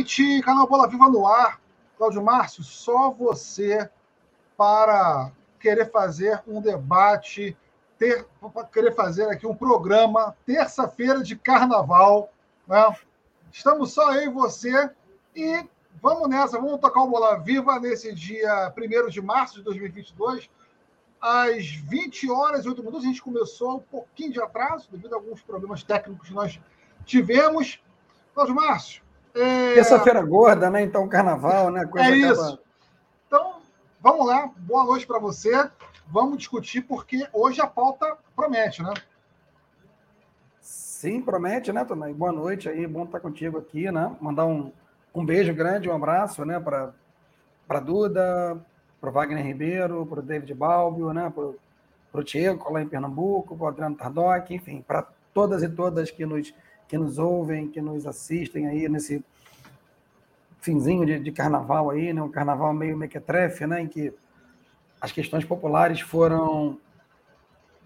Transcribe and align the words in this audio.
noite, 0.00 0.40
canal 0.40 0.66
Bola 0.66 0.88
Viva 0.88 1.10
no 1.10 1.26
ar. 1.26 1.60
Cláudio 1.98 2.24
Márcio, 2.24 2.64
só 2.64 3.10
você 3.10 3.90
para 4.56 5.30
querer 5.58 5.90
fazer 5.90 6.42
um 6.48 6.58
debate, 6.58 7.54
ter, 7.98 8.26
querer 8.72 8.94
fazer 8.94 9.28
aqui 9.28 9.46
um 9.46 9.54
programa, 9.54 10.34
terça-feira 10.46 11.22
de 11.22 11.36
carnaval. 11.36 12.32
Né? 12.66 12.96
Estamos 13.52 13.92
só 13.92 14.14
eu 14.14 14.22
e 14.22 14.32
você 14.32 14.90
e 15.36 15.62
vamos 16.00 16.30
nessa, 16.30 16.58
vamos 16.58 16.80
tocar 16.80 17.02
o 17.02 17.10
Bola 17.10 17.38
Viva 17.38 17.78
nesse 17.78 18.14
dia 18.14 18.72
1 18.74 19.10
de 19.10 19.20
março 19.20 19.56
de 19.56 19.62
2022, 19.64 20.48
às 21.20 21.66
20 21.66 22.30
horas 22.30 22.64
e 22.64 22.68
8 22.70 22.82
minutos. 22.82 23.04
A 23.04 23.08
gente 23.08 23.20
começou 23.20 23.76
um 23.76 23.80
pouquinho 23.80 24.32
de 24.32 24.40
atraso, 24.40 24.88
devido 24.90 25.12
a 25.12 25.16
alguns 25.16 25.42
problemas 25.42 25.82
técnicos 25.82 26.28
que 26.28 26.34
nós 26.34 26.58
tivemos. 27.04 27.82
Cláudio 28.32 28.54
Márcio. 28.54 29.09
É... 29.34 29.74
Terça-feira 29.74 30.22
gorda, 30.22 30.70
né? 30.70 30.82
Então, 30.82 31.08
carnaval, 31.08 31.70
né? 31.70 31.86
Coisa 31.86 32.10
é 32.10 32.16
isso. 32.16 32.42
Acaba... 32.42 32.58
Então, 33.26 33.54
vamos 34.00 34.26
lá. 34.26 34.50
Boa 34.56 34.84
noite 34.84 35.06
para 35.06 35.18
você. 35.18 35.68
Vamos 36.06 36.38
discutir, 36.38 36.82
porque 36.82 37.26
hoje 37.32 37.60
a 37.60 37.66
pauta 37.66 38.16
promete, 38.34 38.82
né? 38.82 38.92
Sim, 40.60 41.22
promete, 41.22 41.72
né, 41.72 41.84
Tonai? 41.84 42.12
Boa 42.12 42.32
noite 42.32 42.68
aí, 42.68 42.86
bom 42.86 43.04
estar 43.04 43.20
contigo 43.20 43.56
aqui, 43.56 43.90
né? 43.90 44.14
Mandar 44.20 44.44
um, 44.44 44.70
um 45.14 45.24
beijo 45.24 45.54
grande, 45.54 45.88
um 45.88 45.94
abraço, 45.94 46.44
né, 46.44 46.60
para 46.60 46.92
para 47.66 47.78
Duda, 47.78 48.60
para 49.00 49.10
Wagner 49.10 49.46
Ribeiro, 49.46 50.04
para 50.04 50.18
o 50.18 50.22
David 50.22 50.52
Balbio, 50.52 51.12
né, 51.12 51.32
para 51.32 52.20
o 52.20 52.24
Tiago 52.24 52.72
lá 52.72 52.82
em 52.82 52.88
Pernambuco, 52.88 53.56
para 53.56 53.64
o 53.64 53.68
Adriano 53.68 53.94
Tardoc, 53.94 54.50
enfim, 54.50 54.84
para 54.86 55.06
todas 55.32 55.62
e 55.62 55.68
todas 55.68 56.10
que 56.10 56.26
nos 56.26 56.52
que 56.90 56.98
nos 56.98 57.18
ouvem, 57.18 57.68
que 57.68 57.80
nos 57.80 58.04
assistem 58.04 58.66
aí 58.66 58.88
nesse 58.88 59.24
finzinho 60.60 61.06
de, 61.06 61.20
de 61.20 61.30
carnaval 61.30 61.88
aí, 61.88 62.12
né? 62.12 62.20
Um 62.20 62.28
carnaval 62.28 62.74
meio 62.74 62.96
mequetrefe, 62.96 63.64
né? 63.64 63.82
Em 63.82 63.86
que 63.86 64.12
as 65.00 65.12
questões 65.12 65.44
populares 65.44 66.00
foram 66.00 66.76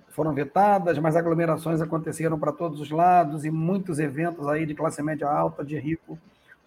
foram 0.08 0.32
vetadas, 0.32 0.96
mas 0.98 1.16
aglomerações 1.16 1.82
aconteceram 1.82 2.38
para 2.38 2.50
todos 2.50 2.80
os 2.80 2.90
lados 2.90 3.44
e 3.44 3.50
muitos 3.50 3.98
eventos 3.98 4.48
aí 4.48 4.64
de 4.64 4.72
classe 4.72 5.02
média 5.02 5.28
alta, 5.28 5.62
de 5.62 5.78
rico, 5.78 6.18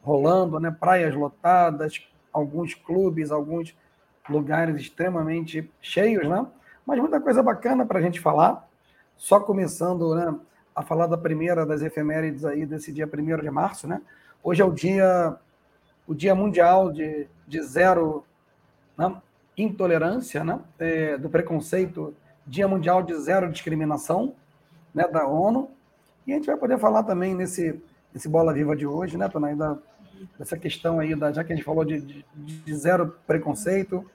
rolando, 0.03 0.59
né? 0.59 0.69
Praias 0.69 1.15
lotadas, 1.15 2.07
alguns 2.31 2.75
clubes, 2.75 3.31
alguns 3.31 3.75
lugares 4.29 4.79
extremamente 4.79 5.67
cheios, 5.81 6.29
né? 6.29 6.45
Mas 6.85 6.99
muita 6.99 7.19
coisa 7.19 7.41
bacana 7.41 7.83
para 7.83 7.97
a 7.97 8.01
gente 8.01 8.19
falar. 8.19 8.69
Só 9.15 9.39
começando, 9.39 10.13
né? 10.13 10.39
A 10.77 10.83
falar 10.83 11.07
da 11.07 11.17
primeira 11.17 11.65
das 11.65 11.81
efemérides 11.81 12.45
aí 12.45 12.63
desse 12.63 12.93
dia 12.93 13.09
1 13.11 13.41
de 13.41 13.49
março, 13.49 13.87
né? 13.87 13.99
Hoje 14.43 14.61
é 14.61 14.65
o 14.65 14.71
dia, 14.71 15.35
o 16.05 16.13
dia 16.13 16.35
mundial 16.35 16.91
de, 16.91 17.27
de 17.47 17.63
zero 17.63 18.23
né? 18.95 19.19
intolerância, 19.57 20.43
né? 20.43 20.59
É, 20.77 21.17
do 21.17 21.31
preconceito, 21.31 22.15
dia 22.45 22.67
mundial 22.67 23.01
de 23.01 23.15
zero 23.15 23.51
discriminação, 23.51 24.35
né? 24.93 25.07
Da 25.07 25.25
ONU. 25.25 25.71
E 26.27 26.31
a 26.31 26.35
gente 26.35 26.45
vai 26.45 26.55
poder 26.55 26.77
falar 26.77 27.01
também 27.01 27.33
nesse, 27.33 27.81
nesse 28.13 28.29
Bola 28.29 28.53
Viva 28.53 28.75
de 28.75 28.85
hoje, 28.85 29.17
né, 29.17 29.27
Tonai, 29.29 29.55
da, 29.55 29.77
dessa 30.37 30.57
questão 30.57 30.99
aí, 30.99 31.15
da, 31.15 31.31
já 31.31 31.43
que 31.43 31.53
a 31.53 31.55
gente 31.55 31.65
falou 31.65 31.85
de, 31.85 32.01
de, 32.01 32.25
de 32.35 32.75
zero 32.75 33.15
preconceito, 33.25 34.05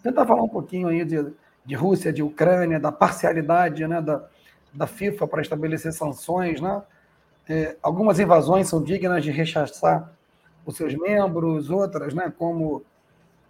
tentar 0.00 0.26
falar 0.26 0.42
um 0.42 0.48
pouquinho 0.48 0.88
aí 0.88 1.04
de, 1.04 1.32
de 1.64 1.74
Rússia, 1.74 2.12
de 2.12 2.22
Ucrânia, 2.22 2.78
da 2.78 2.92
parcialidade, 2.92 3.84
né, 3.88 4.00
da, 4.00 4.28
da 4.74 4.86
FIFA 4.86 5.26
para 5.26 5.42
estabelecer 5.42 5.92
sanções, 5.92 6.60
né? 6.60 6.82
É, 7.48 7.76
algumas 7.82 8.18
invasões 8.18 8.68
são 8.68 8.82
dignas 8.82 9.22
de 9.22 9.30
rechaçar 9.30 10.12
os 10.64 10.76
seus 10.76 10.94
membros, 10.94 11.68
outras, 11.70 12.14
né, 12.14 12.32
como 12.38 12.82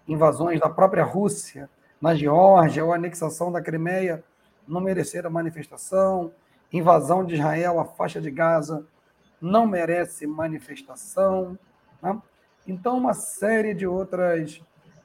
invasões 0.06 0.58
da 0.58 0.68
própria 0.68 1.04
Rússia 1.04 1.70
na 2.00 2.14
Geórgia 2.14 2.84
ou 2.84 2.92
anexação 2.92 3.52
da 3.52 3.62
Crimeia, 3.62 4.22
não 4.66 4.80
mereceram 4.80 5.30
manifestação, 5.30 6.32
invasão 6.72 7.24
de 7.24 7.34
Israel 7.34 7.78
à 7.78 7.84
faixa 7.84 8.20
de 8.20 8.30
Gaza 8.30 8.84
não 9.40 9.66
merece 9.66 10.26
manifestação, 10.26 11.58
né? 12.02 12.20
então 12.66 12.96
uma 12.96 13.12
série 13.12 13.74
de 13.74 13.86
outras 13.86 14.60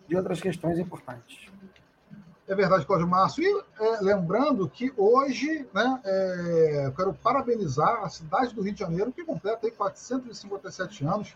de 0.07 0.15
outras 0.15 0.41
questões 0.41 0.79
importantes. 0.79 1.51
É 2.49 2.55
verdade, 2.55 2.83
Cláudio 2.83 3.07
Márcio. 3.07 3.43
E 3.43 3.63
é, 3.79 4.01
lembrando 4.01 4.67
que 4.67 4.91
hoje, 4.97 5.67
né, 5.71 6.01
é, 6.03 6.87
eu 6.87 6.91
quero 6.93 7.13
parabenizar 7.13 8.03
a 8.03 8.09
cidade 8.09 8.55
do 8.55 8.63
Rio 8.63 8.73
de 8.73 8.79
Janeiro, 8.79 9.11
que 9.11 9.23
completa 9.23 9.67
aí 9.67 9.71
457 9.71 11.05
anos. 11.05 11.35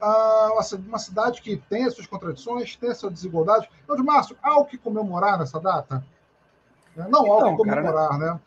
Ah, 0.00 0.50
uma 0.84 0.98
cidade 0.98 1.40
que 1.40 1.56
tem 1.56 1.84
as 1.84 1.94
suas 1.94 2.08
contradições, 2.08 2.74
tem 2.74 2.90
as 2.90 2.98
suas 2.98 3.12
desigualdades. 3.12 3.68
Cláudio 3.86 4.04
Márcio, 4.04 4.36
há 4.42 4.58
o 4.58 4.64
que 4.64 4.76
comemorar 4.76 5.38
nessa 5.38 5.60
data? 5.60 6.04
Não 6.96 7.06
então, 7.06 7.32
há 7.32 7.36
o 7.36 7.38
que 7.38 7.44
então, 7.44 7.56
comemorar, 7.58 8.08
cara, 8.08 8.18
né? 8.34 8.40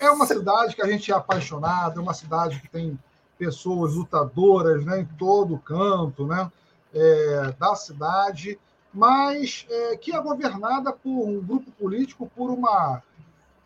É 0.00 0.10
uma 0.10 0.24
cidade 0.24 0.74
que 0.74 0.80
a 0.80 0.86
gente 0.86 1.12
é 1.12 1.14
apaixonado, 1.14 2.00
é 2.00 2.02
uma 2.02 2.14
cidade 2.14 2.60
que 2.60 2.68
tem 2.68 2.98
pessoas 3.36 3.92
lutadoras 3.94 4.86
né, 4.86 5.00
em 5.00 5.04
todo 5.04 5.58
canto 5.58 6.26
né, 6.26 6.50
é, 6.94 7.54
da 7.58 7.74
cidade 7.74 8.58
mas 8.92 9.66
é, 9.70 9.96
que 9.96 10.14
é 10.14 10.20
governada 10.20 10.92
por 10.92 11.28
um 11.28 11.40
grupo 11.40 11.70
político, 11.72 12.30
por 12.34 12.50
uma 12.50 13.02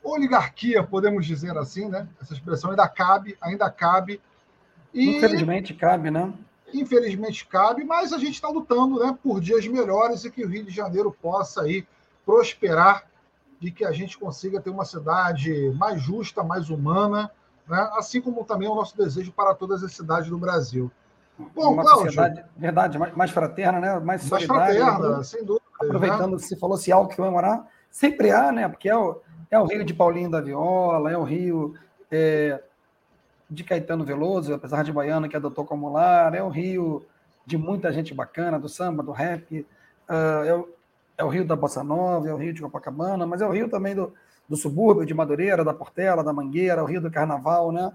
oligarquia, 0.03 0.83
podemos 0.83 1.27
dizer 1.27 1.57
assim, 1.57 1.89
né? 1.89 2.09
Essa 2.21 2.35
expressão 2.35 2.71
ainda 2.71 2.89
cabe, 2.89 3.37
ainda 3.41 3.69
cabe. 3.71 4.21
E, 4.95 5.17
infelizmente 5.17 5.75
cabe, 5.75 6.11
né? 6.11 6.33
Infelizmente 6.73 7.47
cabe, 7.47 7.85
mas 7.85 8.13
a 8.13 8.19
gente 8.19 8.35
está 8.35 8.49
lutando 8.49 9.01
né, 9.01 9.17
por 9.23 9.41
dias 9.41 9.67
melhores 9.67 10.25
e 10.25 10.31
que 10.31 10.45
o 10.45 10.49
Rio 10.49 10.65
de 10.65 10.71
Janeiro 10.71 11.17
possa 11.21 11.63
aí 11.63 11.87
prosperar 12.25 13.05
e 13.61 13.71
que 13.71 13.85
a 13.85 13.93
gente 13.93 14.19
consiga 14.19 14.61
ter 14.61 14.71
uma 14.71 14.85
cidade 14.85 15.73
mais 15.77 16.01
justa, 16.01 16.43
mais 16.43 16.71
humana, 16.71 17.31
né? 17.67 17.91
assim 17.95 18.21
como 18.21 18.45
também 18.45 18.69
é 18.69 18.71
o 18.71 18.75
nosso 18.75 18.97
desejo 18.97 19.33
para 19.33 19.55
todas 19.55 19.83
as 19.83 19.93
cidades 19.93 20.29
do 20.29 20.39
Brasil. 20.39 20.91
Bom, 21.55 21.75
uma 21.75 21.83
Cláudio, 21.83 22.05
sociedade, 22.05 22.45
verdade, 22.57 22.99
mais, 22.99 23.15
mais 23.15 23.31
fraterna, 23.31 23.79
né? 23.79 24.01
mais 24.01 24.23
solidária. 24.23 24.57
Mais 24.57 24.95
fraterna, 24.95 25.19
né? 25.19 25.25
sem 25.25 25.45
dúvida. 25.45 25.67
Aproveitando 25.81 26.37
que 26.37 26.43
você 26.43 26.57
falou 26.57 26.77
se 26.79 26.91
algo 26.91 27.11
que 27.11 27.17
comemorar, 27.17 27.67
sempre 27.91 28.31
há, 28.31 28.51
né? 28.51 28.69
Porque 28.69 28.89
é 28.89 28.97
o, 28.97 29.21
é 29.51 29.59
o 29.59 29.65
Rio 29.65 29.85
de 29.85 29.93
Paulinho 29.93 30.31
da 30.31 30.41
Viola, 30.41 31.11
é 31.11 31.19
o 31.19 31.23
Rio 31.23 31.75
é, 32.11 32.63
de 33.51 33.63
Caetano 33.63 34.05
Veloso, 34.05 34.55
apesar 34.55 34.83
de 34.83 34.93
baiano 34.93 35.29
que 35.29 35.37
adotou 35.37 35.65
como 35.65 35.93
lar, 35.93 36.35
é 36.35 36.43
o 36.43 36.49
Rio 36.49 37.05
de 37.45 37.57
muita 37.57 37.93
gente 37.93 38.13
bacana, 38.13 38.59
do 38.59 38.69
samba, 38.69 39.03
do 39.03 39.13
rap, 39.13 39.65
uh, 40.09 40.45
é, 40.45 40.55
o, 40.55 40.69
é 41.19 41.25
o 41.25 41.29
Rio 41.29 41.47
da 41.47 41.55
Bossa 41.55 41.85
Nova, 41.85 42.29
é 42.29 42.35
o 42.35 42.37
Rio 42.37 42.53
de 42.53 42.61
Copacabana, 42.61 43.25
mas 43.25 43.41
é 43.41 43.47
o 43.47 43.53
Rio 43.53 43.69
também 43.69 43.95
do, 43.95 44.13
do 44.49 44.57
subúrbio 44.57 45.07
de 45.07 45.15
Madureira, 45.15 45.65
da 45.65 45.73
Portela, 45.73 46.25
da 46.25 46.33
Mangueira, 46.33 46.83
o 46.83 46.87
Rio 46.87 47.01
do 47.01 47.11
Carnaval, 47.11 47.71
né? 47.71 47.93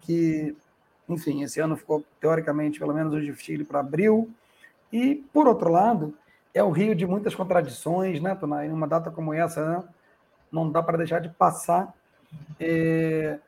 Que 0.00 0.54
enfim, 1.14 1.42
esse 1.42 1.60
ano 1.60 1.76
ficou, 1.76 2.04
teoricamente, 2.20 2.78
pelo 2.78 2.94
menos 2.94 3.12
o 3.12 3.20
desfile 3.20 3.64
para 3.64 3.80
abril. 3.80 4.30
E, 4.92 5.16
por 5.32 5.46
outro 5.46 5.70
lado, 5.70 6.14
é 6.52 6.62
o 6.62 6.70
Rio 6.70 6.94
de 6.94 7.06
muitas 7.06 7.34
contradições, 7.34 8.20
né, 8.20 8.34
Tona? 8.34 8.64
Em 8.66 8.72
uma 8.72 8.86
data 8.86 9.10
como 9.10 9.32
essa, 9.32 9.64
né, 9.64 9.84
não 10.50 10.70
dá 10.70 10.82
para 10.82 10.98
deixar 10.98 11.20
de 11.20 11.28
passar 11.28 11.94
é, 12.58 13.38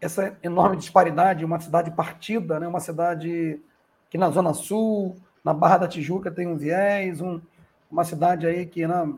essa 0.00 0.36
enorme 0.42 0.76
disparidade, 0.76 1.44
uma 1.44 1.60
cidade 1.60 1.90
partida, 1.90 2.58
né, 2.58 2.66
uma 2.66 2.80
cidade 2.80 3.60
que 4.08 4.16
na 4.16 4.30
Zona 4.30 4.54
Sul, 4.54 5.16
na 5.44 5.52
Barra 5.52 5.78
da 5.78 5.88
Tijuca 5.88 6.30
tem 6.30 6.46
um 6.46 6.56
viés, 6.56 7.20
um, 7.20 7.40
uma 7.90 8.04
cidade 8.04 8.46
aí 8.46 8.64
que 8.64 8.86
né, 8.86 9.14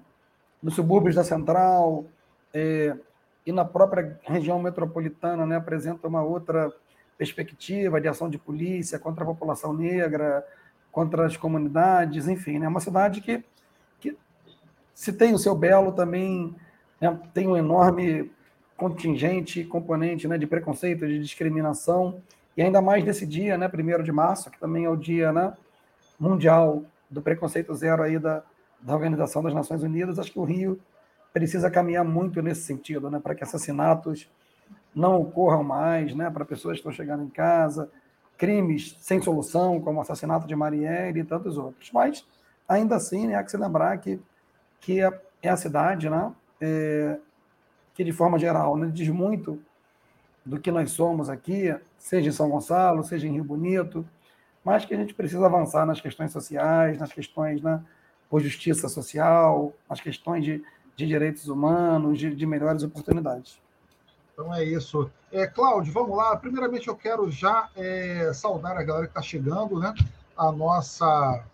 nos 0.63 0.75
subúrbios 0.75 1.15
da 1.15 1.25
Central 1.25 2.05
é, 2.53 2.97
e 3.47 3.53
na 3.53 3.65
própria 3.65 4.19
região 4.23 4.61
metropolitana 4.61 5.47
né, 5.47 5.57
apresenta 5.57 6.09
uma 6.09 6.23
outra 6.23 6.73
perspectiva 7.21 8.01
de 8.01 8.09
ação 8.09 8.31
de 8.31 8.39
polícia 8.39 8.99
contra 8.99 9.25
a 9.25 9.27
população 9.27 9.75
negra, 9.75 10.43
contra 10.91 11.27
as 11.27 11.37
comunidades, 11.37 12.27
enfim, 12.27 12.57
é 12.57 12.61
né? 12.61 12.69
uma 12.69 12.81
cidade 12.81 13.21
que, 13.21 13.45
que 14.01 14.17
se 14.95 15.13
tem 15.13 15.35
o 15.35 15.39
seu 15.39 15.55
belo 15.55 15.93
também 15.93 16.57
né, 16.99 17.21
tem 17.35 17.47
um 17.47 17.59
enorme 17.59 18.31
contingente, 18.75 19.63
componente 19.65 20.27
né, 20.27 20.39
de 20.39 20.47
preconceito, 20.47 21.07
de 21.07 21.21
discriminação, 21.21 22.23
e 22.57 22.63
ainda 22.63 22.81
mais 22.81 23.05
nesse 23.05 23.27
dia, 23.27 23.59
né, 23.59 23.69
1 23.69 24.03
de 24.03 24.13
março, 24.13 24.51
que 24.51 24.59
também 24.59 24.87
é 24.87 24.89
o 24.89 24.97
dia 24.97 25.31
né, 25.31 25.53
mundial 26.19 26.83
do 27.11 27.21
preconceito 27.21 27.75
zero 27.75 28.03
aí 28.03 28.19
da, 28.19 28.43
da 28.81 28.95
Organização 28.95 29.43
das 29.43 29.53
Nações 29.53 29.83
Unidas, 29.83 30.19
acho 30.19 30.33
que 30.33 30.39
o 30.39 30.45
Rio 30.45 30.81
precisa 31.35 31.71
caminhar 31.71 32.03
muito 32.03 32.41
nesse 32.41 32.63
sentido, 32.63 33.11
né, 33.11 33.21
para 33.23 33.35
que 33.35 33.45
assassinatos 33.45 34.27
não 34.95 35.21
ocorram 35.21 35.63
mais, 35.63 36.15
né, 36.15 36.31
para 36.31 36.45
pessoas 36.45 36.75
que 36.75 36.81
estão 36.81 36.93
chegando 36.93 37.23
em 37.23 37.29
casa, 37.29 37.91
crimes 38.37 38.97
sem 39.01 39.21
solução, 39.21 39.81
como 39.81 39.99
o 39.99 40.03
assassinato 40.03 40.47
de 40.47 40.57
Marielle 40.57 41.21
e 41.21 41.25
tantos 41.25 41.59
outros. 41.59 41.91
Mas, 41.93 42.27
ainda 42.69 42.97
assim, 42.97 43.27
né, 43.27 43.35
há 43.35 43.45
que 43.45 43.51
se 43.51 43.57
lembrar 43.57 43.97
que, 43.99 44.21
que 44.81 45.01
é, 45.01 45.21
é 45.43 45.49
a 45.49 45.57
cidade 45.57 46.09
né, 46.09 46.33
é, 46.61 47.19
que, 47.95 48.03
de 48.03 48.13
forma 48.13 48.39
geral, 48.39 48.77
né, 48.77 48.91
diz 48.93 49.09
muito 49.09 49.61
do 50.45 50.59
que 50.59 50.71
nós 50.71 50.91
somos 50.91 51.29
aqui, 51.29 51.75
seja 51.99 52.31
em 52.31 52.33
São 52.33 52.49
Gonçalo, 52.49 53.05
seja 53.05 53.29
em 53.29 53.33
Rio 53.33 53.45
Bonito, 53.45 54.07
mas 54.65 54.85
que 54.85 54.95
a 54.95 54.97
gente 54.97 55.15
precisa 55.15 55.47
avançar 55.47 55.87
nas 55.87 56.01
questões 56.01 56.33
sociais, 56.33 56.99
nas 56.99 57.13
questões 57.13 57.63
né, 57.63 57.83
por 58.29 58.41
justiça 58.41 58.89
social, 58.89 59.73
nas 59.89 60.01
questões 60.01 60.45
de, 60.45 60.63
de 60.97 61.07
direitos 61.07 61.49
humanos, 61.49 62.19
de, 62.19 62.35
de 62.35 62.47
melhores 62.47 62.83
oportunidades. 62.83 63.61
Então 64.41 64.55
é 64.55 64.65
isso. 64.65 65.11
É, 65.31 65.47
Cláudio, 65.47 65.93
vamos 65.93 66.17
lá. 66.17 66.35
Primeiramente, 66.35 66.89
eu 66.89 66.97
quero 66.97 67.31
já 67.31 67.69
é, 67.77 68.33
saudar 68.33 68.75
a 68.79 68.83
galera 68.83 69.05
que 69.05 69.11
está 69.11 69.21
chegando, 69.21 69.79
né? 69.79 69.95
A 70.35 70.51
nossa, 70.51 71.45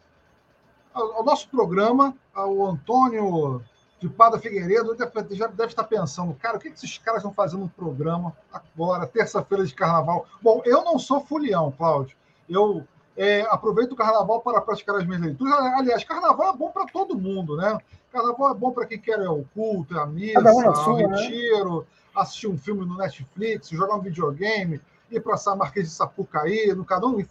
ao 0.94 1.24
nosso 1.24 1.48
programa, 1.48 2.14
o 2.32 2.64
Antônio 2.64 3.60
de 3.98 4.08
Pada 4.08 4.38
Figueiredo 4.38 4.96
já 5.30 5.48
deve 5.48 5.70
estar 5.70 5.82
pensando, 5.82 6.32
cara, 6.34 6.58
o 6.58 6.60
que, 6.60 6.68
esses 6.68 6.96
caras 6.98 7.22
estão 7.22 7.34
fazendo 7.34 7.62
no 7.62 7.68
programa 7.68 8.36
agora, 8.52 9.04
terça-feira 9.04 9.66
de 9.66 9.74
carnaval? 9.74 10.24
Bom, 10.40 10.62
eu 10.64 10.84
não 10.84 10.96
sou 10.96 11.20
fulião, 11.20 11.72
Cláudio. 11.72 12.16
Eu 12.48 12.86
é, 13.16 13.40
aproveito 13.50 13.92
o 13.92 13.96
carnaval 13.96 14.40
para 14.42 14.60
praticar 14.60 14.94
as 14.94 15.04
minhas 15.04 15.22
leituras. 15.22 15.52
Aliás, 15.76 16.04
carnaval 16.04 16.54
é 16.54 16.56
bom 16.56 16.70
para 16.70 16.86
todo 16.86 17.18
mundo, 17.18 17.56
né? 17.56 17.76
Carnaval 18.12 18.52
é 18.52 18.54
bom 18.54 18.70
para 18.70 18.86
quem 18.86 19.00
quer 19.00 19.18
o 19.28 19.44
culto, 19.52 19.98
a 19.98 20.06
missa, 20.06 20.38
o 20.38 20.96
né? 20.96 21.16
retiro. 21.16 21.80
Né? 21.80 21.86
Assistir 22.16 22.48
um 22.48 22.58
filme 22.58 22.84
no 22.84 22.96
Netflix, 22.96 23.68
jogar 23.68 23.96
um 23.96 24.00
videogame, 24.00 24.80
ir 25.10 25.20
para 25.20 25.36
São 25.36 25.56
Marquês 25.56 25.88
de 25.88 25.94
Sapucaí, 25.94 26.72
no 26.74 26.84
Cadu. 26.84 27.24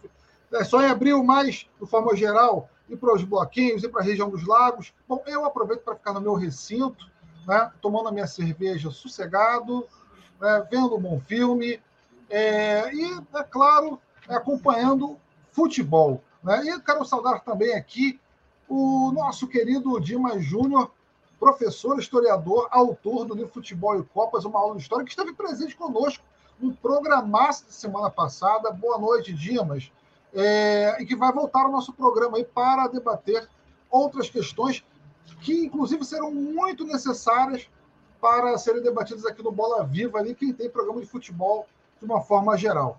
É 0.52 0.64
só 0.64 0.80
em 0.82 0.86
abril, 0.86 1.22
mais, 1.22 1.66
de 1.80 1.86
forma 1.86 2.16
geral, 2.16 2.70
ir 2.88 2.96
para 2.96 3.14
os 3.14 3.24
bloquinhos, 3.24 3.82
ir 3.82 3.88
para 3.88 4.00
a 4.00 4.04
região 4.04 4.30
dos 4.30 4.46
lagos. 4.46 4.92
Bom, 5.08 5.22
eu 5.26 5.44
aproveito 5.44 5.82
para 5.82 5.96
ficar 5.96 6.12
no 6.12 6.20
meu 6.20 6.34
recinto, 6.34 7.10
né, 7.46 7.70
tomando 7.80 8.08
a 8.08 8.12
minha 8.12 8.26
cerveja 8.26 8.90
sossegado, 8.90 9.86
né, 10.40 10.66
vendo 10.70 10.96
um 10.96 11.00
bom 11.00 11.20
filme 11.20 11.80
é, 12.30 12.92
e, 12.92 13.20
é 13.34 13.42
claro, 13.42 14.00
acompanhando 14.28 15.16
futebol. 15.52 16.22
Né? 16.42 16.64
E 16.64 16.80
quero 16.80 17.04
saudar 17.04 17.40
também 17.40 17.74
aqui 17.74 18.20
o 18.68 19.12
nosso 19.12 19.46
querido 19.46 20.00
Dimas 20.00 20.44
Júnior, 20.44 20.90
professor, 21.38 21.98
historiador, 21.98 22.68
autor 22.70 23.24
do 23.24 23.34
livro 23.34 23.52
Futebol 23.52 23.98
e 23.98 24.04
Copas, 24.04 24.44
uma 24.44 24.58
aula 24.58 24.76
de 24.76 24.82
história, 24.82 25.04
que 25.04 25.10
esteve 25.10 25.32
presente 25.34 25.76
conosco 25.76 26.24
no 26.58 26.74
programaço 26.74 27.66
de 27.66 27.74
semana 27.74 28.10
passada. 28.10 28.70
Boa 28.70 28.98
noite, 28.98 29.32
Dimas. 29.32 29.90
É, 30.34 31.00
e 31.00 31.06
que 31.06 31.16
vai 31.16 31.32
voltar 31.32 31.62
ao 31.62 31.72
nosso 31.72 31.92
programa 31.92 32.36
aí 32.36 32.44
para 32.44 32.88
debater 32.88 33.48
outras 33.90 34.28
questões 34.28 34.84
que, 35.40 35.64
inclusive, 35.64 36.04
serão 36.04 36.30
muito 36.30 36.84
necessárias 36.84 37.68
para 38.20 38.56
serem 38.58 38.82
debatidas 38.82 39.24
aqui 39.24 39.42
no 39.42 39.52
Bola 39.52 39.84
Viva, 39.84 40.18
ali, 40.18 40.34
quem 40.34 40.52
tem 40.52 40.68
programa 40.68 41.00
de 41.00 41.06
futebol 41.06 41.66
de 41.98 42.04
uma 42.04 42.20
forma 42.20 42.56
geral. 42.56 42.98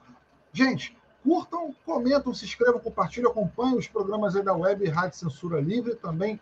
Gente, 0.54 0.98
curtam, 1.24 1.76
comentam, 1.86 2.34
se 2.34 2.46
inscrevam, 2.46 2.80
compartilhem, 2.80 3.30
acompanhem 3.30 3.78
os 3.78 3.88
programas 3.88 4.36
aí 4.36 4.44
da 4.44 4.54
web 4.54 4.88
Rádio 4.90 5.20
Censura 5.20 5.60
Livre, 5.60 5.96
também 5.96 6.40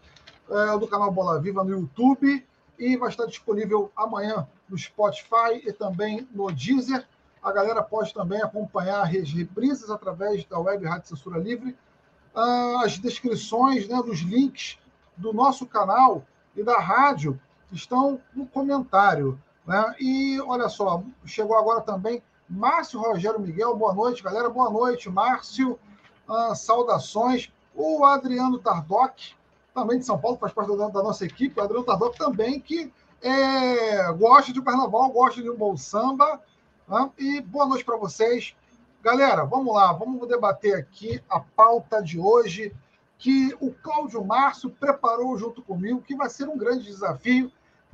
é, 0.50 0.78
do 0.78 0.88
canal 0.88 1.12
Bola 1.12 1.40
Viva 1.40 1.64
no 1.64 1.72
YouTube 1.72 2.46
e 2.78 2.98
vai 2.98 3.10
estar 3.10 3.26
disponível 3.26 3.92
amanhã 3.96 4.48
no 4.70 4.78
Spotify 4.78 5.62
e 5.64 5.72
também 5.72 6.28
no 6.32 6.52
Deezer. 6.52 7.06
A 7.42 7.52
galera 7.52 7.82
pode 7.82 8.14
também 8.14 8.42
acompanhar 8.42 9.04
as 9.04 9.32
reprises 9.32 9.90
através 9.90 10.44
da 10.46 10.60
web 10.60 10.86
Rádio 10.86 11.10
Censura 11.10 11.40
Livre. 11.40 11.78
Ah, 12.34 12.82
as 12.84 12.98
descrições 12.98 13.88
né, 13.88 14.02
dos 14.04 14.20
links 14.20 14.78
do 15.16 15.32
nosso 15.32 15.66
canal 15.66 16.24
e 16.56 16.64
da 16.64 16.80
rádio 16.80 17.40
estão 17.72 18.20
no 18.34 18.46
comentário. 18.46 19.40
Né? 19.66 19.96
E 20.00 20.42
olha 20.42 20.70
só, 20.70 21.04
chegou 21.26 21.58
agora 21.58 21.82
também 21.82 22.22
Márcio 22.50 23.00
Rogério 23.00 23.40
Miguel. 23.40 23.76
Boa 23.76 23.94
noite, 23.94 24.24
galera. 24.24 24.50
Boa 24.50 24.70
noite, 24.70 25.10
Márcio. 25.10 25.80
Ah, 26.28 26.54
saudações. 26.56 27.52
O 27.74 28.06
Adriano 28.06 28.58
Tardoc 28.58 29.36
também 29.76 30.00
de 30.00 30.06
São 30.06 30.18
Paulo, 30.18 30.38
faz 30.38 30.54
parte 30.54 30.76
da, 30.76 30.88
da 30.88 31.04
nossa 31.04 31.26
equipe, 31.26 31.60
o 31.60 31.64
Adriano 31.64 31.86
Tardoc 31.86 32.18
também, 32.18 32.62
que 32.62 32.92
é, 33.22 34.12
gosta 34.14 34.54
de 34.54 34.62
carnaval, 34.62 35.12
gosta 35.12 35.42
de 35.42 35.50
um 35.50 35.58
bom 35.58 35.76
samba. 35.76 36.42
Né? 36.88 37.12
E 37.18 37.42
boa 37.42 37.66
noite 37.66 37.84
para 37.84 37.98
vocês. 37.98 38.56
Galera, 39.04 39.44
vamos 39.44 39.76
lá, 39.76 39.92
vamos 39.92 40.26
debater 40.30 40.76
aqui 40.76 41.22
a 41.30 41.42
pauta 41.42 42.02
de 42.02 42.18
hoje, 42.18 42.74
que 43.18 43.56
o 43.60 43.72
Cláudio 43.72 44.24
Márcio 44.24 44.70
preparou 44.70 45.38
junto 45.38 45.62
comigo, 45.62 46.02
que 46.02 46.16
vai 46.16 46.30
ser 46.30 46.48
um 46.48 46.58
grande 46.58 46.86
desafio. 46.86 47.52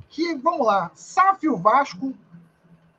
Que, 0.08 0.34
vamos 0.36 0.66
lá, 0.66 0.90
SAF 0.94 1.48
Vasco, 1.48 2.14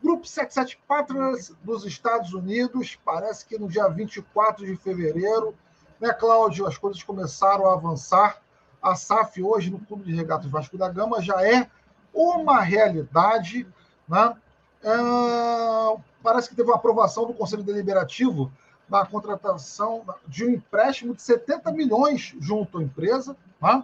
Grupo 0.04 0.28
77 0.28 0.78
Partners 0.86 1.56
dos 1.64 1.86
Estados 1.86 2.34
Unidos, 2.34 3.00
parece 3.06 3.46
que 3.46 3.58
no 3.58 3.70
dia 3.70 3.88
24 3.88 4.66
de 4.66 4.76
fevereiro, 4.76 5.56
né, 6.02 6.12
Cláudio, 6.12 6.68
as 6.68 6.78
coisas 6.78 7.02
começaram 7.02 7.70
a 7.70 7.74
avançar 7.74 8.43
a 8.84 8.96
SAF 8.96 9.42
hoje 9.42 9.72
no 9.72 9.80
Clube 9.80 10.04
de 10.04 10.14
Regatas 10.14 10.52
Vasco 10.52 10.78
da 10.78 10.90
Gama 10.90 11.22
já 11.22 11.42
é 11.42 11.70
uma 12.14 12.60
realidade. 12.60 13.66
Né? 14.08 14.36
É, 14.84 15.98
parece 16.22 16.50
que 16.50 16.56
teve 16.56 16.70
uma 16.70 16.76
aprovação 16.76 17.26
do 17.26 17.34
Conselho 17.34 17.64
Deliberativo 17.64 18.52
na 18.90 19.06
contratação 19.06 20.04
de 20.28 20.46
um 20.46 20.50
empréstimo 20.50 21.16
de 21.16 21.22
70 21.22 21.72
milhões 21.72 22.36
junto 22.40 22.78
à 22.78 22.84
empresa. 22.84 23.38
Né? 23.62 23.84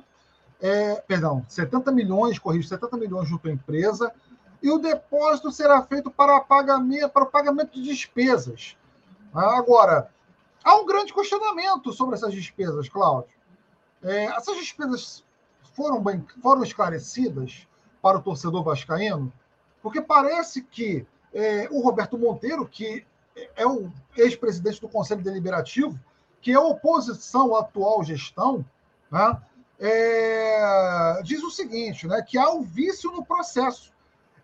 É, 0.61 0.95
perdão, 1.07 1.45
70 1.47 1.89
milhões, 1.93 2.37
corrijo, 2.37 2.67
70 2.67 2.97
milhões 2.97 3.29
junto 3.29 3.47
à 3.47 3.51
empresa, 3.51 4.11
e 4.61 4.69
o 4.69 4.77
depósito 4.77 5.49
será 5.53 5.81
feito 5.81 6.11
para, 6.11 6.41
pagamento, 6.41 7.09
para 7.09 7.23
o 7.23 7.27
pagamento 7.27 7.73
de 7.73 7.81
despesas. 7.81 8.75
Agora, 9.33 10.09
há 10.61 10.75
um 10.75 10.85
grande 10.85 11.13
questionamento 11.13 11.93
sobre 11.93 12.15
essas 12.15 12.33
despesas, 12.33 12.89
Cláudio. 12.89 13.38
É, 14.03 14.25
essas 14.25 14.57
despesas 14.57 15.23
foram, 15.73 16.01
bem, 16.01 16.25
foram 16.41 16.63
esclarecidas 16.63 17.67
para 18.01 18.17
o 18.17 18.21
torcedor 18.21 18.63
vascaíno? 18.63 19.31
Porque 19.81 20.01
parece 20.01 20.61
que 20.61 21.05
é, 21.33 21.67
o 21.71 21.81
Roberto 21.81 22.17
Monteiro, 22.17 22.67
que 22.67 23.05
é 23.55 23.65
o 23.65 23.91
ex-presidente 24.17 24.81
do 24.81 24.89
Conselho 24.89 25.23
Deliberativo, 25.23 25.99
que 26.41 26.51
é 26.51 26.59
oposição 26.59 27.55
à 27.55 27.61
atual 27.61 28.03
gestão, 28.03 28.65
né, 29.11 29.41
é, 29.79 31.21
diz 31.23 31.41
o 31.43 31.51
seguinte, 31.51 32.07
né, 32.07 32.21
que 32.21 32.37
há 32.37 32.49
um 32.49 32.61
vício 32.61 33.11
no 33.11 33.23
processo. 33.23 33.93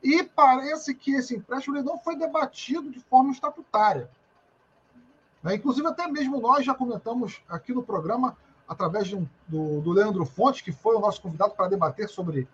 E 0.03 0.23
parece 0.23 0.93
que 0.93 1.15
esse 1.15 1.35
empréstimo 1.35 1.81
não 1.81 1.97
foi 1.97 2.15
debatido 2.15 2.91
de 2.91 2.99
forma 2.99 3.31
estatutária. 3.31 4.09
Né, 5.41 5.55
inclusive, 5.55 5.87
até 5.87 6.07
mesmo 6.07 6.39
nós 6.39 6.65
já 6.65 6.73
comentamos 6.73 7.41
aqui 7.49 7.73
no 7.73 7.83
programa 7.83 8.37
através 8.67 9.11
um, 9.13 9.25
do, 9.47 9.81
do, 9.81 9.91
Leandro 9.91 10.25
Fontes, 10.25 10.61
que 10.61 10.71
foi 10.71 10.95
o 10.95 10.99
nosso 10.99 11.21
convidado 11.21 11.53
para 11.53 11.67
debater 11.67 12.09
sobre 12.09 12.47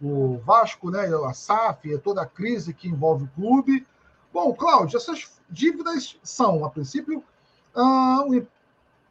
o 0.00 0.38
Vasco, 0.38 0.90
né, 0.90 1.08
a 1.26 1.32
SAF 1.32 1.98
toda 1.98 2.22
a 2.22 2.26
crise 2.26 2.74
que 2.74 2.88
envolve 2.88 3.24
o 3.24 3.30
clube. 3.34 3.86
Bom, 4.32 4.52
Cláudio, 4.54 4.96
essas 4.96 5.40
dívidas 5.48 6.18
são, 6.22 6.64
a 6.64 6.70
princípio, 6.70 7.24
uh, 7.74 8.46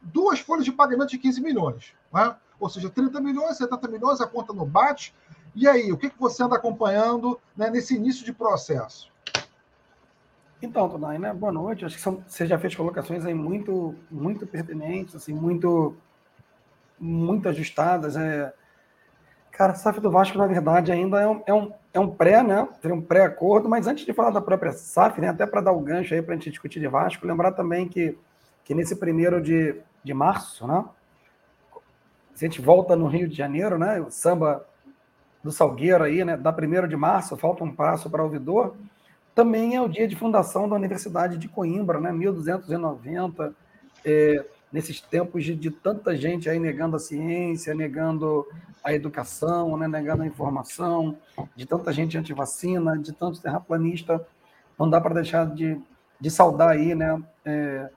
duas 0.00 0.40
folhas 0.40 0.64
de 0.64 0.72
pagamento 0.72 1.10
de 1.10 1.18
15 1.18 1.40
milhões. 1.40 1.92
Né? 2.12 2.34
Ou 2.58 2.68
seja, 2.68 2.88
30 2.88 3.20
milhões, 3.20 3.56
70 3.56 3.88
milhões, 3.88 4.20
a 4.20 4.26
conta 4.26 4.52
no 4.52 4.64
bate. 4.64 5.14
E 5.54 5.66
aí, 5.68 5.92
o 5.92 5.96
que, 5.96 6.10
que 6.10 6.18
você 6.18 6.42
anda 6.42 6.56
acompanhando 6.56 7.40
né, 7.56 7.70
nesse 7.70 7.94
início 7.94 8.24
de 8.24 8.32
processo? 8.32 9.10
Então, 10.60 10.88
Tonai, 10.88 11.18
né? 11.18 11.32
boa 11.34 11.52
noite. 11.52 11.84
Acho 11.84 11.96
que 11.96 12.02
são, 12.02 12.22
você 12.26 12.46
já 12.46 12.58
fez 12.58 12.74
colocações 12.74 13.24
aí 13.26 13.34
muito, 13.34 13.94
muito 14.10 14.46
pertinentes, 14.46 15.14
assim, 15.14 15.34
muito 15.34 15.94
muito 16.98 17.48
ajustadas. 17.48 18.16
É... 18.16 18.52
Cara, 19.52 19.74
SAF 19.74 20.00
do 20.00 20.10
Vasco, 20.10 20.36
na 20.36 20.46
verdade, 20.46 20.92
ainda 20.92 21.20
é 21.20 21.26
um, 21.26 21.42
é 21.46 21.54
um, 21.54 21.72
é 21.94 22.00
um 22.00 22.10
pré, 22.10 22.42
né? 22.42 22.68
Tem 22.80 22.92
um 22.92 23.00
pré-acordo, 23.00 23.68
mas 23.68 23.86
antes 23.86 24.04
de 24.04 24.12
falar 24.12 24.30
da 24.30 24.40
própria 24.40 24.72
SAF, 24.72 25.20
né, 25.20 25.28
até 25.28 25.46
para 25.46 25.62
dar 25.62 25.72
o 25.72 25.80
gancho 25.80 26.14
aí 26.14 26.20
para 26.20 26.34
a 26.34 26.36
gente 26.36 26.50
discutir 26.50 26.78
de 26.78 26.88
Vasco, 26.88 27.26
lembrar 27.26 27.52
também 27.52 27.88
que, 27.88 28.18
que 28.64 28.74
nesse 28.74 28.96
primeiro 28.96 29.40
de, 29.40 29.74
de 30.04 30.12
março, 30.12 30.66
né? 30.66 30.84
Se 32.34 32.44
a 32.44 32.48
gente 32.48 32.60
volta 32.60 32.94
no 32.94 33.06
Rio 33.06 33.26
de 33.26 33.34
Janeiro, 33.34 33.78
né? 33.78 33.98
O 33.98 34.10
samba 34.10 34.66
do 35.42 35.50
Salgueiro 35.50 36.04
aí, 36.04 36.22
né? 36.22 36.36
Da 36.36 36.52
primeiro 36.52 36.86
de 36.86 36.96
março, 36.96 37.36
falta 37.36 37.64
um 37.64 37.74
passo 37.74 38.10
para 38.10 38.20
o 38.20 38.26
ouvidor. 38.26 38.76
Também 39.34 39.74
é 39.74 39.80
o 39.80 39.88
dia 39.88 40.06
de 40.06 40.16
fundação 40.16 40.68
da 40.68 40.76
Universidade 40.76 41.38
de 41.38 41.48
Coimbra, 41.48 41.98
né? 41.98 42.12
1290. 42.12 43.54
É, 44.04 44.44
nesses 44.72 45.00
tempos 45.00 45.44
de, 45.44 45.54
de, 45.54 45.70
tanta 45.70 46.16
gente 46.16 46.48
aí 46.48 46.58
negando 46.58 46.96
a 46.96 46.98
ciência, 46.98 47.74
negando 47.74 48.46
a 48.82 48.92
educação, 48.92 49.76
né, 49.76 49.88
negando 49.88 50.22
a 50.22 50.26
informação, 50.26 51.16
de 51.54 51.66
tanta 51.66 51.92
gente 51.92 52.18
anti-vacina, 52.18 52.98
de 52.98 53.12
tanto 53.12 53.40
terraplanista, 53.40 54.26
não 54.78 54.88
dá 54.88 55.00
para 55.00 55.14
deixar 55.14 55.46
de, 55.46 55.80
de 56.20 56.30
saudar 56.30 56.70
aí, 56.70 56.94
né, 56.94 57.22
é, 57.44 57.88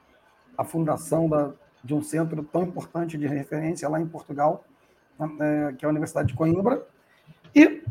a 0.58 0.64
fundação 0.64 1.28
da, 1.28 1.52
de 1.84 1.94
um 1.94 2.02
centro 2.02 2.44
tão 2.44 2.64
importante 2.64 3.18
de 3.18 3.28
referência 3.28 3.90
lá 3.90 4.00
em 4.00 4.08
Portugal, 4.08 4.64
né, 5.20 5.70
é, 5.70 5.74
que 5.74 5.86
é 5.86 5.88
a 5.88 5.92
Universidade 5.92 6.30
de 6.30 6.34
Coimbra, 6.34 6.86
e 7.54 7.84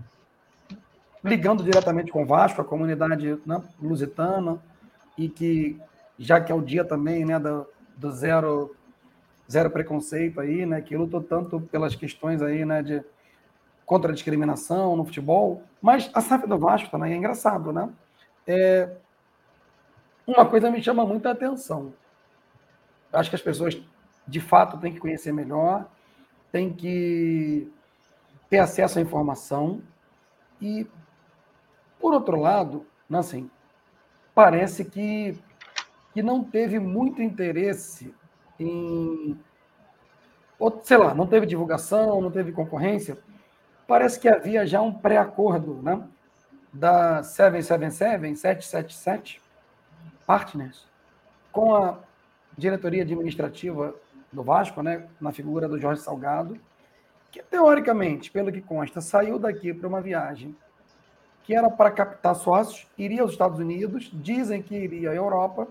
ligando 1.23 1.62
diretamente 1.62 2.11
com 2.11 2.23
o 2.23 2.26
Vasco, 2.26 2.61
a 2.61 2.64
comunidade 2.64 3.38
né, 3.44 3.62
lusitana, 3.80 4.58
e 5.16 5.28
que 5.28 5.80
já 6.18 6.40
que 6.40 6.50
é 6.50 6.54
o 6.54 6.62
dia 6.62 6.85
também 6.85 7.25
né, 7.25 7.38
do, 7.38 7.66
do 7.99 8.11
zero 8.11 8.75
zero 9.50 9.71
preconceito 9.71 10.40
aí, 10.40 10.67
né, 10.67 10.81
que 10.83 10.97
lutou 10.97 11.23
tanto 11.23 11.61
pelas 11.61 11.95
questões 11.95 12.43
aí, 12.43 12.64
né, 12.64 12.83
de 12.83 13.02
contra 13.87 14.11
a 14.11 14.14
discriminação 14.14 14.95
no 14.95 15.07
futebol, 15.07 15.62
mas 15.81 16.11
a 16.12 16.21
SAF 16.21 16.47
do 16.47 16.59
Vasco 16.59 16.90
também 16.90 17.14
é 17.14 17.17
engraçado, 17.17 17.73
né? 17.73 17.88
É, 18.47 18.90
uma 20.26 20.45
coisa 20.45 20.71
me 20.71 20.83
chama 20.83 21.07
muita 21.07 21.31
atenção. 21.31 21.95
Acho 23.11 23.31
que 23.31 23.37
as 23.37 23.40
pessoas, 23.40 23.81
de 24.26 24.40
fato, 24.40 24.76
têm 24.76 24.93
que 24.93 25.00
conhecer 25.00 25.33
melhor, 25.33 25.87
têm 26.52 26.71
que 26.71 27.73
ter 28.50 28.59
acesso 28.59 28.99
à 28.99 29.02
informação 29.02 29.81
e, 30.61 30.87
por 31.99 32.12
outro 32.12 32.38
lado, 32.38 32.87
né, 33.09 33.21
assim, 33.21 33.50
parece 34.35 34.85
que, 34.85 35.43
que 36.18 36.22
não 36.22 36.42
teve 36.42 36.80
muito 36.80 37.22
interesse 37.22 38.12
em. 38.58 39.38
Ou, 40.58 40.80
sei 40.82 40.96
lá, 40.96 41.14
não 41.14 41.28
teve 41.28 41.46
divulgação, 41.46 42.20
não 42.20 42.28
teve 42.28 42.50
concorrência. 42.50 43.16
Parece 43.87 44.18
que 44.18 44.28
havia 44.28 44.66
já 44.66 44.82
um 44.82 44.92
pré-acordo 44.92 45.80
né, 45.80 46.02
da 46.72 47.22
777, 47.22 48.37
777 48.37 49.40
Partners, 50.26 50.88
com 51.52 51.72
a 51.72 52.00
diretoria 52.56 53.02
administrativa 53.02 53.94
do 54.32 54.42
Vasco, 54.42 54.82
né, 54.82 55.06
na 55.20 55.30
figura 55.30 55.68
do 55.68 55.78
Jorge 55.78 56.02
Salgado, 56.02 56.58
que 57.30 57.40
teoricamente, 57.44 58.28
pelo 58.32 58.50
que 58.50 58.60
consta, 58.60 59.00
saiu 59.00 59.38
daqui 59.38 59.72
para 59.72 59.87
uma 59.87 60.00
viagem 60.00 60.56
que 61.44 61.54
era 61.54 61.70
para 61.70 61.92
captar 61.92 62.34
sócios, 62.34 62.88
iria 62.98 63.22
aos 63.22 63.30
Estados 63.30 63.60
Unidos, 63.60 64.10
dizem 64.12 64.60
que 64.60 64.75
iria 64.75 65.12
à 65.12 65.14
Europa, 65.14 65.68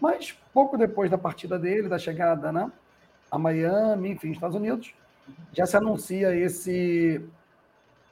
mas 0.00 0.32
pouco 0.52 0.76
depois 0.78 1.10
da 1.10 1.18
partida 1.18 1.58
dele, 1.58 1.88
da 1.88 1.98
chegada 1.98 2.50
né, 2.50 2.72
a 3.30 3.38
Miami, 3.38 4.10
enfim, 4.10 4.32
Estados 4.32 4.56
Unidos, 4.56 4.92
já 5.52 5.66
se 5.66 5.76
anuncia 5.76 6.34
esse 6.34 7.22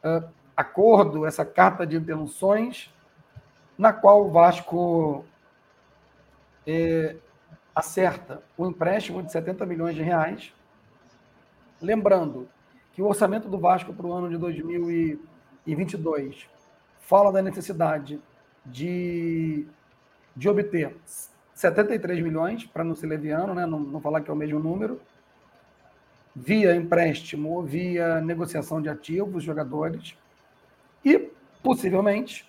uh, 0.05 0.29
acordo, 0.57 1.27
essa 1.27 1.45
carta 1.45 1.85
de 1.87 1.97
intenções, 1.97 2.95
na 3.77 3.93
qual 3.93 4.27
o 4.27 4.31
Vasco 4.31 5.25
eh, 6.67 7.17
acerta 7.73 8.43
o 8.57 8.65
um 8.65 8.71
empréstimo 8.71 9.23
de 9.23 9.31
70 9.31 9.65
milhões 9.65 9.95
de 9.95 10.03
reais. 10.03 10.53
Lembrando 11.81 12.49
que 12.93 13.01
o 13.01 13.07
orçamento 13.07 13.49
do 13.49 13.57
Vasco 13.57 13.95
para 13.95 14.05
o 14.05 14.13
ano 14.13 14.29
de 14.29 14.37
2022 14.37 16.49
fala 16.99 17.31
da 17.31 17.41
necessidade 17.41 18.21
de, 18.67 19.65
de 20.35 20.49
obter 20.49 20.97
73 21.59 22.23
milhões, 22.23 22.65
para 22.65 22.85
não 22.85 22.95
ser 22.95 23.09
leviano, 23.09 23.53
né? 23.53 23.67
não, 23.67 23.81
não 23.81 24.01
falar 24.01 24.21
que 24.21 24.31
é 24.31 24.33
o 24.33 24.37
mesmo 24.37 24.61
número, 24.61 25.01
via 26.35 26.73
empréstimo 26.77 27.65
via 27.65 28.21
negociação 28.21 28.81
de 28.81 28.89
ativos, 28.89 29.43
jogadores, 29.43 30.17
e 31.05 31.19
possivelmente, 31.61 32.49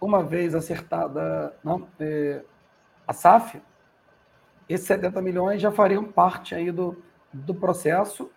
uma 0.00 0.22
vez 0.22 0.54
acertada 0.54 1.54
não, 1.62 1.86
é, 2.00 2.42
a 3.06 3.12
SAF, 3.12 3.60
esses 4.66 4.86
70 4.86 5.20
milhões 5.20 5.60
já 5.60 5.70
fariam 5.70 6.02
parte 6.02 6.54
aí 6.54 6.72
do, 6.72 6.96
do 7.30 7.54
processo. 7.54 8.30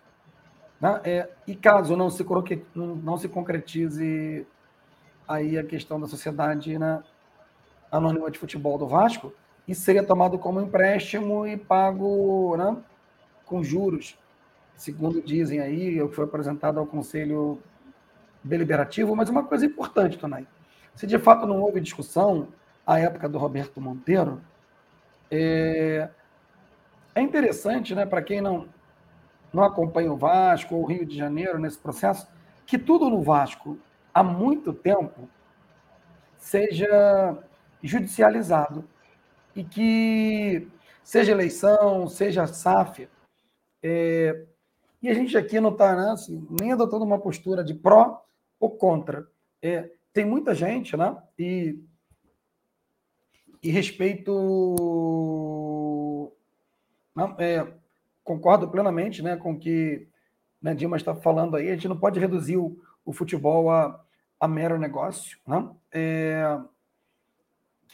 Né? 0.78 1.00
É, 1.04 1.30
e 1.46 1.56
caso 1.56 1.96
não 1.96 2.10
se, 2.10 2.26
não 2.74 3.16
se 3.16 3.30
concretize 3.30 4.46
aí 5.26 5.56
a 5.56 5.64
questão 5.64 5.98
da 5.98 6.06
sociedade 6.06 6.78
né, 6.78 7.02
anônima 7.90 8.30
de 8.30 8.38
futebol 8.38 8.76
do 8.76 8.86
Vasco, 8.86 9.32
isso 9.66 9.82
seria 9.82 10.04
tomado 10.04 10.38
como 10.38 10.60
empréstimo 10.60 11.46
e 11.46 11.56
pago 11.56 12.56
né, 12.56 12.76
com 13.46 13.62
juros, 13.62 14.18
segundo 14.76 15.22
dizem 15.22 15.60
aí, 15.60 16.00
o 16.02 16.08
que 16.08 16.16
foi 16.16 16.24
apresentado 16.24 16.78
ao 16.78 16.86
Conselho 16.86 17.58
Deliberativo. 18.42 19.16
Mas 19.16 19.30
uma 19.30 19.44
coisa 19.44 19.64
importante, 19.64 20.18
Tonai, 20.18 20.46
se 20.94 21.06
de 21.06 21.18
fato 21.18 21.46
não 21.46 21.60
houve 21.60 21.80
discussão 21.80 22.48
à 22.86 22.98
época 22.98 23.28
do 23.28 23.38
Roberto 23.38 23.80
Monteiro, 23.80 24.40
é, 25.30 26.10
é 27.14 27.20
interessante, 27.22 27.94
né, 27.94 28.04
para 28.04 28.20
quem 28.20 28.42
não, 28.42 28.68
não 29.52 29.64
acompanha 29.64 30.12
o 30.12 30.16
Vasco 30.16 30.74
ou 30.74 30.82
o 30.82 30.86
Rio 30.86 31.06
de 31.06 31.16
Janeiro 31.16 31.58
nesse 31.58 31.78
processo, 31.78 32.28
que 32.66 32.76
tudo 32.76 33.08
no 33.08 33.22
Vasco, 33.22 33.78
há 34.12 34.22
muito 34.22 34.74
tempo, 34.74 35.28
seja 36.36 37.38
judicializado 37.82 38.84
e 39.54 39.64
que 39.64 40.68
seja 41.02 41.32
eleição, 41.32 42.08
seja 42.08 42.46
SAF, 42.46 43.08
é, 43.82 44.46
e 45.02 45.10
a 45.10 45.14
gente 45.14 45.36
aqui 45.36 45.60
não 45.60 45.70
está 45.70 45.94
né, 45.94 46.12
assim, 46.12 46.46
nem 46.60 46.72
adotando 46.72 47.04
uma 47.04 47.18
postura 47.18 47.62
de 47.62 47.74
pró 47.74 48.24
ou 48.58 48.70
contra. 48.70 49.28
É, 49.60 49.90
tem 50.12 50.24
muita 50.24 50.54
gente, 50.54 50.96
né? 50.96 51.16
E, 51.38 51.78
e 53.62 53.70
respeito 53.70 54.32
não, 57.14 57.36
é, 57.38 57.70
concordo 58.24 58.68
plenamente 58.68 59.22
né, 59.22 59.36
com 59.36 59.52
o 59.52 59.58
que 59.58 60.08
né, 60.60 60.74
Dimas 60.74 61.02
está 61.02 61.14
falando 61.14 61.56
aí. 61.56 61.68
A 61.68 61.74
gente 61.74 61.88
não 61.88 61.98
pode 61.98 62.18
reduzir 62.18 62.56
o, 62.56 62.76
o 63.04 63.12
futebol 63.12 63.70
a, 63.70 64.02
a 64.40 64.48
mero 64.48 64.78
negócio. 64.78 65.38
Né? 65.46 65.68
É, 65.92 66.58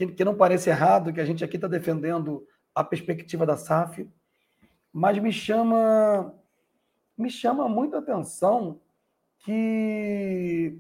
que, 0.07 0.15
que 0.15 0.25
não 0.25 0.35
parece 0.35 0.71
errado 0.71 1.13
que 1.13 1.21
a 1.21 1.25
gente 1.27 1.45
aqui 1.45 1.57
está 1.57 1.69
defendendo 1.69 2.47
a 2.75 2.83
perspectiva 2.83 3.45
da 3.45 3.57
SAF, 3.57 4.09
mas 4.91 5.19
me 5.19 5.31
chama 5.31 6.35
me 7.17 7.29
chama 7.29 7.69
muita 7.69 7.99
atenção 7.99 8.81
que 9.41 10.79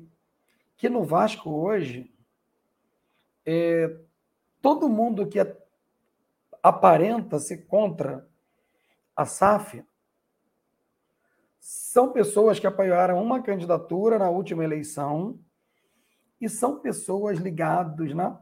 que 0.76 0.88
no 0.88 1.04
Vasco 1.04 1.50
hoje 1.50 2.10
é, 3.44 3.94
todo 4.62 4.88
mundo 4.88 5.26
que 5.26 5.38
é, 5.38 5.56
aparenta 6.62 7.38
ser 7.38 7.66
contra 7.66 8.26
a 9.14 9.26
SAF, 9.26 9.84
são 11.58 12.10
pessoas 12.10 12.58
que 12.58 12.66
apoiaram 12.66 13.22
uma 13.22 13.42
candidatura 13.42 14.18
na 14.18 14.30
última 14.30 14.64
eleição 14.64 15.38
e 16.40 16.48
são 16.48 16.80
pessoas 16.80 17.38
ligadas 17.38 18.14
né, 18.14 18.38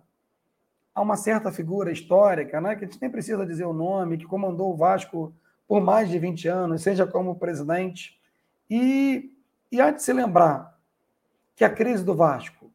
a 0.98 1.00
uma 1.00 1.16
certa 1.16 1.52
figura 1.52 1.92
histórica, 1.92 2.60
né, 2.60 2.74
que 2.74 2.84
a 2.84 2.88
gente 2.88 3.00
nem 3.00 3.08
precisa 3.08 3.46
dizer 3.46 3.64
o 3.64 3.72
nome, 3.72 4.18
que 4.18 4.26
comandou 4.26 4.72
o 4.72 4.76
Vasco 4.76 5.32
por 5.66 5.80
mais 5.80 6.10
de 6.10 6.18
20 6.18 6.48
anos, 6.48 6.82
seja 6.82 7.06
como 7.06 7.36
presidente. 7.36 8.18
E, 8.68 9.30
e 9.70 9.80
há 9.80 9.92
de 9.92 10.02
se 10.02 10.12
lembrar 10.12 10.76
que 11.54 11.64
a 11.64 11.70
crise 11.70 12.04
do 12.04 12.16
Vasco, 12.16 12.68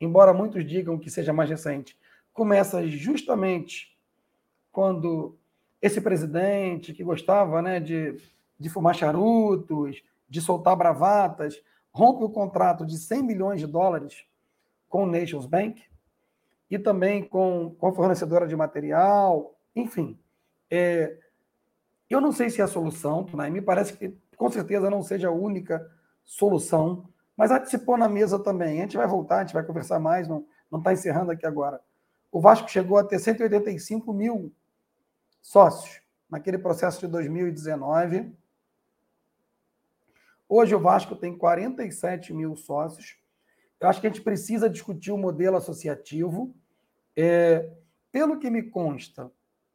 embora 0.00 0.34
muitos 0.34 0.66
digam 0.66 0.98
que 0.98 1.08
seja 1.08 1.32
mais 1.32 1.48
recente, 1.48 1.96
começa 2.32 2.84
justamente 2.88 3.96
quando 4.72 5.36
esse 5.80 6.00
presidente 6.00 6.92
que 6.92 7.04
gostava 7.04 7.62
né, 7.62 7.78
de, 7.78 8.16
de 8.58 8.68
fumar 8.68 8.94
charutos, 8.96 10.02
de 10.28 10.40
soltar 10.40 10.74
bravatas, 10.74 11.62
rompe 11.92 12.24
o 12.24 12.28
contrato 12.28 12.84
de 12.84 12.98
100 12.98 13.22
milhões 13.22 13.60
de 13.60 13.68
dólares 13.68 14.24
com 14.88 15.04
o 15.04 15.06
Nations 15.06 15.46
Bank 15.46 15.87
e 16.70 16.78
também 16.78 17.26
com, 17.26 17.74
com 17.78 17.88
a 17.88 17.94
fornecedora 17.94 18.46
de 18.46 18.54
material, 18.54 19.58
enfim. 19.74 20.18
É, 20.70 21.18
eu 22.08 22.20
não 22.20 22.32
sei 22.32 22.50
se 22.50 22.60
é 22.60 22.64
a 22.64 22.68
solução, 22.68 23.26
né? 23.34 23.48
me 23.50 23.60
parece 23.60 23.94
que 23.94 24.16
com 24.36 24.50
certeza 24.50 24.90
não 24.90 25.02
seja 25.02 25.28
a 25.28 25.32
única 25.32 25.84
solução, 26.24 27.08
mas 27.36 27.50
há 27.50 27.58
de 27.58 27.70
se 27.70 27.78
pôr 27.78 27.98
na 27.98 28.08
mesa 28.08 28.38
também. 28.38 28.78
A 28.78 28.82
gente 28.82 28.96
vai 28.96 29.06
voltar, 29.06 29.38
a 29.38 29.40
gente 29.40 29.54
vai 29.54 29.64
conversar 29.64 29.98
mais, 29.98 30.28
não 30.28 30.44
está 30.76 30.92
encerrando 30.92 31.30
aqui 31.30 31.46
agora. 31.46 31.80
O 32.30 32.40
Vasco 32.40 32.68
chegou 32.68 32.98
a 32.98 33.04
ter 33.04 33.18
185 33.18 34.12
mil 34.12 34.52
sócios 35.40 36.00
naquele 36.30 36.58
processo 36.58 37.00
de 37.00 37.06
2019. 37.08 38.34
Hoje 40.48 40.74
o 40.74 40.80
Vasco 40.80 41.16
tem 41.16 41.36
47 41.36 42.32
mil 42.32 42.56
sócios. 42.56 43.17
Eu 43.80 43.88
acho 43.88 44.00
que 44.00 44.06
a 44.06 44.10
gente 44.10 44.22
precisa 44.22 44.68
discutir 44.68 45.12
o 45.12 45.18
modelo 45.18 45.56
associativo. 45.56 46.54
É, 47.16 47.70
pelo 48.10 48.38
que 48.38 48.50
me 48.50 48.62
consta, 48.62 49.30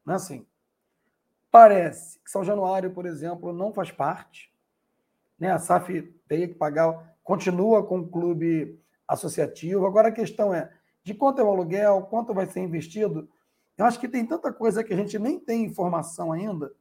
né, 0.06 0.16
assim, 0.16 0.46
parece 1.52 2.20
que 2.20 2.32
São 2.32 2.44
Januário, 2.44 2.92
por 2.92 3.06
exemplo, 3.06 3.54
não 3.54 3.74
faz 3.74 3.92
parte. 3.92 4.52
Né? 5.40 5.52
A 5.52 5.60
SAF 5.60 6.02
tem 6.28 6.48
que 6.48 6.56
pagar, 6.56 7.16
continua 7.24 7.86
com 7.86 8.00
o 8.00 8.08
clube 8.08 8.80
associativo. 9.08 9.86
Agora 9.86 10.10
a 10.10 10.12
questão 10.12 10.54
é 10.54 10.72
de 11.04 11.14
quanto 11.14 11.40
é 11.40 11.44
o 11.44 11.50
aluguel, 11.50 12.08
quanto 12.10 12.34
vai 12.34 12.46
ser 12.46 12.62
investido. 12.62 13.30
Eu 13.78 13.86
acho 13.86 14.00
que 14.00 14.08
tem 14.08 14.26
tanta 14.26 14.52
coisa 14.52 14.84
que 14.84 14.94
a 14.94 14.98
gente 14.98 15.20
nem 15.20 15.40
tem 15.40 15.66
informação 15.66 16.32
ainda, 16.32 16.72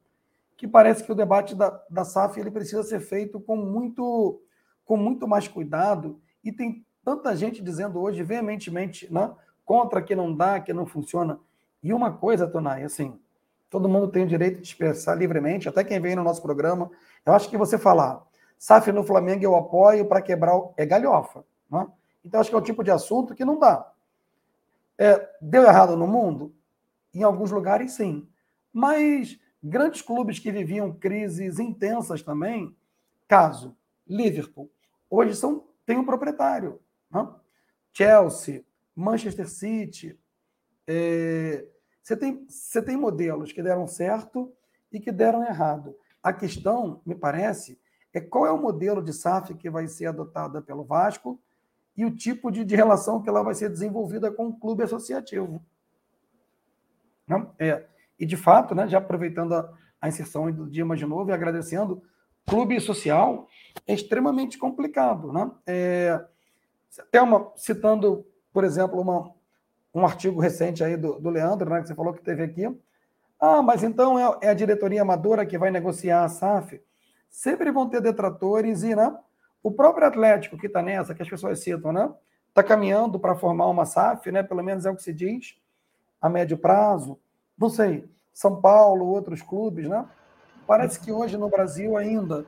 que 0.55 0.67
parece 0.67 1.03
que 1.03 1.11
o 1.11 1.15
debate 1.15 1.55
da, 1.55 1.83
da 1.89 2.05
SAF 2.05 2.39
ele 2.39 2.51
precisa 2.51 2.83
ser 2.83 2.99
feito 2.99 3.39
com 3.39 3.55
muito, 3.55 4.41
com 4.85 4.95
muito 4.95 5.27
mais 5.27 5.47
cuidado, 5.47 6.21
e 6.43 6.51
tem 6.51 6.85
tanta 7.03 7.35
gente 7.35 7.61
dizendo 7.61 7.99
hoje 8.01 8.23
veementemente 8.23 9.11
né, 9.11 9.31
contra 9.65 10.01
que 10.01 10.15
não 10.15 10.35
dá, 10.35 10.59
que 10.59 10.73
não 10.73 10.85
funciona. 10.85 11.39
E 11.81 11.93
uma 11.93 12.11
coisa, 12.13 12.47
Tonai, 12.47 12.83
assim, 12.83 13.19
todo 13.69 13.89
mundo 13.89 14.07
tem 14.07 14.23
o 14.23 14.27
direito 14.27 14.61
de 14.61 14.67
expressar 14.67 15.15
livremente, 15.15 15.67
até 15.67 15.83
quem 15.83 15.99
vem 15.99 16.15
no 16.15 16.23
nosso 16.23 16.41
programa. 16.41 16.89
Eu 17.25 17.33
acho 17.33 17.49
que 17.49 17.57
você 17.57 17.77
falar 17.77 18.25
SAF 18.63 18.93
no 18.93 19.03
Flamengo 19.03 19.43
eu 19.43 19.57
apoio 19.57 20.05
para 20.05 20.21
quebrar 20.21 20.55
o... 20.55 20.73
é 20.77 20.85
galhofa. 20.85 21.43
Né? 21.69 21.85
Então, 22.23 22.39
acho 22.39 22.49
que 22.49 22.55
é 22.55 22.59
o 22.59 22.61
tipo 22.61 22.81
de 22.81 22.91
assunto 22.91 23.35
que 23.35 23.43
não 23.43 23.59
dá. 23.59 23.91
É, 24.97 25.29
deu 25.41 25.63
errado 25.63 25.97
no 25.97 26.07
mundo? 26.07 26.55
Em 27.13 27.23
alguns 27.23 27.51
lugares, 27.51 27.91
sim. 27.91 28.25
Mas 28.71 29.37
grandes 29.61 30.01
clubes 30.01 30.39
que 30.39 30.49
viviam 30.49 30.93
crises 30.93 31.59
intensas 31.59 32.21
também, 32.21 32.73
caso 33.27 33.75
Liverpool, 34.07 34.71
hoje 35.09 35.35
são, 35.35 35.65
tem 35.85 35.97
um 35.97 36.05
proprietário. 36.05 36.79
Chelsea, 37.91 38.63
Manchester 38.95 39.47
City. 39.47 40.17
É, 40.87 41.65
você, 42.01 42.17
tem, 42.17 42.45
você 42.47 42.81
tem 42.81 42.97
modelos 42.97 43.51
que 43.51 43.61
deram 43.61 43.87
certo 43.87 44.51
e 44.91 44.99
que 44.99 45.11
deram 45.11 45.43
errado. 45.43 45.95
A 46.21 46.31
questão, 46.33 47.01
me 47.05 47.15
parece, 47.15 47.79
é 48.13 48.21
qual 48.21 48.45
é 48.45 48.51
o 48.51 48.61
modelo 48.61 49.01
de 49.01 49.11
SAF 49.11 49.53
que 49.55 49.69
vai 49.69 49.87
ser 49.87 50.07
adotada 50.07 50.61
pelo 50.61 50.83
Vasco 50.83 51.39
e 51.95 52.05
o 52.05 52.15
tipo 52.15 52.51
de, 52.51 52.63
de 52.63 52.75
relação 52.75 53.21
que 53.21 53.29
ela 53.29 53.43
vai 53.43 53.53
ser 53.53 53.69
desenvolvida 53.69 54.31
com 54.31 54.47
o 54.47 54.55
clube 54.55 54.83
associativo. 54.83 55.63
Não? 57.27 57.53
É, 57.57 57.85
e, 58.19 58.25
de 58.25 58.37
fato, 58.37 58.75
né, 58.75 58.87
já 58.87 58.97
aproveitando 58.97 59.53
a, 59.53 59.73
a 60.01 60.07
inserção 60.07 60.51
do 60.51 60.69
Dia 60.69 60.85
Mais 60.85 60.99
de 60.99 61.05
Novo 61.05 61.29
e 61.29 61.33
agradecendo, 61.33 62.03
clube 62.45 62.79
social 62.79 63.47
é 63.87 63.93
extremamente 63.93 64.57
complicado. 64.57 65.31
Né? 65.31 65.51
É, 65.65 66.25
até 66.99 67.21
uma, 67.21 67.51
citando, 67.55 68.25
por 68.51 68.63
exemplo, 68.63 68.99
uma, 68.99 69.31
um 69.93 70.05
artigo 70.05 70.39
recente 70.39 70.83
aí 70.83 70.97
do, 70.97 71.19
do 71.19 71.29
Leandro, 71.29 71.69
né, 71.69 71.81
que 71.81 71.87
você 71.87 71.95
falou 71.95 72.13
que 72.13 72.23
teve 72.23 72.43
aqui. 72.43 72.67
Ah, 73.39 73.61
mas 73.61 73.83
então 73.83 74.17
é, 74.17 74.47
é 74.47 74.49
a 74.49 74.53
diretoria 74.53 75.01
amadora 75.01 75.45
que 75.45 75.57
vai 75.57 75.69
negociar 75.69 76.23
a 76.23 76.29
SAF? 76.29 76.81
Sempre 77.29 77.71
vão 77.71 77.89
ter 77.89 77.99
detratores 77.99 78.83
e, 78.83 78.95
né? 78.95 79.17
O 79.61 79.71
próprio 79.71 80.07
Atlético 80.07 80.57
que 80.57 80.67
está 80.67 80.81
nessa, 80.81 81.13
que 81.15 81.21
as 81.21 81.29
pessoas 81.29 81.59
citam, 81.59 81.91
né? 81.91 82.13
Está 82.49 82.63
caminhando 82.63 83.19
para 83.19 83.35
formar 83.35 83.67
uma 83.67 83.85
SAF, 83.85 84.31
né? 84.31 84.43
Pelo 84.43 84.63
menos 84.63 84.85
é 84.85 84.91
o 84.91 84.95
que 84.95 85.03
se 85.03 85.11
diz, 85.11 85.57
a 86.21 86.29
médio 86.29 86.57
prazo. 86.57 87.19
Não 87.57 87.69
sei, 87.69 88.09
São 88.33 88.61
Paulo, 88.61 89.07
outros 89.07 89.41
clubes, 89.41 89.89
né? 89.89 90.07
Parece 90.65 90.99
que 90.99 91.11
hoje 91.11 91.37
no 91.37 91.49
Brasil 91.49 91.97
ainda, 91.97 92.45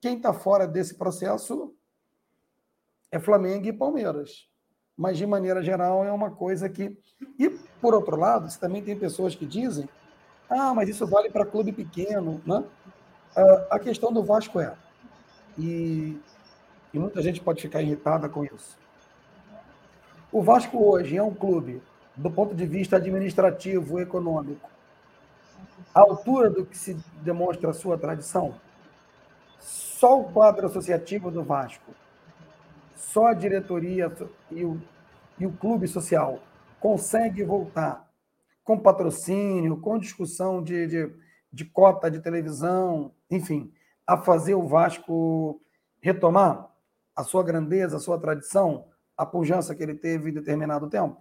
quem 0.00 0.16
está 0.16 0.32
fora 0.32 0.66
desse 0.66 0.94
processo 0.94 1.72
é 3.12 3.18
Flamengo 3.18 3.66
e 3.68 3.72
Palmeiras. 3.72 4.48
Mas, 4.96 5.18
de 5.18 5.26
maneira 5.26 5.62
geral, 5.62 6.04
é 6.04 6.10
uma 6.10 6.30
coisa 6.30 6.68
que. 6.68 6.98
E, 7.38 7.48
por 7.80 7.94
outro 7.94 8.16
lado, 8.16 8.50
você 8.50 8.58
também 8.58 8.82
tem 8.82 8.98
pessoas 8.98 9.34
que 9.34 9.46
dizem: 9.46 9.88
ah, 10.50 10.74
mas 10.74 10.88
isso 10.88 11.06
vale 11.06 11.30
para 11.30 11.46
clube 11.46 11.72
pequeno. 11.72 12.40
Né? 12.44 12.64
Ah, 13.36 13.66
a 13.72 13.78
questão 13.78 14.12
do 14.12 14.24
Vasco 14.24 14.58
é 14.58 14.74
e, 15.58 16.18
e 16.92 16.98
muita 16.98 17.20
gente 17.22 17.40
pode 17.40 17.60
ficar 17.62 17.82
irritada 17.82 18.28
com 18.28 18.44
isso. 18.44 18.78
O 20.30 20.42
Vasco 20.42 20.82
hoje 20.82 21.16
é 21.16 21.22
um 21.22 21.34
clube, 21.34 21.82
do 22.16 22.30
ponto 22.30 22.54
de 22.54 22.66
vista 22.66 22.96
administrativo, 22.96 24.00
econômico, 24.00 24.70
à 25.94 26.00
altura 26.00 26.48
do 26.48 26.64
que 26.64 26.76
se 26.76 26.94
demonstra 27.22 27.70
a 27.70 27.74
sua 27.74 27.98
tradição. 27.98 28.54
Só 29.58 30.20
o 30.20 30.32
quadro 30.32 30.66
associativo 30.66 31.30
do 31.30 31.42
Vasco, 31.42 31.92
só 33.02 33.26
a 33.26 33.34
diretoria 33.34 34.10
e 34.50 34.64
o, 34.64 34.80
e 35.38 35.44
o 35.44 35.52
clube 35.52 35.88
social 35.88 36.40
consegue 36.78 37.42
voltar 37.42 38.08
com 38.64 38.78
patrocínio, 38.78 39.80
com 39.80 39.98
discussão 39.98 40.62
de, 40.62 40.86
de, 40.86 41.12
de 41.52 41.64
cota 41.64 42.10
de 42.10 42.20
televisão, 42.20 43.12
enfim, 43.28 43.72
a 44.06 44.16
fazer 44.16 44.54
o 44.54 44.66
Vasco 44.66 45.60
retomar 46.00 46.70
a 47.14 47.24
sua 47.24 47.42
grandeza, 47.42 47.96
a 47.96 48.00
sua 48.00 48.18
tradição, 48.18 48.86
a 49.16 49.26
pujança 49.26 49.74
que 49.74 49.82
ele 49.82 49.94
teve 49.94 50.30
em 50.30 50.34
determinado 50.34 50.88
tempo? 50.88 51.20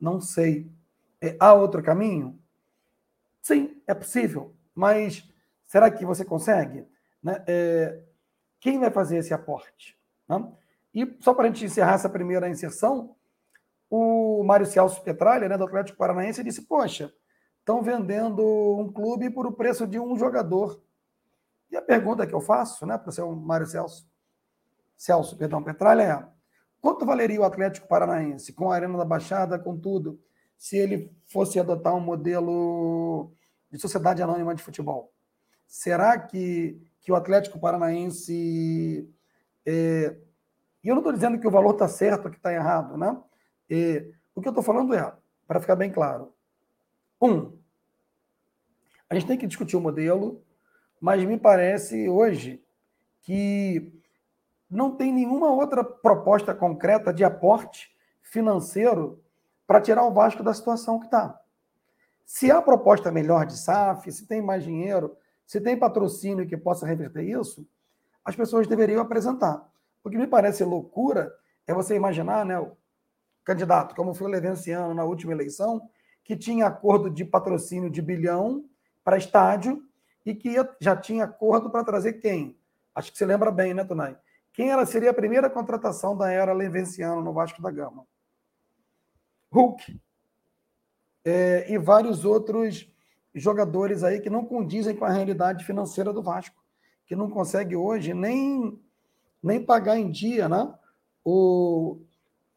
Não 0.00 0.20
sei. 0.20 0.70
É, 1.20 1.36
há 1.38 1.54
outro 1.54 1.82
caminho? 1.82 2.38
Sim, 3.40 3.80
é 3.86 3.94
possível. 3.94 4.52
Mas 4.74 5.26
será 5.64 5.90
que 5.90 6.04
você 6.04 6.24
consegue? 6.24 6.84
Né? 7.22 7.42
É, 7.46 8.00
quem 8.60 8.78
vai 8.80 8.90
fazer 8.90 9.18
esse 9.18 9.32
aporte? 9.32 9.95
Né? 10.28 10.52
E 10.94 11.16
só 11.20 11.34
para 11.34 11.44
a 11.44 11.48
gente 11.48 11.64
encerrar 11.64 11.94
essa 11.94 12.08
primeira 12.08 12.48
inserção, 12.48 13.14
o 13.90 14.42
Mário 14.44 14.66
Celso 14.66 15.02
Petralha, 15.02 15.48
né, 15.48 15.56
do 15.56 15.64
Atlético 15.64 15.98
Paranaense, 15.98 16.42
disse: 16.42 16.62
Poxa, 16.62 17.12
estão 17.60 17.82
vendendo 17.82 18.42
um 18.78 18.92
clube 18.92 19.30
por 19.30 19.46
o 19.46 19.52
preço 19.52 19.86
de 19.86 19.98
um 19.98 20.16
jogador. 20.16 20.82
E 21.70 21.76
a 21.76 21.82
pergunta 21.82 22.26
que 22.26 22.34
eu 22.34 22.40
faço, 22.40 22.86
né, 22.86 22.96
para 22.96 23.10
o 23.10 23.12
seu 23.12 23.34
Mário 23.34 23.66
Celso, 23.66 24.08
Celso, 24.96 25.36
perdão, 25.36 25.62
Petralha 25.62 26.02
é: 26.02 26.26
quanto 26.80 27.04
valeria 27.04 27.40
o 27.40 27.44
Atlético 27.44 27.86
Paranaense 27.86 28.52
com 28.52 28.70
a 28.70 28.74
Arena 28.74 28.96
da 28.96 29.04
Baixada, 29.04 29.58
com 29.58 29.78
tudo, 29.78 30.20
se 30.56 30.76
ele 30.76 31.14
fosse 31.26 31.60
adotar 31.60 31.94
um 31.94 32.00
modelo 32.00 33.32
de 33.70 33.78
sociedade 33.78 34.22
anônima 34.22 34.54
de 34.54 34.62
futebol? 34.62 35.12
Será 35.66 36.18
que, 36.18 36.80
que 37.00 37.12
o 37.12 37.14
Atlético 37.14 37.58
Paranaense. 37.58 39.08
É, 39.66 40.16
e 40.82 40.88
eu 40.88 40.94
não 40.94 41.00
estou 41.00 41.12
dizendo 41.12 41.38
que 41.38 41.48
o 41.48 41.50
valor 41.50 41.72
está 41.72 41.88
certo 41.88 42.30
que 42.30 42.36
está 42.36 42.52
errado, 42.52 42.96
né? 42.96 43.20
É, 43.68 44.08
o 44.34 44.40
que 44.40 44.46
eu 44.46 44.52
estou 44.52 44.62
falando 44.62 44.94
é, 44.94 45.12
para 45.46 45.60
ficar 45.60 45.74
bem 45.74 45.90
claro, 45.90 46.32
um, 47.20 47.56
a 49.10 49.14
gente 49.14 49.26
tem 49.26 49.38
que 49.38 49.46
discutir 49.46 49.76
o 49.76 49.80
modelo, 49.80 50.42
mas 51.00 51.24
me 51.24 51.38
parece 51.38 52.08
hoje 52.08 52.62
que 53.22 53.92
não 54.70 54.94
tem 54.96 55.12
nenhuma 55.12 55.50
outra 55.50 55.82
proposta 55.82 56.54
concreta 56.54 57.12
de 57.12 57.24
aporte 57.24 57.96
financeiro 58.22 59.22
para 59.66 59.80
tirar 59.80 60.04
o 60.04 60.12
Vasco 60.12 60.42
da 60.42 60.54
situação 60.54 60.98
que 60.98 61.06
está. 61.06 61.40
Se 62.24 62.50
há 62.50 62.60
proposta 62.60 63.10
melhor 63.10 63.46
de 63.46 63.56
SAF, 63.56 64.10
se 64.10 64.26
tem 64.26 64.42
mais 64.42 64.64
dinheiro, 64.64 65.16
se 65.46 65.60
tem 65.60 65.78
patrocínio 65.78 66.46
que 66.46 66.56
possa 66.56 66.86
reverter 66.86 67.22
isso, 67.22 67.66
as 68.26 68.34
pessoas 68.34 68.66
deveriam 68.66 69.00
apresentar. 69.00 69.64
O 70.02 70.10
que 70.10 70.18
me 70.18 70.26
parece 70.26 70.64
loucura 70.64 71.32
é 71.64 71.72
você 71.72 71.94
imaginar, 71.94 72.44
né, 72.44 72.58
o 72.58 72.76
candidato, 73.44 73.94
como 73.94 74.12
foi 74.12 74.26
o 74.26 74.30
Levenciano 74.30 74.92
na 74.92 75.04
última 75.04 75.32
eleição, 75.32 75.80
que 76.24 76.36
tinha 76.36 76.66
acordo 76.66 77.08
de 77.08 77.24
patrocínio 77.24 77.88
de 77.88 78.02
bilhão 78.02 78.68
para 79.04 79.16
estádio 79.16 79.80
e 80.24 80.34
que 80.34 80.56
já 80.80 80.96
tinha 80.96 81.22
acordo 81.22 81.70
para 81.70 81.84
trazer 81.84 82.14
quem? 82.14 82.58
Acho 82.92 83.12
que 83.12 83.18
você 83.18 83.24
lembra 83.24 83.52
bem, 83.52 83.72
né, 83.72 83.84
Tonai? 83.84 84.18
Quem 84.52 84.72
era, 84.72 84.84
seria 84.84 85.10
a 85.10 85.14
primeira 85.14 85.48
contratação 85.48 86.16
da 86.16 86.28
era 86.28 86.52
Levenciano 86.52 87.22
no 87.22 87.32
Vasco 87.32 87.62
da 87.62 87.70
Gama? 87.70 88.04
Hulk. 89.52 90.00
É, 91.24 91.72
e 91.72 91.78
vários 91.78 92.24
outros 92.24 92.90
jogadores 93.32 94.02
aí 94.02 94.18
que 94.18 94.30
não 94.30 94.44
condizem 94.44 94.96
com 94.96 95.04
a 95.04 95.12
realidade 95.12 95.64
financeira 95.64 96.12
do 96.12 96.22
Vasco, 96.22 96.65
que 97.06 97.16
não 97.16 97.30
consegue 97.30 97.76
hoje 97.76 98.12
nem, 98.12 98.78
nem 99.42 99.64
pagar 99.64 99.98
em 99.98 100.10
dia 100.10 100.48
né, 100.48 100.74
o, 101.24 101.98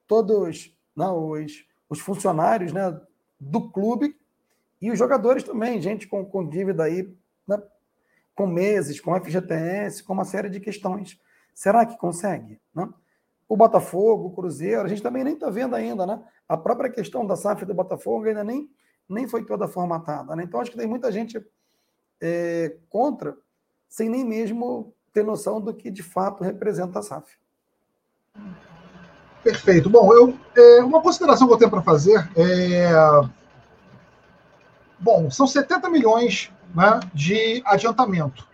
todos 0.08 0.76
não, 0.96 1.32
né, 1.32 1.44
os, 1.46 1.66
os 1.90 2.00
funcionários 2.00 2.74
né, 2.74 3.00
do 3.40 3.70
clube 3.70 4.18
e 4.82 4.92
os 4.92 4.98
jogadores 4.98 5.44
também, 5.44 5.82
gente 5.82 6.08
com, 6.08 6.26
com 6.26 6.48
dívida 6.48 6.84
aí 6.84 7.14
né, 7.48 7.62
com 8.36 8.48
meses, 8.48 9.02
com 9.02 9.20
FGTS, 9.20 10.04
com 10.04 10.14
uma 10.14 10.24
série 10.24 10.50
de 10.50 10.60
questões. 10.60 11.20
Será 11.54 11.86
que 11.86 11.98
consegue? 11.98 12.60
Né? 12.74 12.88
O 13.50 13.58
Botafogo, 13.58 14.28
o 14.28 14.32
Cruzeiro, 14.32 14.82
a 14.82 14.88
gente 14.88 15.02
também 15.02 15.26
nem 15.26 15.34
está 15.34 15.50
vendo 15.50 15.76
ainda, 15.76 16.06
né? 16.06 16.24
A 16.48 16.56
própria 16.56 16.90
questão 16.90 17.26
da 17.26 17.36
SAF 17.36 17.66
do 17.66 17.74
Botafogo 17.74 18.28
ainda 18.28 18.44
nem, 18.44 18.70
nem 19.10 19.28
foi 19.28 19.44
toda 19.44 19.68
formatada. 19.68 20.36
Né? 20.36 20.44
Então, 20.44 20.62
acho 20.62 20.72
que 20.72 20.78
tem 20.78 20.88
muita 20.88 21.12
gente 21.12 21.44
é, 22.22 22.78
contra, 22.90 23.36
sem 23.90 24.08
nem 24.08 24.24
mesmo 24.24 24.94
ter 25.12 25.24
noção 25.24 25.60
do 25.60 25.74
que 25.74 25.90
de 25.90 26.04
fato 26.04 26.44
representa 26.44 27.00
a 27.00 27.02
SAF. 27.02 27.38
Perfeito. 29.44 29.90
Bom, 29.90 30.14
eu, 30.14 30.38
é, 30.56 30.84
uma 30.84 31.02
consideração 31.02 31.48
que 31.48 31.54
eu 31.54 31.58
tenho 31.58 31.72
para 31.72 31.82
fazer 31.82 32.30
é. 32.38 32.92
Bom, 35.00 35.32
são 35.32 35.48
70 35.48 35.90
milhões 35.90 36.52
né, 36.76 37.00
de 37.14 37.64
adiantamento, 37.66 38.46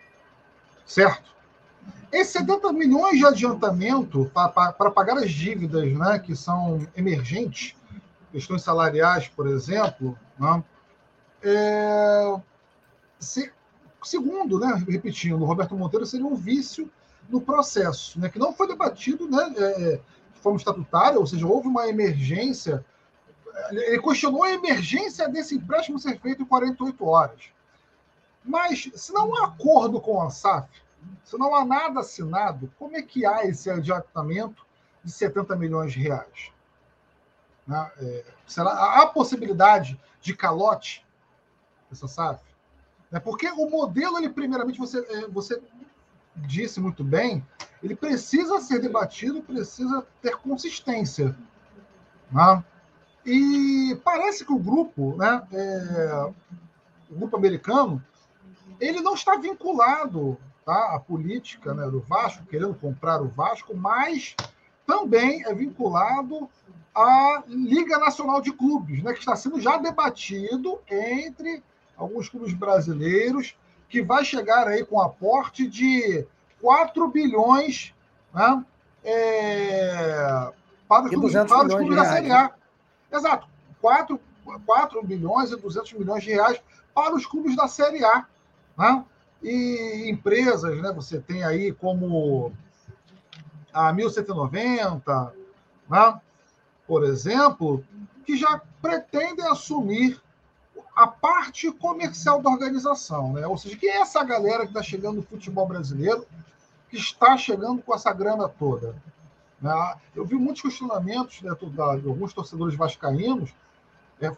certo? 0.86 1.34
Esses 2.12 2.34
70 2.34 2.72
milhões 2.72 3.18
de 3.18 3.26
adiantamento 3.26 4.32
para 4.34 4.92
pagar 4.92 5.18
as 5.18 5.32
dívidas 5.32 5.92
né, 5.92 6.20
que 6.20 6.36
são 6.36 6.88
emergentes, 6.96 7.76
questões 8.32 8.62
salariais, 8.62 9.28
por 9.28 9.48
exemplo, 9.48 10.18
né, 10.40 10.64
é, 11.42 12.36
se, 13.20 13.52
segundo, 14.08 14.60
né, 14.60 14.84
repetindo, 14.88 15.42
o 15.42 15.46
Roberto 15.46 15.76
Monteiro 15.76 16.06
seria 16.06 16.26
um 16.26 16.36
vício 16.36 16.90
no 17.30 17.42
processo, 17.42 18.20
né, 18.20 18.30
que 18.30 18.40
não 18.40 18.54
foi 18.54 18.68
debatido 18.68 19.28
né, 19.28 19.54
é, 19.58 20.00
de 20.34 20.40
forma 20.40 20.58
estatutária, 20.58 21.20
ou 21.20 21.26
seja, 21.26 21.48
houve 21.48 21.68
uma 21.68 21.88
emergência 21.88 22.86
ele 23.72 24.02
questionou 24.02 24.44
a 24.44 24.52
emergência 24.52 25.28
desse 25.28 25.56
empréstimo 25.56 26.00
ser 26.00 26.20
feito 26.20 26.44
em 26.44 26.46
48 26.46 27.06
horas. 27.06 27.50
Mas, 28.44 28.92
se 28.94 29.12
não 29.12 29.36
há 29.36 29.48
acordo 29.48 30.00
com 30.00 30.22
a 30.22 30.30
SAF, 30.30 30.70
se 31.24 31.38
não 31.38 31.56
há 31.56 31.66
nada 31.66 32.02
assinado, 32.02 32.72
como 32.78 32.96
é 32.96 33.02
que 33.02 33.26
há 33.26 33.46
esse 33.46 33.70
adiantamento 33.70 34.66
de 35.04 35.12
70 35.12 35.56
milhões 35.56 35.94
de 35.94 36.00
reais? 36.00 36.52
Né? 37.66 37.92
É, 37.98 38.26
será, 38.46 39.02
há 39.02 39.08
possibilidade 39.08 40.00
de 40.22 40.36
calote 40.36 41.06
dessa 41.90 42.08
SAF? 42.08 42.44
É 43.16 43.20
porque 43.20 43.50
o 43.50 43.70
modelo, 43.70 44.18
ele 44.18 44.28
primeiramente, 44.28 44.78
você, 44.78 45.00
é, 45.00 45.28
você 45.30 45.62
disse 46.36 46.82
muito 46.82 47.02
bem, 47.02 47.42
ele 47.82 47.96
precisa 47.96 48.60
ser 48.60 48.82
debatido, 48.82 49.42
precisa 49.42 50.06
ter 50.22 50.36
consistência. 50.36 51.34
Né? 52.30 52.64
E 53.26 53.98
parece 54.04 54.44
que 54.44 54.52
o 54.52 54.60
grupo, 54.60 55.16
né, 55.16 55.48
é, 55.54 56.34
o 57.10 57.16
grupo 57.16 57.38
americano, 57.38 58.04
ele 58.82 59.00
não 59.00 59.14
está 59.14 59.38
vinculado 59.38 60.38
tá, 60.66 60.94
à 60.94 61.00
política 61.00 61.74
né, 61.74 61.90
do 61.90 62.02
Vasco, 62.02 62.46
querendo 62.46 62.76
comprar 62.76 63.22
o 63.22 63.30
Vasco, 63.30 63.74
mas 63.74 64.36
também 64.86 65.42
é 65.46 65.54
vinculado 65.54 66.50
à 66.94 67.44
Liga 67.48 67.98
Nacional 67.98 68.42
de 68.42 68.52
Clubes, 68.52 69.02
né, 69.02 69.14
que 69.14 69.20
está 69.20 69.38
sendo 69.38 69.62
já 69.62 69.78
debatido 69.78 70.82
entre 70.92 71.64
alguns 71.98 72.30
clubes 72.30 72.54
brasileiros, 72.54 73.56
que 73.90 74.02
vai 74.02 74.26
chegar 74.26 74.68
aí 74.68 74.86
com 74.86 75.02
aporte 75.02 75.68
de 75.68 76.26
4 76.62 77.08
bilhões 77.10 77.94
né, 78.34 78.66
é, 79.04 80.52
para 80.88 81.06
os 81.06 81.10
clubes, 81.12 81.34
para 81.34 81.68
os 81.68 81.74
clubes 81.76 81.96
da 81.96 82.06
Série 82.06 82.32
A. 82.32 82.44
Né? 82.44 82.52
Exato, 83.12 83.48
4, 83.82 84.20
4 84.66 85.04
bilhões 85.04 85.52
e 85.52 85.56
200 85.56 85.94
milhões 85.94 86.24
de 86.24 86.32
reais 86.32 86.62
para 86.94 87.14
os 87.16 87.26
clubes 87.26 87.56
da 87.56 87.68
Série 87.68 88.04
A. 88.04 88.26
Né? 88.78 89.06
E 89.44 90.10
empresas, 90.10 90.82
né? 90.82 90.92
Você 90.94 91.20
tem 91.20 91.44
aí 91.44 91.72
como 91.72 92.52
a 93.72 93.94
1190, 93.94 95.34
né? 95.90 96.22
por 96.88 97.04
exemplo, 97.04 97.84
que 98.26 98.36
já 98.36 98.62
pretendem 98.82 99.46
assumir 99.48 100.20
a 100.96 101.08
parte 101.08 101.72
comercial 101.74 102.42
da 102.42 102.50
organização, 102.50 103.34
né? 103.34 103.46
Ou 103.46 103.58
seja, 103.58 103.76
que 103.76 103.88
é 103.88 103.98
essa 103.98 104.24
galera 104.24 104.62
que 104.62 104.70
está 104.70 104.82
chegando 104.82 105.18
no 105.18 105.24
futebol 105.24 105.68
brasileiro, 105.68 106.26
que 106.90 106.96
está 106.96 107.36
chegando 107.38 107.82
com 107.82 107.94
essa 107.94 108.14
grana 108.14 108.48
toda. 108.48 108.96
Né? 109.62 109.96
Eu 110.16 110.26
vi 110.26 110.36
muitos 110.36 110.62
questionamentos 110.62 111.42
né, 111.42 111.52
de 111.60 112.08
alguns 112.08 112.34
torcedores 112.34 112.76
vascaínos 112.76 113.54
é, 114.22 114.32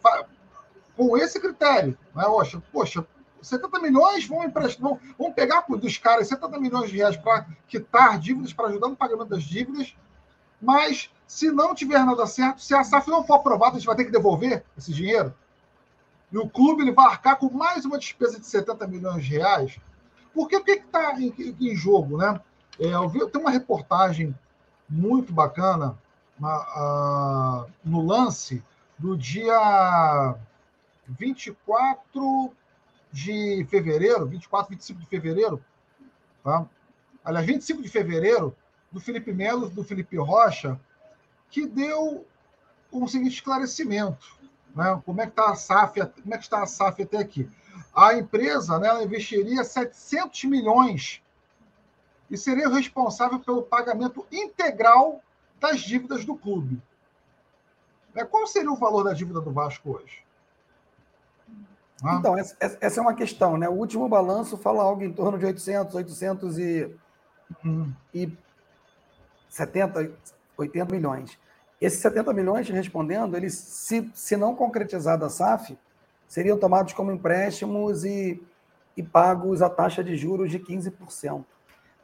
com 0.96 1.18
esse 1.18 1.40
critério. 1.40 1.98
Né? 2.16 2.24
Poxa, 2.24 2.64
poxa, 2.72 3.08
70 3.42 3.80
milhões 3.80 4.28
vão 4.28 4.44
emprestar, 4.44 4.82
vão, 4.82 5.00
vão 5.18 5.32
pegar 5.32 5.64
dos 5.68 5.98
caras 5.98 6.28
70 6.28 6.60
milhões 6.60 6.90
de 6.90 6.98
reais 6.98 7.18
para 7.18 7.46
quitar 7.68 8.18
dívidas, 8.20 8.52
para 8.52 8.70
ajudar 8.70 8.88
no 8.88 8.96
pagamento 8.96 9.30
das 9.30 9.44
dívidas, 9.44 9.96
mas 10.60 11.12
se 11.28 11.52
não 11.52 11.76
tiver 11.76 12.04
nada 12.04 12.26
certo, 12.26 12.62
se 12.62 12.74
a 12.74 12.84
SAF 12.84 13.10
não 13.10 13.24
for 13.24 13.36
aprovada, 13.36 13.76
a 13.76 13.80
gente 13.80 13.86
vai 13.86 13.96
ter 13.96 14.06
que 14.06 14.12
devolver 14.12 14.64
esse 14.78 14.92
dinheiro. 14.92 15.34
E 16.32 16.38
o 16.38 16.50
clube 16.50 16.82
ele 16.82 16.92
vai 16.92 17.06
arcar 17.06 17.38
com 17.38 17.50
mais 17.50 17.86
uma 17.86 17.98
despesa 17.98 18.40
de 18.40 18.46
70 18.46 18.86
milhões 18.88 19.24
de 19.24 19.32
reais. 19.32 19.80
Porque 20.34 20.56
o 20.56 20.64
que 20.64 20.72
está 20.72 21.20
em, 21.20 21.34
em, 21.60 21.76
jogo? 21.76 22.18
Né? 22.18 22.40
É, 22.80 22.88
eu 22.88 23.08
vi, 23.08 23.26
tem 23.30 23.42
uma 23.42 23.50
reportagem 23.50 24.36
muito 24.90 25.34
bacana 25.34 25.98
na, 26.40 26.50
a, 26.50 27.66
no 27.84 28.06
lance 28.06 28.64
do 28.98 29.18
dia 29.18 30.36
24 31.08 32.52
de 33.12 33.66
fevereiro, 33.70 34.26
24, 34.28 34.70
25 34.72 35.00
de 35.00 35.06
fevereiro, 35.06 35.64
tá? 36.44 36.66
aliás, 37.24 37.46
25 37.46 37.82
de 37.82 37.90
fevereiro, 37.90 38.56
do 38.92 39.00
Felipe 39.00 39.34
Melo, 39.34 39.70
do 39.70 39.84
Felipe 39.84 40.18
Rocha, 40.18 40.80
que 41.50 41.66
deu 41.66 42.26
um 42.92 43.08
seguinte 43.08 43.36
esclarecimento. 43.36 44.37
Né? 44.78 45.02
Como 45.04 45.20
é 45.20 45.26
que 45.26 45.32
está 45.32 45.50
a 45.50 45.56
SAF, 45.56 46.00
como 46.22 46.36
é 46.36 46.38
que 46.38 46.44
está 46.44 46.62
a 46.62 46.68
SAF 46.68 47.02
até 47.02 47.18
aqui? 47.18 47.50
A 47.96 48.14
empresa 48.14 48.78
né, 48.78 48.88
ela 48.88 49.04
investiria 49.04 49.64
700 49.64 50.44
milhões 50.44 51.24
e 52.30 52.38
seria 52.38 52.70
responsável 52.70 53.40
pelo 53.40 53.64
pagamento 53.64 54.28
integral 54.32 55.20
das 55.60 55.80
dívidas 55.80 56.24
do 56.24 56.36
clube. 56.36 56.80
Né, 58.14 58.24
qual 58.24 58.46
seria 58.46 58.72
o 58.72 58.76
valor 58.76 59.04
da 59.04 59.14
dívida 59.14 59.42
do 59.42 59.52
Vasco 59.52 59.98
hoje? 59.98 60.24
Então, 62.20 62.38
essa, 62.38 62.56
essa, 62.80 63.00
é 63.00 63.02
uma 63.02 63.16
questão, 63.16 63.58
né? 63.58 63.68
O 63.68 63.74
último 63.74 64.08
balanço 64.08 64.56
fala 64.56 64.84
algo 64.84 65.04
em 65.04 65.12
torno 65.12 65.40
de 65.40 65.48
800, 65.48 65.96
800 65.96 66.60
e, 66.60 66.96
hum. 67.66 67.92
e 68.14 68.32
70, 69.50 70.12
80 70.56 70.94
milhões. 70.94 71.40
Esses 71.80 72.00
70 72.00 72.34
milhões, 72.34 72.70
respondendo, 72.70 73.38
eles, 73.38 73.54
se, 73.54 74.10
se 74.14 74.36
não 74.36 74.56
concretizado 74.56 75.24
a 75.24 75.30
SAF, 75.30 75.78
seriam 76.28 76.58
tomados 76.58 76.94
como 76.94 77.12
empréstimos 77.12 78.04
e, 78.04 78.42
e 78.96 79.04
pagos 79.04 79.62
a 79.62 79.70
taxa 79.70 80.04
de 80.04 80.16
juros 80.18 80.50
de 80.50 80.60
15%. 80.60 81.46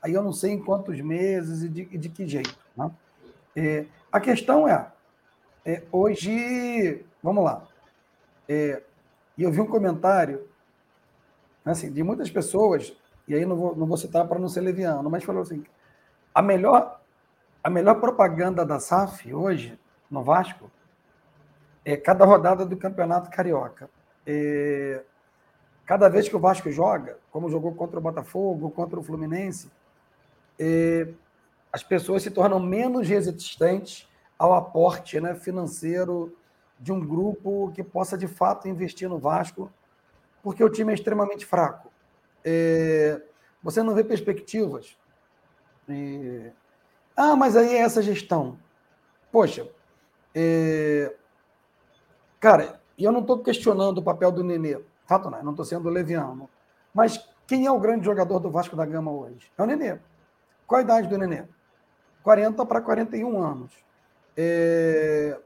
Aí 0.01 0.13
eu 0.13 0.21
não 0.21 0.33
sei 0.33 0.51
em 0.51 0.63
quantos 0.63 0.99
meses 1.01 1.63
e 1.63 1.69
de, 1.69 1.85
de 1.97 2.09
que 2.09 2.27
jeito. 2.27 2.57
Né? 2.75 2.91
É, 3.55 3.85
a 4.11 4.19
questão 4.19 4.67
é, 4.67 4.91
é, 5.65 5.81
hoje, 5.91 7.03
vamos 7.21 7.43
lá, 7.43 7.67
é, 8.47 8.83
eu 9.37 9.51
vi 9.51 9.61
um 9.61 9.65
comentário 9.65 10.47
assim, 11.65 11.91
de 11.91 12.03
muitas 12.03 12.29
pessoas, 12.29 12.95
e 13.27 13.33
aí 13.33 13.45
não 13.45 13.55
vou, 13.55 13.75
não 13.75 13.87
vou 13.87 13.97
citar 13.97 14.27
para 14.27 14.39
não 14.39 14.49
ser 14.49 14.61
leviano, 14.61 15.09
mas 15.09 15.23
falou 15.23 15.41
assim: 15.41 15.63
a 16.33 16.41
melhor 16.41 17.01
a 17.63 17.69
melhor 17.69 17.95
propaganda 18.01 18.65
da 18.65 18.79
SAF 18.79 19.33
hoje, 19.33 19.79
no 20.11 20.21
Vasco, 20.21 20.69
é 21.85 21.95
cada 21.95 22.25
rodada 22.25 22.65
do 22.65 22.75
Campeonato 22.75 23.29
Carioca. 23.29 23.89
É, 24.27 25.01
cada 25.85 26.09
vez 26.09 26.27
que 26.27 26.35
o 26.35 26.39
Vasco 26.39 26.69
joga, 26.69 27.17
como 27.31 27.49
jogou 27.49 27.73
contra 27.73 27.97
o 27.97 28.01
Botafogo, 28.01 28.69
contra 28.69 28.99
o 28.99 29.03
Fluminense, 29.03 29.71
é, 30.59 31.07
as 31.71 31.81
pessoas 31.81 32.21
se 32.21 32.31
tornam 32.31 32.59
menos 32.59 33.07
resistentes 33.07 34.09
ao 34.37 34.53
aporte 34.53 35.19
né, 35.21 35.33
financeiro 35.33 36.35
de 36.77 36.91
um 36.91 36.99
grupo 36.99 37.71
que 37.73 37.83
possa 37.83 38.17
de 38.17 38.27
fato 38.27 38.67
investir 38.67 39.07
no 39.07 39.17
Vasco, 39.17 39.71
porque 40.41 40.63
o 40.63 40.69
time 40.69 40.91
é 40.91 40.95
extremamente 40.95 41.45
fraco. 41.45 41.91
É, 42.43 43.21
você 43.61 43.81
não 43.81 43.95
vê 43.95 44.03
perspectivas. 44.03 44.97
É, 45.87 46.51
ah, 47.15 47.35
mas 47.35 47.55
aí 47.55 47.75
é 47.75 47.79
essa 47.79 48.01
gestão. 48.01 48.57
Poxa, 49.31 49.67
é... 50.33 51.15
cara, 52.39 52.79
e 52.97 53.03
eu 53.03 53.11
não 53.11 53.21
estou 53.21 53.39
questionando 53.39 53.99
o 53.99 54.03
papel 54.03 54.31
do 54.31 54.43
Nenê, 54.43 54.79
fato 55.05 55.29
não, 55.29 55.43
não 55.43 55.51
estou 55.51 55.65
sendo 55.65 55.89
leviano. 55.89 56.49
Mas 56.93 57.27
quem 57.47 57.65
é 57.65 57.71
o 57.71 57.79
grande 57.79 58.05
jogador 58.05 58.39
do 58.39 58.51
Vasco 58.51 58.75
da 58.75 58.85
Gama 58.85 59.11
hoje? 59.11 59.51
É 59.57 59.63
o 59.63 59.65
Nenê. 59.65 59.99
Qual 60.67 60.79
a 60.79 60.83
idade 60.83 61.07
do 61.07 61.17
Nenê? 61.17 61.45
40 62.23 62.65
para 62.65 62.81
41 62.81 63.41
anos. 63.41 63.71
É... 64.35 65.37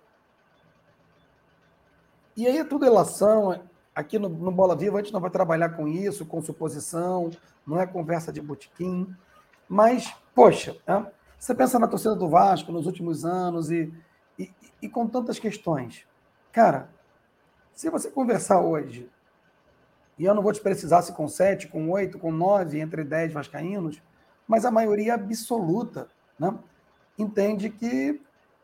E 2.36 2.46
aí 2.46 2.58
é 2.60 2.64
tudo 2.64 2.86
relação. 2.86 3.64
Aqui 3.96 4.20
no, 4.20 4.30
no 4.30 4.52
Bola 4.52 4.76
Viva 4.76 5.00
a 5.00 5.02
gente 5.02 5.12
não 5.12 5.20
vai 5.20 5.32
trabalhar 5.32 5.70
com 5.70 5.88
isso, 5.88 6.26
com 6.26 6.42
suposição, 6.42 7.32
não 7.66 7.80
é 7.80 7.88
conversa 7.88 8.32
de 8.32 8.40
botequim. 8.40 9.12
Mas, 9.68 10.14
poxa, 10.36 10.78
é? 10.86 11.17
Você 11.38 11.54
pensa 11.54 11.80
na 11.80 11.88
torcida 11.88 12.15
do 12.15 12.28
Vasco 12.28 12.71
nos 12.71 12.86
últimos 12.86 13.23
anos 13.23 13.69
e, 13.71 13.93
e, 14.38 14.52
e 14.82 14.89
com 14.89 15.08
tantas 15.08 15.39
questões. 15.39 16.06
Cara, 16.52 16.89
se 17.73 17.89
você 17.89 18.10
conversar 18.10 18.60
hoje, 18.60 19.10
e 20.17 20.26
eu 20.26 20.34
não 20.34 20.41
vou 20.41 20.52
te 20.52 20.62
precisar 20.62 21.04
se 21.04 21.13
com 21.13 21.28
sete, 21.28 21.67
com 21.67 21.89
oito, 21.91 22.17
com 22.17 22.32
nove, 22.32 22.80
entre 22.80 23.04
dez 23.04 23.32
vascaínos, 23.32 24.02
mas 24.47 24.65
a 24.65 24.71
maioria 24.71 25.13
absoluta 25.13 26.08
né, 26.39 26.58
entende 27.17 27.69
que 27.69 28.19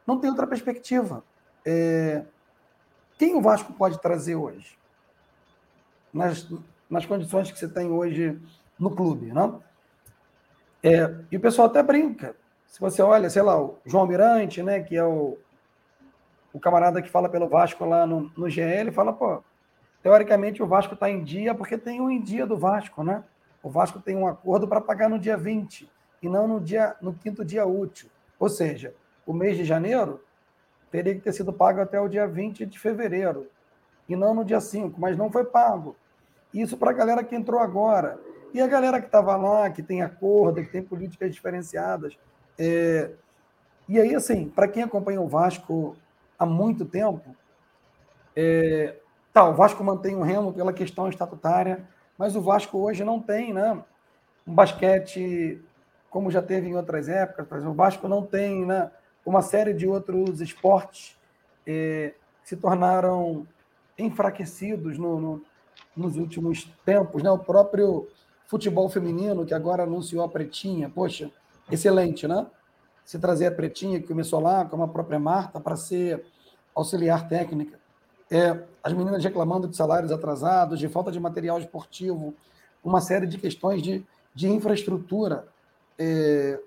não 0.06 0.20
tem 0.20 0.30
outra 0.30 0.48
perspectiva. 0.48 1.24
É, 1.66 2.26
quem 3.18 3.36
o 3.36 3.42
Vasco 3.42 3.72
pode 3.74 4.02
trazer 4.02 4.36
hoje? 4.36 4.78
Nas, 6.12 6.48
nas 6.90 7.06
condições 7.06 7.52
que 7.52 7.58
você 7.58 7.68
tem 7.68 7.90
hoje 7.90 8.40
no 8.80 8.96
clube. 8.96 9.32
Né? 9.32 9.54
É, 10.82 11.16
e 11.32 11.38
o 11.38 11.40
pessoal 11.40 11.68
até 11.68 11.82
brinca. 11.84 12.36
Se 12.74 12.80
você 12.80 13.04
olha, 13.04 13.30
sei 13.30 13.44
lá, 13.44 13.62
o 13.62 13.78
João 13.86 14.08
Mirante, 14.08 14.64
né, 14.64 14.82
que 14.82 14.96
é 14.98 15.04
o, 15.04 15.38
o 16.52 16.60
camarada 16.60 17.04
que 17.04 17.10
fala 17.10 17.30
pelo 17.30 17.48
Vasco 17.48 17.86
lá 17.86 18.08
no, 18.08 18.32
no 18.36 18.50
GL, 18.50 18.92
fala, 18.92 19.14
pô, 19.14 19.44
teoricamente 20.02 20.64
o 20.64 20.66
Vasco 20.66 20.96
está 20.96 21.08
em 21.08 21.24
dia 21.24 21.54
porque 21.54 21.78
tem 21.78 22.02
um 22.02 22.10
em 22.10 22.20
dia 22.20 22.48
do 22.48 22.58
Vasco, 22.58 23.04
né? 23.04 23.24
O 23.62 23.70
Vasco 23.70 24.00
tem 24.00 24.16
um 24.16 24.26
acordo 24.26 24.68
para 24.68 24.82
pagar 24.82 25.08
no 25.08 25.20
dia 25.20 25.38
20 25.38 25.88
e 26.20 26.28
não 26.28 26.48
no 26.48 26.60
dia 26.60 26.96
no 27.00 27.14
quinto 27.14 27.46
dia 27.46 27.64
útil. 27.64 28.10
Ou 28.40 28.50
seja, 28.50 28.96
o 29.24 29.34
mês 29.34 29.56
de 29.56 29.66
janeiro 29.66 30.20
teria 30.90 31.14
que 31.14 31.22
ter 31.22 31.32
sido 31.32 31.54
pago 31.54 31.80
até 31.80 32.02
o 32.02 32.10
dia 32.10 32.26
20 32.26 32.66
de 32.66 32.80
fevereiro, 32.80 33.52
e 34.10 34.16
não 34.16 34.34
no 34.34 34.44
dia 34.44 34.60
5, 34.60 35.00
mas 35.00 35.16
não 35.16 35.32
foi 35.32 35.46
pago. 35.46 35.96
Isso 36.52 36.76
para 36.76 36.90
a 36.90 36.96
galera 36.96 37.24
que 37.24 37.36
entrou 37.36 37.60
agora. 37.60 38.20
E 38.52 38.60
a 38.60 38.66
galera 38.66 39.00
que 39.00 39.06
estava 39.06 39.36
lá, 39.36 39.70
que 39.70 39.84
tem 39.84 40.02
acordo, 40.02 40.64
que 40.64 40.72
tem 40.72 40.82
políticas 40.82 41.32
diferenciadas. 41.32 42.18
É... 42.58 43.12
E 43.88 44.00
aí, 44.00 44.16
assim, 44.16 44.48
para 44.48 44.68
quem 44.68 44.84
acompanha 44.84 45.22
o 45.22 45.28
Vasco 45.28 45.96
há 46.38 46.46
muito 46.46 46.86
tempo, 46.86 47.36
é... 48.36 48.96
tá, 49.34 49.48
o 49.48 49.54
Vasco 49.54 49.84
mantém 49.84 50.16
o 50.16 50.22
remo 50.22 50.54
pela 50.54 50.74
questão 50.74 51.10
estatutária, 51.10 51.88
mas 52.18 52.36
o 52.36 52.42
Vasco 52.42 52.78
hoje 52.78 53.04
não 53.04 53.20
tem 53.20 53.54
né, 53.54 53.82
um 54.48 54.54
basquete 54.54 55.62
como 56.14 56.30
já 56.30 56.44
teve 56.44 56.70
em 56.70 56.76
outras 56.76 57.10
épocas. 57.10 57.66
O 57.66 57.74
Vasco 57.74 58.08
não 58.08 58.24
tem 58.24 58.64
né, 58.64 58.92
uma 59.26 59.42
série 59.42 59.74
de 59.74 59.88
outros 59.88 60.42
esportes 60.42 61.18
é, 61.66 62.14
que 62.44 62.50
se 62.50 62.56
tornaram 62.56 63.48
enfraquecidos 63.98 65.00
no, 65.00 65.20
no, 65.20 65.42
nos 65.98 66.16
últimos 66.16 66.66
tempos. 66.86 67.24
Né? 67.24 67.32
O 67.32 67.40
próprio 67.40 68.08
futebol 68.46 68.88
feminino, 68.90 69.44
que 69.44 69.56
agora 69.56 69.84
anunciou 69.84 70.24
a 70.24 70.30
Pretinha, 70.30 70.88
poxa, 70.88 71.32
excelente, 71.72 72.28
né? 72.28 72.46
Se 73.06 73.20
trazer 73.20 73.48
a 73.48 73.52
Pretinha, 73.52 74.00
que 74.00 74.08
começou 74.08 74.40
lá, 74.40 74.66
com 74.66 74.82
a 74.82 74.88
própria 74.88 75.20
Marta, 75.20 75.60
para 75.60 75.76
ser 75.76 76.26
auxiliar 76.74 77.28
técnica. 77.28 77.80
É, 78.32 78.64
as 78.82 78.94
meninas 78.94 79.24
reclamando 79.24 79.68
de 79.68 79.76
salários 79.76 80.12
atrasados, 80.12 80.80
de 80.80 80.88
falta 80.88 81.12
de 81.12 81.20
material 81.20 81.60
esportivo, 81.60 82.34
uma 82.84 83.00
série 83.00 83.28
de 83.28 83.38
questões 83.38 83.82
de, 83.82 84.06
de 84.34 84.50
infraestrutura. 84.50 85.48
É... 85.98 86.60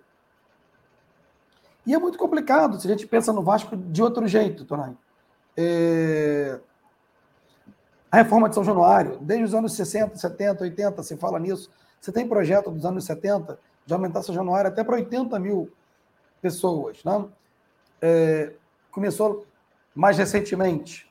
E 1.85 1.95
é 1.95 1.99
muito 1.99 2.19
complicado 2.19 2.81
se 2.81 2.87
a 2.87 2.91
gente 2.91 3.07
pensa 3.07 3.33
no 3.33 3.43
Vasco 3.43 3.77
de 3.77 4.03
outro 4.03 4.27
jeito, 4.27 4.65
Tonai. 4.65 4.97
É... 5.57 6.59
A 8.11 8.19
reforma 8.19 8.49
de 8.49 8.55
São 8.55 8.65
Januário, 8.65 9.19
desde 9.21 9.45
os 9.45 9.55
anos 9.55 9.75
60, 9.75 10.17
70, 10.17 10.63
80, 10.65 11.03
se 11.03 11.17
fala 11.17 11.39
nisso. 11.39 11.71
Você 12.01 12.13
tem 12.13 12.27
projeto 12.27 12.71
dos 12.71 12.85
anos 12.87 13.05
70 13.05 13.59
de 13.87 13.95
aumentar 13.95 14.23
São 14.23 14.35
Januário 14.35 14.69
até 14.69 14.85
para 14.85 14.97
80 14.97 15.39
mil 15.39 15.73
pessoas. 16.43 17.03
Né? 17.05 17.25
É... 18.03 18.53
Começou 18.91 19.47
mais 19.95 20.19
recentemente 20.19 21.11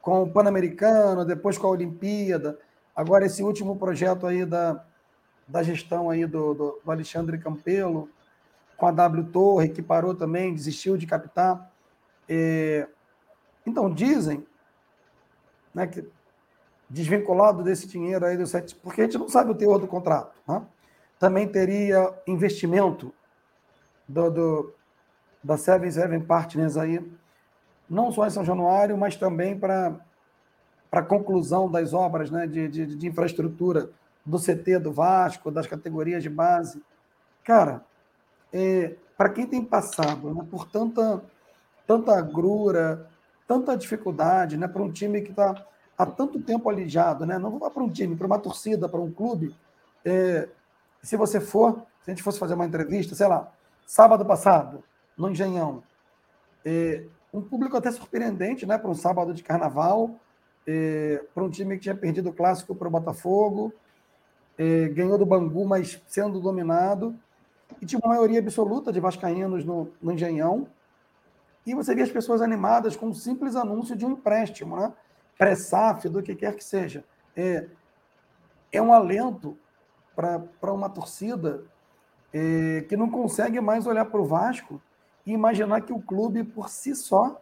com 0.00 0.22
o 0.22 0.30
Pan-Americano, 0.30 1.24
depois 1.24 1.58
com 1.58 1.66
a 1.66 1.70
Olimpíada, 1.70 2.58
agora 2.94 3.26
esse 3.26 3.42
último 3.42 3.76
projeto 3.76 4.26
aí 4.26 4.44
da, 4.44 4.84
da 5.46 5.62
gestão 5.62 6.10
aí 6.10 6.26
do, 6.26 6.54
do, 6.54 6.80
do 6.84 6.90
Alexandre 6.90 7.38
Campelo, 7.38 8.08
com 8.76 8.86
a 8.86 8.90
W 8.90 9.24
Torre, 9.26 9.68
que 9.68 9.80
parou 9.80 10.14
também, 10.14 10.54
desistiu 10.54 10.96
de 10.96 11.06
captar. 11.06 11.70
É, 12.28 12.88
então, 13.64 13.92
dizem 13.92 14.44
né, 15.72 15.86
que 15.86 16.04
desvinculado 16.90 17.62
desse 17.62 17.86
dinheiro 17.86 18.26
aí 18.26 18.36
do 18.36 18.46
sete, 18.46 18.74
porque 18.74 19.00
a 19.00 19.04
gente 19.04 19.18
não 19.18 19.28
sabe 19.28 19.50
o 19.50 19.54
teor 19.54 19.78
do 19.78 19.86
contrato. 19.86 20.34
Né? 20.46 20.62
Também 21.22 21.46
teria 21.46 22.12
investimento 22.26 23.14
do, 24.08 24.28
do, 24.28 24.74
da 25.40 25.56
Seven 25.56 25.88
Seven 25.88 26.20
Partners 26.22 26.76
aí, 26.76 27.00
não 27.88 28.10
só 28.10 28.26
em 28.26 28.30
São 28.30 28.44
Januário, 28.44 28.98
mas 28.98 29.14
também 29.14 29.56
para 29.56 30.00
a 30.90 31.00
conclusão 31.00 31.70
das 31.70 31.94
obras 31.94 32.28
né, 32.28 32.48
de, 32.48 32.66
de, 32.66 32.96
de 32.96 33.06
infraestrutura 33.06 33.88
do 34.26 34.36
CT 34.36 34.80
do 34.80 34.92
Vasco, 34.92 35.52
das 35.52 35.68
categorias 35.68 36.24
de 36.24 36.28
base. 36.28 36.82
Cara, 37.44 37.84
é, 38.52 38.96
para 39.16 39.28
quem 39.28 39.46
tem 39.46 39.64
passado 39.64 40.34
né, 40.34 40.44
por 40.50 40.68
tanta, 40.68 41.22
tanta 41.86 42.18
agrura, 42.18 43.08
tanta 43.46 43.76
dificuldade, 43.76 44.56
né, 44.56 44.66
para 44.66 44.82
um 44.82 44.90
time 44.90 45.22
que 45.22 45.30
está 45.30 45.54
há 45.96 46.04
tanto 46.04 46.40
tempo 46.40 46.68
alijado, 46.68 47.24
né, 47.24 47.38
não 47.38 47.60
para 47.60 47.80
um 47.80 47.88
time, 47.88 48.16
para 48.16 48.26
uma 48.26 48.40
torcida, 48.40 48.88
para 48.88 49.00
um 49.00 49.12
clube. 49.12 49.54
É, 50.04 50.48
se 51.02 51.16
você 51.16 51.40
for, 51.40 51.84
se 52.02 52.10
a 52.10 52.14
gente 52.14 52.22
fosse 52.22 52.38
fazer 52.38 52.54
uma 52.54 52.66
entrevista, 52.66 53.14
sei 53.14 53.26
lá, 53.26 53.52
sábado 53.86 54.24
passado, 54.24 54.84
no 55.16 55.30
Engenhão, 55.30 55.82
é, 56.64 57.04
um 57.32 57.42
público 57.42 57.76
até 57.76 57.90
surpreendente, 57.90 58.64
né, 58.64 58.78
para 58.78 58.90
um 58.90 58.94
sábado 58.94 59.34
de 59.34 59.42
carnaval, 59.42 60.14
é, 60.66 61.24
para 61.34 61.42
um 61.42 61.50
time 61.50 61.76
que 61.76 61.82
tinha 61.82 61.94
perdido 61.94 62.30
o 62.30 62.32
clássico 62.32 62.74
para 62.74 62.88
o 62.88 62.90
Botafogo, 62.90 63.72
é, 64.56 64.88
ganhou 64.88 65.18
do 65.18 65.26
Bangu, 65.26 65.66
mas 65.66 66.00
sendo 66.06 66.40
dominado, 66.40 67.18
e 67.80 67.86
tinha 67.86 67.98
uma 67.98 68.14
maioria 68.14 68.38
absoluta 68.38 68.92
de 68.92 69.00
vascaínos 69.00 69.64
no, 69.64 69.90
no 70.00 70.12
Engenhão, 70.12 70.68
e 71.66 71.74
você 71.74 71.94
via 71.94 72.04
as 72.04 72.10
pessoas 72.10 72.42
animadas 72.42 72.96
com 72.96 73.06
um 73.06 73.14
simples 73.14 73.56
anúncio 73.56 73.96
de 73.96 74.04
um 74.04 74.12
empréstimo, 74.12 74.76
né? 74.76 74.92
pré-SAF, 75.38 76.08
do 76.08 76.22
que 76.22 76.34
quer 76.34 76.54
que 76.54 76.64
seja. 76.64 77.04
É, 77.36 77.66
é 78.70 78.82
um 78.82 78.92
alento 78.92 79.56
para 80.14 80.72
uma 80.72 80.88
torcida 80.88 81.62
é, 82.32 82.84
que 82.88 82.96
não 82.96 83.10
consegue 83.10 83.60
mais 83.60 83.86
olhar 83.86 84.04
para 84.06 84.20
o 84.20 84.26
Vasco 84.26 84.80
e 85.26 85.32
imaginar 85.32 85.82
que 85.82 85.92
o 85.92 86.00
clube, 86.00 86.42
por 86.42 86.68
si 86.68 86.94
só, 86.94 87.40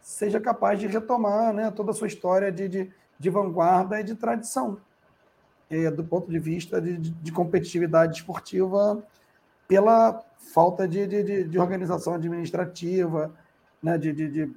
seja 0.00 0.40
capaz 0.40 0.80
de 0.80 0.86
retomar 0.86 1.52
né, 1.52 1.70
toda 1.70 1.92
a 1.92 1.94
sua 1.94 2.08
história 2.08 2.50
de, 2.50 2.68
de, 2.68 2.92
de 3.18 3.30
vanguarda 3.30 4.00
e 4.00 4.04
de 4.04 4.14
tradição 4.14 4.78
é, 5.72 5.90
do 5.90 6.04
ponto 6.04 6.30
de 6.30 6.38
vista 6.38 6.80
de, 6.80 6.98
de, 6.98 7.32
competitividade 7.32 8.18
esportiva 8.18 9.02
pela 9.66 10.22
falta 10.52 10.86
de, 10.86 11.06
de, 11.06 11.44
de 11.44 11.58
organização 11.58 12.14
administrativa, 12.14 13.32
né, 13.82 13.96
de, 13.96 14.12
de, 14.12 14.52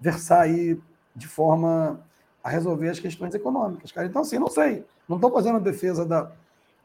versar 0.00 0.42
aí 0.42 0.80
de 1.16 1.26
forma 1.26 2.00
a 2.42 2.48
resolver 2.48 2.90
as 2.90 3.00
questões 3.00 3.34
econômicas. 3.34 3.90
Cara. 3.90 4.06
Então, 4.06 4.22
assim, 4.22 4.38
não 4.38 4.48
sei, 4.48 4.84
não 5.08 5.16
estou 5.16 5.32
fazendo 5.32 5.58
defesa 5.58 6.04
da, 6.04 6.30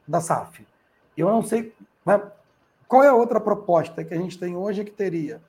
da 0.10 0.20
SAF. 0.20 0.68
Eu 1.16 1.30
não 1.30 1.44
sei 1.44 1.74
né, 2.06 2.20
qual 2.88 3.04
é 3.04 3.08
a 3.08 3.14
outra 3.14 3.40
proposta 3.40 4.04
que 4.04 4.14
a 4.14 4.18
gente 4.18 4.40
tem 4.40 4.58
hoje 4.58 4.84
que 4.84 4.92
teria. 4.92 5.40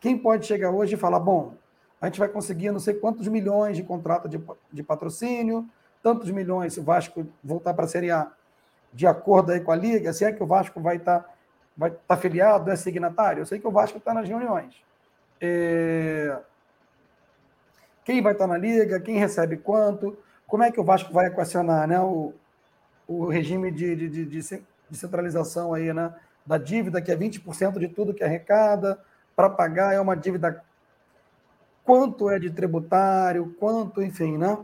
Quem 0.00 0.18
pode 0.18 0.44
chegar 0.44 0.70
hoje 0.70 0.94
e 0.94 0.98
falar, 0.98 1.20
bom, 1.20 1.54
a 2.00 2.06
gente 2.06 2.18
vai 2.18 2.28
conseguir 2.28 2.72
não 2.72 2.80
sei 2.80 2.94
quantos 2.94 3.28
milhões 3.28 3.76
de 3.76 3.84
contrato 3.84 4.28
de, 4.28 4.40
de 4.72 4.82
patrocínio, 4.82 5.68
tantos 6.02 6.30
milhões 6.30 6.74
se 6.74 6.80
o 6.80 6.82
Vasco 6.82 7.26
voltar 7.42 7.74
para 7.74 7.84
a 7.84 7.88
Série 7.88 8.10
A, 8.10 8.30
de 8.92 9.06
acordo 9.06 9.52
aí 9.52 9.60
com 9.60 9.70
a 9.70 9.76
Liga, 9.76 10.12
se 10.12 10.24
é 10.24 10.32
que 10.32 10.42
o 10.42 10.46
Vasco 10.46 10.80
vai 10.80 10.96
estar 10.96 11.20
tá, 11.20 11.30
vai 11.76 11.90
tá 11.90 12.14
afiliado, 12.14 12.70
é 12.70 12.76
signatário, 12.76 13.42
eu 13.42 13.46
sei 13.46 13.60
que 13.60 13.66
o 13.66 13.72
Vasco 13.72 13.98
está 13.98 14.12
nas 14.12 14.28
reuniões. 14.28 14.74
É... 15.40 16.36
Quem 18.04 18.22
vai 18.22 18.32
estar 18.32 18.46
tá 18.46 18.52
na 18.52 18.58
Liga, 18.58 19.00
quem 19.00 19.16
recebe 19.16 19.58
quanto, 19.58 20.16
como 20.46 20.62
é 20.62 20.72
que 20.72 20.80
o 20.80 20.84
Vasco 20.84 21.12
vai 21.12 21.26
equacionar 21.26 21.86
né, 21.86 22.00
o, 22.00 22.32
o 23.08 23.26
regime 23.26 23.70
de, 23.70 23.96
de, 23.96 24.08
de, 24.08 24.26
de 24.26 24.96
centralização 24.96 25.72
aí, 25.72 25.92
né, 25.92 26.14
da 26.46 26.58
dívida, 26.58 27.00
que 27.00 27.10
é 27.10 27.16
20% 27.16 27.78
de 27.78 27.88
tudo 27.88 28.14
que 28.14 28.22
arrecada, 28.22 29.00
para 29.34 29.48
pagar 29.48 29.94
é 29.94 30.00
uma 30.00 30.14
dívida 30.14 30.62
quanto 31.84 32.28
é 32.28 32.38
de 32.38 32.50
tributário, 32.50 33.54
quanto, 33.58 34.02
enfim, 34.02 34.36
né? 34.36 34.58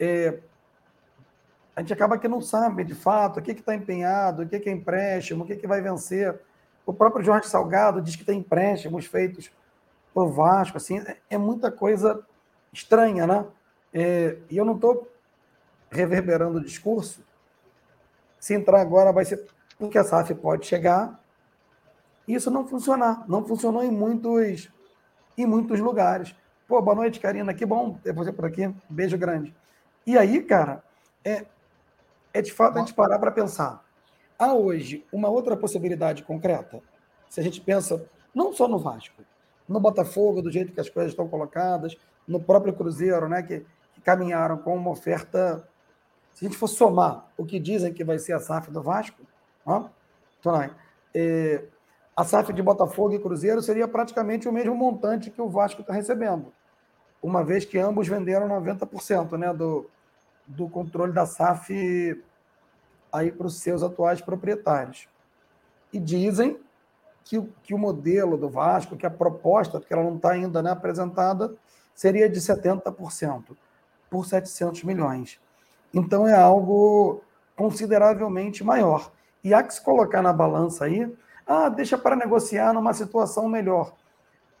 É, 0.00 0.40
a 1.76 1.80
gente 1.80 1.92
acaba 1.92 2.18
que 2.18 2.26
não 2.26 2.40
sabe 2.40 2.82
de 2.82 2.94
fato 2.94 3.38
o 3.38 3.42
que 3.42 3.52
está 3.52 3.74
empenhado, 3.74 4.42
o 4.42 4.48
que, 4.48 4.58
que 4.58 4.68
é 4.68 4.72
empréstimo, 4.72 5.44
o 5.44 5.46
que, 5.46 5.54
que 5.54 5.66
vai 5.66 5.80
vencer. 5.80 6.40
O 6.84 6.92
próprio 6.92 7.24
Jorge 7.24 7.48
Salgado 7.48 8.00
diz 8.00 8.16
que 8.16 8.24
tem 8.24 8.40
empréstimos 8.40 9.06
feitos 9.06 9.50
por 10.14 10.32
Vasco, 10.32 10.78
assim, 10.78 10.98
é, 10.98 11.18
é 11.30 11.38
muita 11.38 11.70
coisa 11.70 12.24
estranha, 12.72 13.26
né? 13.26 13.44
É, 13.92 14.38
e 14.50 14.56
eu 14.56 14.64
não 14.64 14.74
estou 14.74 15.12
reverberando 15.90 16.58
o 16.58 16.64
discurso. 16.64 17.22
Se 18.46 18.54
entrar 18.54 18.80
agora, 18.80 19.10
vai 19.12 19.24
ser 19.24 19.44
porque 19.76 19.98
a 19.98 20.04
SAF 20.04 20.32
pode 20.36 20.66
chegar 20.66 21.20
e 22.28 22.34
isso 22.36 22.48
não 22.48 22.64
funcionar. 22.64 23.24
Não 23.28 23.44
funcionou 23.44 23.82
em 23.82 23.90
muitos, 23.90 24.70
em 25.36 25.44
muitos 25.44 25.80
lugares. 25.80 26.32
Pô, 26.68 26.80
boa 26.80 26.94
noite, 26.94 27.18
Karina. 27.18 27.52
Que 27.52 27.66
bom 27.66 27.94
ter 27.94 28.12
você 28.12 28.32
por 28.32 28.44
aqui. 28.44 28.72
Beijo 28.88 29.18
grande. 29.18 29.52
E 30.06 30.16
aí, 30.16 30.40
cara, 30.44 30.84
é, 31.24 31.44
é 32.32 32.40
de 32.40 32.52
fato 32.52 32.76
a 32.76 32.78
gente 32.78 32.94
parar 32.94 33.18
para 33.18 33.32
pensar. 33.32 33.84
Há 34.38 34.54
hoje 34.54 35.04
uma 35.12 35.28
outra 35.28 35.56
possibilidade 35.56 36.22
concreta? 36.22 36.80
Se 37.28 37.40
a 37.40 37.42
gente 37.42 37.60
pensa 37.60 38.08
não 38.32 38.52
só 38.52 38.68
no 38.68 38.78
Vasco, 38.78 39.24
no 39.68 39.80
Botafogo, 39.80 40.40
do 40.40 40.52
jeito 40.52 40.72
que 40.72 40.80
as 40.80 40.88
coisas 40.88 41.10
estão 41.10 41.26
colocadas, 41.26 41.96
no 42.28 42.40
próprio 42.40 42.74
Cruzeiro, 42.74 43.28
né, 43.28 43.42
que, 43.42 43.66
que 43.92 44.00
caminharam 44.02 44.56
com 44.58 44.76
uma 44.76 44.92
oferta. 44.92 45.68
Se 46.36 46.44
a 46.44 46.48
gente 46.48 46.58
for 46.58 46.68
somar 46.68 47.30
o 47.34 47.46
que 47.46 47.58
dizem 47.58 47.94
que 47.94 48.04
vai 48.04 48.18
ser 48.18 48.34
a 48.34 48.38
SAF 48.38 48.70
do 48.70 48.82
Vasco, 48.82 49.22
ó, 49.64 49.88
é, 51.14 51.64
a 52.14 52.24
SAF 52.24 52.52
de 52.52 52.62
Botafogo 52.62 53.14
e 53.14 53.18
Cruzeiro 53.18 53.62
seria 53.62 53.88
praticamente 53.88 54.46
o 54.46 54.52
mesmo 54.52 54.74
montante 54.74 55.30
que 55.30 55.40
o 55.40 55.48
Vasco 55.48 55.80
está 55.80 55.94
recebendo, 55.94 56.52
uma 57.22 57.42
vez 57.42 57.64
que 57.64 57.78
ambos 57.78 58.06
venderam 58.06 58.46
90% 58.48 59.38
né, 59.38 59.50
do, 59.54 59.88
do 60.46 60.68
controle 60.68 61.10
da 61.10 61.24
SAF 61.24 62.22
aí 63.10 63.32
para 63.32 63.46
os 63.46 63.58
seus 63.58 63.82
atuais 63.82 64.20
proprietários. 64.20 65.08
E 65.90 65.98
dizem 65.98 66.60
que, 67.24 67.40
que 67.62 67.72
o 67.72 67.78
modelo 67.78 68.36
do 68.36 68.50
Vasco, 68.50 68.94
que 68.94 69.06
a 69.06 69.10
proposta, 69.10 69.80
porque 69.80 69.94
ela 69.94 70.04
não 70.04 70.16
está 70.16 70.32
ainda 70.32 70.62
né, 70.62 70.70
apresentada, 70.70 71.54
seria 71.94 72.28
de 72.28 72.38
70% 72.38 73.56
por 74.10 74.26
700 74.26 74.84
milhões. 74.84 75.40
Então 75.96 76.28
é 76.28 76.34
algo 76.34 77.22
consideravelmente 77.56 78.62
maior. 78.62 79.10
E 79.42 79.54
há 79.54 79.62
que 79.62 79.72
se 79.72 79.80
colocar 79.80 80.20
na 80.20 80.30
balança 80.30 80.84
aí, 80.84 81.10
ah, 81.46 81.70
deixa 81.70 81.96
para 81.96 82.14
negociar 82.14 82.74
numa 82.74 82.92
situação 82.92 83.48
melhor. 83.48 83.94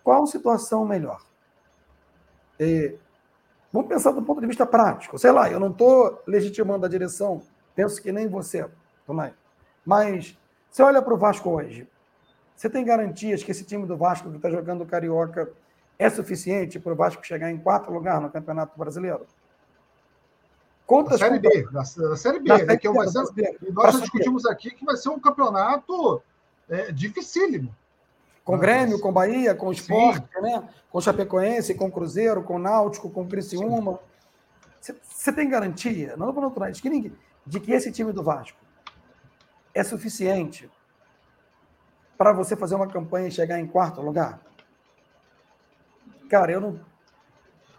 Qual 0.02 0.26
situação 0.26 0.86
melhor? 0.86 1.20
É, 2.58 2.94
vamos 3.70 3.86
pensar 3.86 4.12
do 4.12 4.22
ponto 4.22 4.40
de 4.40 4.46
vista 4.46 4.64
prático. 4.64 5.18
Sei 5.18 5.30
lá, 5.30 5.50
eu 5.50 5.60
não 5.60 5.70
estou 5.70 6.22
legitimando 6.26 6.86
a 6.86 6.88
direção, 6.88 7.42
penso 7.74 8.00
que 8.00 8.10
nem 8.10 8.26
você, 8.26 8.66
Tomai. 9.04 9.34
Mas 9.84 10.38
você 10.70 10.82
olha 10.82 11.02
para 11.02 11.12
o 11.12 11.18
Vasco 11.18 11.50
hoje, 11.50 11.86
você 12.54 12.70
tem 12.70 12.82
garantias 12.82 13.42
que 13.42 13.50
esse 13.50 13.64
time 13.64 13.84
do 13.84 13.96
Vasco 13.96 14.30
que 14.30 14.36
está 14.36 14.48
jogando 14.48 14.84
o 14.84 14.86
Carioca 14.86 15.52
é 15.98 16.08
suficiente 16.08 16.80
para 16.80 16.94
o 16.94 16.96
Vasco 16.96 17.26
chegar 17.26 17.50
em 17.50 17.58
quarto 17.58 17.90
lugar 17.92 18.22
no 18.22 18.30
Campeonato 18.30 18.78
Brasileiro? 18.78 19.26
Contas 20.86 21.18
da 21.18 21.26
Série 21.26 21.38
B, 21.40 21.68
da, 21.72 21.80
da 21.80 22.16
Série 22.16 22.38
B, 22.38 22.64
né, 22.64 22.76
que 22.76 22.88
vai 22.88 23.08
ser, 23.08 23.58
e 23.60 23.72
nós 23.72 23.94
já 23.94 24.00
discutimos 24.00 24.46
aqui 24.46 24.70
que 24.70 24.84
vai 24.84 24.96
ser 24.96 25.08
um 25.08 25.18
campeonato 25.18 26.22
é, 26.68 26.92
dificílimo. 26.92 27.74
Com 28.44 28.56
Grêmio, 28.56 29.00
com 29.00 29.12
Bahia, 29.12 29.56
com 29.56 29.72
Sport, 29.72 30.22
né? 30.40 30.68
com 30.88 31.00
Chapecoense, 31.00 31.74
com 31.74 31.90
Cruzeiro, 31.90 32.44
com 32.44 32.60
Náutico, 32.60 33.10
com 33.10 33.26
Criciúma. 33.26 33.98
Você 35.02 35.32
tem 35.32 35.48
garantia, 35.48 36.16
não 36.16 36.32
vou 36.32 36.70
de 36.70 36.80
que, 36.80 36.88
ninguém, 36.88 37.12
de 37.44 37.58
que 37.58 37.72
esse 37.72 37.90
time 37.90 38.12
do 38.12 38.22
Vasco 38.22 38.56
é 39.74 39.82
suficiente 39.82 40.70
para 42.16 42.32
você 42.32 42.54
fazer 42.54 42.76
uma 42.76 42.86
campanha 42.86 43.26
e 43.26 43.32
chegar 43.32 43.58
em 43.58 43.66
quarto 43.66 44.00
lugar? 44.00 44.40
Cara, 46.30 46.52
eu 46.52 46.60
não. 46.60 46.80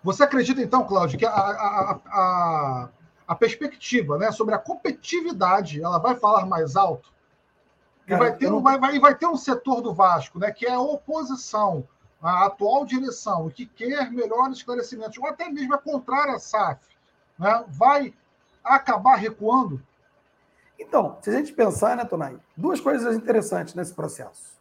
Você 0.04 0.24
acredita, 0.24 0.62
então, 0.62 0.86
Cláudio, 0.86 1.18
que 1.18 1.26
a, 1.26 1.32
a, 1.32 2.00
a, 2.06 2.90
a 3.28 3.36
perspectiva 3.36 4.18
né, 4.18 4.32
sobre 4.32 4.56
a 4.56 4.60
competitividade 4.60 5.82
ela 5.82 6.00
vai 6.00 6.16
falar 6.16 6.46
mais 6.46 6.76
alto? 6.76 7.12
E 8.08 8.16
vai, 8.16 8.34
ter, 8.34 8.50
não... 8.50 8.62
vai, 8.62 8.80
vai, 8.80 8.98
vai 9.00 9.16
ter 9.16 9.28
um 9.28 9.36
setor 9.36 9.82
do 9.82 9.94
Vasco, 9.94 10.40
né, 10.40 10.50
que 10.52 10.66
é 10.66 10.74
a 10.74 10.80
oposição 10.80 11.86
à 12.22 12.46
atual 12.46 12.86
direção, 12.86 13.50
que 13.50 13.66
quer 13.66 14.10
melhores 14.12 14.58
esclarecimentos, 14.58 15.18
ou 15.18 15.28
até 15.28 15.50
mesmo 15.50 15.76
a 15.76 15.78
contrária 15.78 16.34
à 16.34 16.40
SAF, 16.40 16.80
né, 17.38 17.66
vai 17.68 18.14
acabar 18.64 19.16
recuando? 19.16 19.82
Então, 20.80 21.18
se 21.22 21.30
a 21.30 21.34
gente 21.34 21.52
pensar, 21.52 21.98
né, 21.98 22.06
Tonai, 22.06 22.40
duas 22.56 22.80
coisas 22.80 23.16
interessantes 23.16 23.74
nesse 23.74 23.94
processo. 23.94 24.58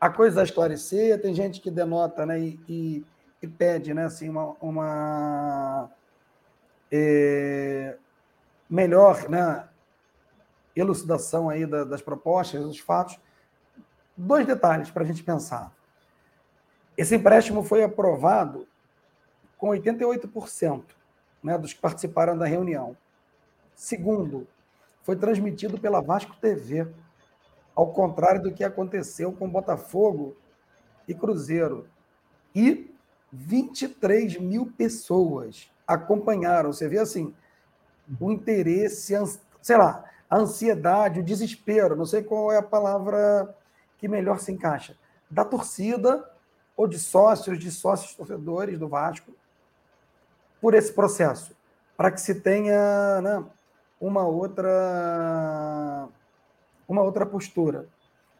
A 0.00 0.10
coisa 0.10 0.40
a 0.40 0.44
esclarecer, 0.44 1.20
tem 1.22 1.34
gente 1.34 1.60
que 1.60 1.70
denota 1.70 2.26
né, 2.26 2.40
e, 2.40 2.60
e, 2.68 3.06
e 3.40 3.46
pede 3.46 3.94
né, 3.94 4.06
assim, 4.06 4.28
uma, 4.28 4.56
uma 4.60 5.90
é, 6.90 7.96
melhor 8.68 9.28
né, 9.28 9.68
elucidação 10.74 11.48
aí 11.48 11.66
das 11.66 12.02
propostas, 12.02 12.64
dos 12.64 12.78
fatos. 12.78 13.18
Dois 14.16 14.46
detalhes 14.46 14.90
para 14.90 15.02
a 15.02 15.06
gente 15.06 15.22
pensar. 15.22 15.72
Esse 16.96 17.14
empréstimo 17.14 17.62
foi 17.62 17.82
aprovado 17.82 18.66
com 19.58 19.68
88% 19.68 20.84
né, 21.42 21.58
dos 21.58 21.72
que 21.72 21.80
participaram 21.80 22.36
da 22.36 22.46
reunião. 22.46 22.96
Segundo, 23.74 24.46
foi 25.02 25.16
transmitido 25.16 25.78
pela 25.78 26.00
Vasco 26.00 26.34
TV, 26.40 26.88
ao 27.74 27.92
contrário 27.92 28.42
do 28.42 28.52
que 28.52 28.64
aconteceu 28.64 29.32
com 29.32 29.48
Botafogo 29.48 30.36
e 31.06 31.14
Cruzeiro. 31.14 31.86
E 32.54 32.90
23 33.30 34.38
mil 34.38 34.72
pessoas 34.72 35.70
acompanharam. 35.86 36.72
Você 36.72 36.88
vê 36.88 36.98
assim, 36.98 37.34
o 38.20 38.30
interesse, 38.30 39.14
sei 39.62 39.76
lá, 39.76 40.04
a 40.28 40.38
ansiedade, 40.38 41.20
o 41.20 41.24
desespero, 41.24 41.96
não 41.96 42.04
sei 42.04 42.22
qual 42.22 42.52
é 42.52 42.58
a 42.58 42.62
palavra 42.62 43.54
que 43.98 44.08
melhor 44.08 44.38
se 44.40 44.52
encaixa, 44.52 44.96
da 45.30 45.44
torcida 45.44 46.28
ou 46.76 46.86
de 46.86 46.98
sócios, 46.98 47.58
de 47.58 47.70
sócios 47.70 48.14
torcedores 48.14 48.78
do 48.78 48.88
Vasco, 48.88 49.32
por 50.60 50.74
esse 50.74 50.92
processo, 50.92 51.56
para 51.96 52.10
que 52.10 52.20
se 52.20 52.34
tenha 52.34 53.20
né, 53.22 53.44
uma 54.00 54.26
outra 54.26 56.08
uma 56.88 57.02
outra 57.02 57.26
postura. 57.26 57.88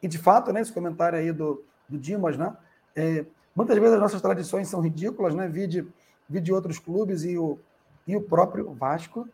E 0.03 0.07
de 0.09 0.19
fato, 0.19 0.53
né, 0.53 0.61
esse 0.61 0.73
comentário 0.73 1.19
aí 1.19 1.33
do, 1.33 1.65
do 1.89 1.99
Dimas, 1.99 2.37
né, 2.37 2.57
é, 2.95 3.25
muitas 3.55 3.77
vezes 3.77 3.95
as 3.95 4.01
nossas 4.01 4.23
tradições 4.23 4.69
são 4.69 4.81
ridículas, 4.81 5.35
né, 5.35 5.49
vide, 5.49 5.87
vide 6.29 6.53
outros 6.53 6.79
clubes 6.79 7.25
e 7.25 7.37
o, 7.39 7.59
e 8.07 8.17
o 8.17 8.23
próprio 8.23 8.73
Vasco. 8.73 9.29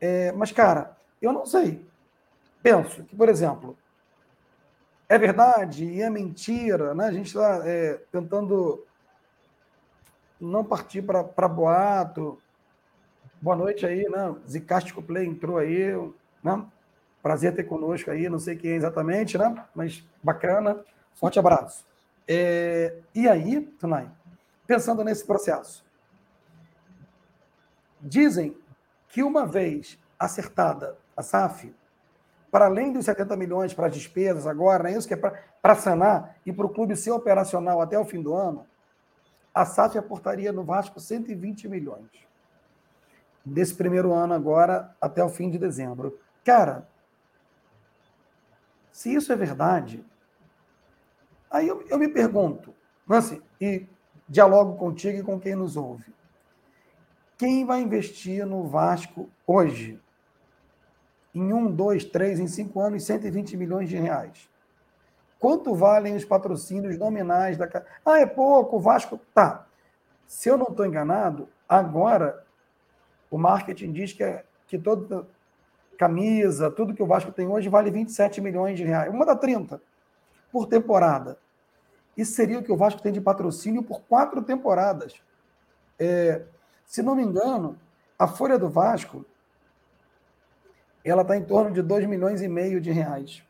É, 0.00 0.32
mas, 0.32 0.52
cara, 0.52 0.96
eu 1.20 1.32
não 1.32 1.46
sei. 1.46 1.84
Penso 2.62 3.04
que, 3.04 3.16
por 3.16 3.28
exemplo, 3.28 3.76
é 5.08 5.18
verdade 5.18 5.84
e 5.84 6.00
é 6.00 6.08
mentira, 6.08 6.94
né? 6.94 7.06
A 7.06 7.12
gente 7.12 7.26
está 7.26 7.62
é, 7.64 8.00
tentando 8.10 8.84
não 10.40 10.64
partir 10.64 11.02
para 11.02 11.48
boato. 11.48 12.38
Boa 13.40 13.56
noite 13.56 13.84
aí, 13.84 14.08
né? 14.08 14.34
Zicástico 14.48 15.02
Play 15.02 15.26
entrou 15.26 15.58
aí, 15.58 15.92
né? 16.42 16.64
Prazer 17.22 17.54
ter 17.54 17.64
conosco 17.64 18.10
aí, 18.10 18.28
não 18.28 18.38
sei 18.38 18.56
quem 18.56 18.72
é 18.72 18.74
exatamente, 18.76 19.36
né? 19.36 19.64
Mas 19.74 20.04
bacana. 20.22 20.82
Forte 21.14 21.38
abraço. 21.38 21.84
É, 22.26 22.96
e 23.14 23.28
aí, 23.28 23.60
Tunai, 23.78 24.10
pensando 24.66 25.04
nesse 25.04 25.24
processo, 25.24 25.84
dizem 28.02 28.56
que 29.08 29.22
uma 29.22 29.46
vez 29.46 29.98
acertada 30.18 30.96
a 31.16 31.22
SAF, 31.22 31.74
para 32.50 32.66
além 32.66 32.92
dos 32.92 33.04
70 33.04 33.36
milhões 33.36 33.72
para 33.72 33.86
as 33.86 33.94
despesas 33.94 34.46
agora, 34.46 34.82
não 34.82 34.90
é 34.90 34.98
isso 34.98 35.08
que 35.08 35.14
é 35.14 35.16
para 35.16 35.74
sanar 35.74 36.36
e 36.44 36.52
para 36.52 36.66
o 36.66 36.70
clube 36.70 36.96
ser 36.96 37.12
operacional 37.12 37.80
até 37.80 37.98
o 37.98 38.04
fim 38.04 38.20
do 38.20 38.34
ano, 38.34 38.66
a 39.54 39.64
SAF 39.64 39.96
aportaria 39.96 40.52
no 40.52 40.64
Vasco 40.64 40.98
120 40.98 41.68
milhões. 41.68 42.10
Desse 43.44 43.74
primeiro 43.74 44.12
ano 44.12 44.34
agora 44.34 44.94
até 45.00 45.22
o 45.22 45.28
fim 45.28 45.50
de 45.50 45.58
dezembro. 45.58 46.18
Cara, 46.44 46.88
se 48.90 49.12
isso 49.14 49.32
é 49.32 49.36
verdade, 49.36 50.04
aí 51.50 51.68
eu, 51.68 51.82
eu 51.88 51.98
me 51.98 52.08
pergunto, 52.08 52.74
assim, 53.08 53.42
e 53.60 53.86
dialogo 54.28 54.76
contigo 54.76 55.18
e 55.18 55.22
com 55.22 55.40
quem 55.40 55.54
nos 55.54 55.76
ouve. 55.76 56.12
Quem 57.42 57.64
vai 57.64 57.80
investir 57.80 58.46
no 58.46 58.68
Vasco 58.68 59.28
hoje? 59.44 60.00
em 61.34 61.52
um, 61.52 61.68
dois, 61.68 62.04
três, 62.04 62.38
em 62.38 62.46
cinco 62.46 62.78
anos, 62.78 63.02
120 63.02 63.56
milhões 63.56 63.88
de 63.88 63.96
reais. 63.96 64.48
Quanto 65.40 65.74
valem 65.74 66.14
os 66.14 66.24
patrocínios 66.24 66.96
nominais 66.96 67.58
da. 67.58 67.68
Ah, 68.06 68.20
é 68.20 68.26
pouco, 68.26 68.76
o 68.76 68.80
Vasco. 68.80 69.18
Tá. 69.34 69.66
Se 70.24 70.48
eu 70.48 70.56
não 70.56 70.68
estou 70.68 70.86
enganado, 70.86 71.48
agora 71.68 72.44
o 73.28 73.36
marketing 73.36 73.90
diz 73.90 74.12
que, 74.12 74.22
é, 74.22 74.44
que 74.68 74.78
toda 74.78 75.26
camisa, 75.98 76.70
tudo 76.70 76.94
que 76.94 77.02
o 77.02 77.06
Vasco 77.06 77.32
tem 77.32 77.48
hoje 77.48 77.68
vale 77.68 77.90
27 77.90 78.40
milhões 78.40 78.78
de 78.78 78.84
reais. 78.84 79.12
Uma 79.12 79.26
da 79.26 79.34
30 79.34 79.82
por 80.52 80.68
temporada. 80.68 81.36
Isso 82.16 82.34
seria 82.34 82.60
o 82.60 82.62
que 82.62 82.70
o 82.70 82.76
Vasco 82.76 83.02
tem 83.02 83.12
de 83.12 83.20
patrocínio 83.20 83.82
por 83.82 84.00
quatro 84.02 84.42
temporadas. 84.42 85.20
É, 85.98 86.42
se 86.84 87.02
não 87.02 87.14
me 87.14 87.22
engano, 87.22 87.78
a 88.18 88.26
folha 88.26 88.58
do 88.58 88.68
Vasco 88.68 89.24
ela 91.04 91.22
está 91.22 91.36
em 91.36 91.44
torno 91.44 91.72
de 91.72 91.82
2 91.82 92.06
milhões 92.06 92.42
e 92.42 92.48
meio 92.48 92.80
de 92.80 92.90
reais. 92.90 93.42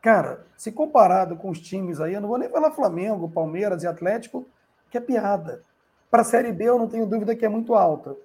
Cara, 0.00 0.44
se 0.56 0.72
comparado 0.72 1.36
com 1.36 1.50
os 1.50 1.60
times 1.60 2.00
aí, 2.00 2.14
eu 2.14 2.20
não 2.20 2.28
vou 2.28 2.38
nem 2.38 2.48
falar 2.48 2.70
Flamengo, 2.70 3.28
Palmeiras 3.28 3.82
e 3.82 3.86
Atlético, 3.86 4.46
que 4.90 4.98
é 4.98 5.00
piada. 5.00 5.62
Para 6.10 6.22
a 6.22 6.24
Série 6.24 6.52
B, 6.52 6.64
eu 6.64 6.78
não 6.78 6.88
tenho 6.88 7.06
dúvida 7.06 7.36
que 7.36 7.44
é 7.44 7.48
muito 7.48 7.74
alta. 7.74 8.16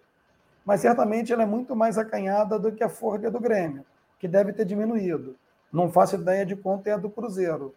Mas 0.66 0.82
certamente 0.82 1.34
ela 1.34 1.44
é 1.44 1.46
muito 1.46 1.76
mais 1.76 1.98
acanhada 1.98 2.58
do 2.58 2.72
que 2.72 2.84
a 2.84 2.90
folha 2.90 3.30
do 3.30 3.40
Grêmio, 3.40 3.86
que 4.18 4.28
deve 4.28 4.54
ter 4.54 4.66
diminuído. 4.66 5.36
Não 5.72 5.92
faço 5.92 6.16
ideia 6.16 6.46
de 6.46 6.56
quanto 6.56 6.88
é 6.88 6.94
a 6.94 6.98
do 6.98 7.10
Cruzeiro, 7.10 7.74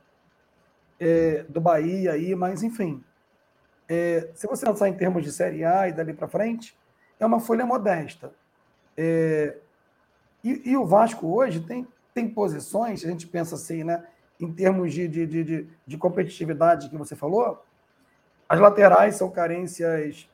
é, 1.01 1.45
do 1.49 1.61
Bahia 1.61 2.13
aí, 2.13 2.35
mas 2.35 2.63
enfim. 2.63 3.03
É, 3.89 4.29
se 4.35 4.47
você 4.47 4.67
pensar 4.67 4.89
em 4.89 4.95
termos 4.95 5.23
de 5.23 5.33
Série 5.33 5.65
A 5.65 5.89
e 5.89 5.93
dali 5.93 6.13
para 6.13 6.29
frente, 6.29 6.77
é 7.19 7.27
uma 7.27 7.41
folha 7.41 7.65
modesta. 7.65 8.33
É, 8.97 9.57
e, 10.43 10.71
e, 10.71 10.77
o 10.77 10.85
Vasco 10.85 11.27
hoje 11.27 11.61
tem, 11.61 11.87
tem 12.15 12.29
posições, 12.29 13.05
a 13.05 13.09
gente 13.09 13.27
pensa 13.27 13.55
assim, 13.55 13.85
né? 13.85 14.05
Em 14.41 14.53
termos 14.53 14.93
de, 14.93 15.09
de, 15.09 15.27
de, 15.27 15.67
de 15.87 15.99
competitividade 15.99 16.89
que 16.89 16.97
você 16.97 17.17
falou, 17.17 17.65
as 18.49 18.61
laterais 18.61 19.17
são 19.17 19.31
carências 19.31 20.29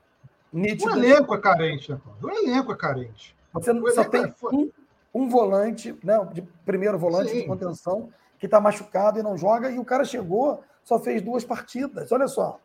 nítidas. 0.53 0.95
O 0.95 0.99
elenco 0.99 1.35
é 1.35 1.41
carente, 1.41 1.93
né? 1.93 2.01
O 2.21 2.31
elenco 2.31 2.73
é 2.73 2.77
carente. 2.77 3.37
Você 3.53 3.73
só 3.93 4.05
tem 4.05 4.33
um, 4.53 4.71
um, 5.15 5.29
volante, 5.29 5.97
né, 6.03 6.19
de 6.33 6.43
primeiro 6.65 6.99
volante 6.99 7.31
Sim. 7.31 7.41
de 7.41 7.47
contenção, 7.47 8.09
que 8.39 8.47
está 8.47 8.61
machucado 8.61 9.19
e 9.19 9.23
não 9.23 9.37
joga, 9.37 9.71
e 9.71 9.79
o 9.79 9.85
cara 9.85 10.05
chegou, 10.05 10.65
só 10.83 10.99
fez 10.99 11.23
duas 11.23 11.45
partidas, 11.45 12.11
olha 12.11 12.27
só. 12.27 12.59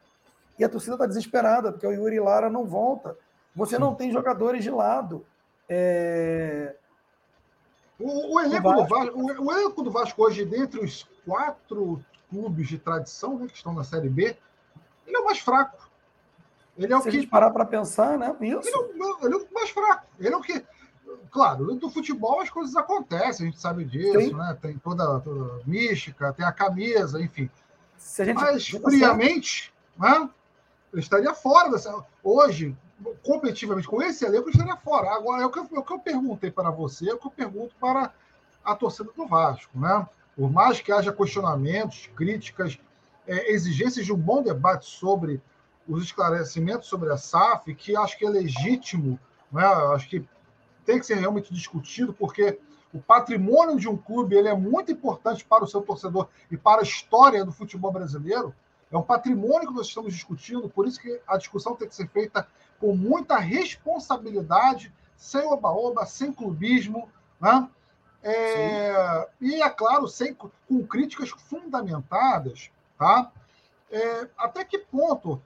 E 0.58 0.64
a 0.64 0.70
torcida 0.70 0.96
está 0.96 1.06
desesperada, 1.06 1.72
porque 1.72 1.86
o 1.86 1.92
Yuri 1.92 2.20
Lara 2.20 2.50
não 2.50 2.66
volta. 2.66 3.16
Você 3.56 3.78
não 3.78 3.96
tem 3.96 4.12
jogadores 4.12 4.64
de 4.64 4.70
lado. 4.70 5.26
É... 5.68 6.76
O, 8.00 8.36
o, 8.36 8.40
elenco 8.40 8.64
Vasco. 8.64 8.88
Vasco, 8.88 9.20
o, 9.20 9.46
o, 9.46 9.52
elenco 9.52 9.82
do 9.82 9.92
Vasco 9.92 10.24
hoje, 10.24 10.46
dentre 10.46 10.80
os 10.80 11.08
quatro 11.26 12.04
clubes 12.30 12.68
de 12.68 12.78
tradição 12.78 13.40
né, 13.40 13.48
que 13.48 13.56
estão 13.56 13.74
na 13.74 13.84
Série 13.84 14.10
B, 14.10 14.38
ele 15.06 15.18
é 15.18 15.20
o 15.20 15.26
mais 15.26 15.40
fraco. 15.40 15.90
Ele 16.78 16.94
é 16.94 17.02
Se 17.02 17.10
o 17.10 17.12
que. 17.12 17.26
parar 17.26 17.50
para 17.50 17.66
pensar, 17.66 18.18
né? 18.18 18.36
Isso. 18.40 18.68
Ele 18.68 19.04
é, 19.04 19.06
o, 19.06 19.26
ele 19.26 19.34
é 19.34 19.38
o 19.38 19.48
mais 19.52 19.70
fraco. 19.72 20.06
Ele 20.20 20.34
é 20.34 20.38
o 20.38 20.42
que. 20.42 20.64
Claro, 21.32 21.74
do 21.76 21.90
futebol 21.90 22.42
as 22.42 22.50
coisas 22.50 22.76
acontecem, 22.76 23.48
a 23.48 23.50
gente 23.50 23.60
sabe 23.60 23.84
disso, 23.84 24.20
Sim. 24.20 24.34
né? 24.34 24.58
Tem 24.62 24.78
toda, 24.78 25.20
toda 25.20 25.56
a 25.56 25.68
mística, 25.68 26.34
tem 26.34 26.46
a 26.46 26.52
camisa, 26.52 27.20
enfim. 27.20 27.50
Gente, 27.98 28.34
Mas, 28.34 28.68
friamente, 28.68 29.74
né? 29.98 30.30
Eu 30.92 31.00
estaria 31.00 31.34
fora 31.34 31.70
dessa. 31.70 32.06
Hoje, 32.24 32.76
competitivamente, 33.24 33.88
com 33.88 34.02
esse 34.02 34.26
elenco, 34.26 34.48
eu 34.48 34.52
estaria 34.52 34.78
fora. 34.78 35.12
Agora, 35.12 35.44
é 35.44 35.46
o 35.46 35.50
que, 35.50 35.60
eu, 35.60 35.68
é 35.72 35.80
o 35.80 35.84
que 35.84 35.94
eu 35.94 36.00
perguntei 36.00 36.52
para 36.52 36.70
você, 36.70 37.10
é 37.10 37.14
o 37.14 37.18
que 37.18 37.28
eu 37.28 37.32
pergunto 37.32 37.76
para 37.80 38.14
a 38.64 38.76
torcida 38.76 39.10
do 39.16 39.28
Vasco, 39.28 39.78
né? 39.78 40.08
Por 40.36 40.52
mais 40.52 40.80
que 40.82 40.92
haja 40.92 41.12
questionamentos, 41.12 42.10
críticas, 42.16 42.80
é, 43.28 43.52
exigências 43.52 44.06
de 44.06 44.14
um 44.14 44.18
bom 44.18 44.42
debate 44.42 44.86
sobre 44.86 45.42
os 45.88 46.04
esclarecimentos 46.04 46.88
sobre 46.88 47.12
a 47.12 47.18
SAF, 47.18 47.74
que 47.74 47.96
acho 47.96 48.18
que 48.18 48.26
é 48.26 48.30
legítimo, 48.30 49.20
né? 49.52 49.66
acho 49.66 50.10
que 50.10 50.28
tem 50.86 51.00
que 51.00 51.06
ser 51.06 51.16
realmente 51.16 51.54
discutido, 51.54 52.14
porque 52.14 52.60
o 52.94 53.00
patrimônio 53.00 53.78
de 53.78 53.88
um 53.88 53.98
clube 53.98 54.36
ele 54.36 54.48
é 54.48 54.56
muito 54.56 54.92
importante 54.92 55.46
para 55.46 55.64
o 55.64 55.68
seu 55.68 55.82
torcedor 55.82 56.28
e 56.50 56.58
para 56.58 56.82
a 56.82 56.84
história 56.84 57.44
do 57.44 57.52
futebol 57.52 57.92
brasileiro. 57.92 58.54
É 58.92 58.98
um 58.98 59.04
patrimônio 59.04 59.68
que 59.68 59.74
nós 59.74 59.88
estamos 59.88 60.14
discutindo, 60.14 60.70
por 60.70 60.88
isso 60.88 61.00
que 61.00 61.22
a 61.28 61.38
discussão 61.38 61.76
tem 61.76 61.88
que 61.88 61.96
ser 61.96 62.08
feita 62.08 62.48
com 62.80 62.96
muita 62.96 63.38
responsabilidade, 63.38 64.94
sem 65.16 65.46
oba-oba, 65.46 66.06
sem 66.06 66.32
clubismo, 66.32 67.10
né? 67.40 67.68
É, 68.24 69.30
e, 69.40 69.62
é 69.62 69.70
claro, 69.70 70.08
sem, 70.08 70.34
com 70.34 70.88
críticas 70.88 71.30
fundamentadas, 71.30 72.72
tá? 72.98 73.32
É, 73.90 74.28
até 74.38 74.66
que 74.66 74.80
ponto 74.80 75.42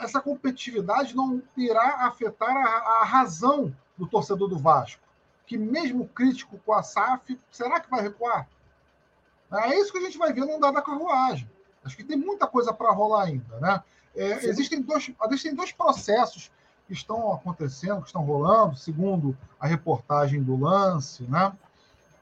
essa 0.00 0.20
competitividade 0.20 1.14
não 1.14 1.42
irá 1.56 2.06
afetar 2.06 2.54
a, 2.54 3.00
a, 3.00 3.04
razão 3.04 3.74
do 3.96 4.06
torcedor 4.06 4.48
do 4.48 4.58
Vasco? 4.58 5.02
Que 5.46 5.56
mesmo 5.56 6.08
crítico 6.08 6.58
com 6.58 6.72
a 6.72 6.82
SAF, 6.82 7.38
será 7.50 7.78
que 7.78 7.88
vai 7.88 8.02
recuar? 8.02 8.48
É 9.52 9.78
isso 9.78 9.92
que 9.92 9.98
a 9.98 10.02
gente 10.02 10.18
vai 10.18 10.32
ver 10.32 10.44
no 10.44 10.56
andar 10.56 10.72
da 10.72 10.82
carruagem. 10.82 11.48
Acho 11.86 11.96
que 11.96 12.04
tem 12.04 12.16
muita 12.16 12.46
coisa 12.46 12.72
para 12.72 12.90
rolar 12.90 13.24
ainda. 13.24 13.58
Né? 13.60 13.82
É, 14.14 14.44
existem, 14.46 14.82
dois, 14.82 15.10
existem 15.24 15.54
dois 15.54 15.70
processos 15.72 16.50
que 16.86 16.92
estão 16.92 17.32
acontecendo, 17.32 18.00
que 18.00 18.08
estão 18.08 18.22
rolando, 18.22 18.76
segundo 18.76 19.36
a 19.58 19.66
reportagem 19.66 20.42
do 20.42 20.56
lance, 20.56 21.22
né? 21.24 21.52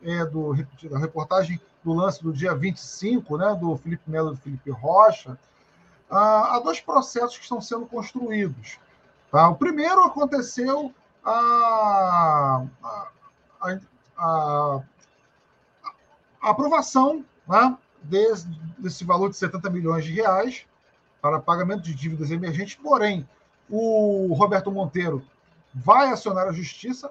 É, 0.03 0.25
do, 0.27 0.53
a 0.93 0.99
reportagem 0.99 1.59
do 1.83 1.95
lance 1.95 2.23
do 2.23 2.33
dia 2.33 2.55
25, 2.55 3.39
né, 3.39 3.55
do 3.55 3.75
Felipe 3.79 4.11
Melo 4.11 4.33
e 4.33 4.35
do 4.35 4.37
Felipe 4.37 4.71
Rocha, 4.71 5.39
ah, 6.11 6.57
há 6.57 6.61
dois 6.61 6.79
processos 6.81 7.37
que 7.37 7.43
estão 7.43 7.61
sendo 7.61 7.87
construídos. 7.87 8.79
Tá? 9.31 9.49
O 9.49 9.57
primeiro 9.57 10.05
aconteceu 10.05 10.95
a, 11.25 12.65
a, 12.83 13.09
a, 13.63 13.79
a, 14.17 14.83
a 16.43 16.51
aprovação 16.51 17.25
né, 17.49 17.77
desse, 18.05 19.05
valor 19.05 19.31
de 19.31 19.37
70 19.37 19.71
milhões 19.71 20.05
de 20.05 20.13
reais 20.13 20.67
para 21.21 21.41
pagamento 21.41 21.83
de 21.83 21.95
dívidas 21.95 22.31
emergentes, 22.31 22.75
porém, 22.75 23.29
o 23.69 24.33
Roberto 24.35 24.71
Monteiro 24.71 25.25
vai 25.75 26.11
acionar 26.11 26.47
a 26.47 26.53
justiça 26.53 27.11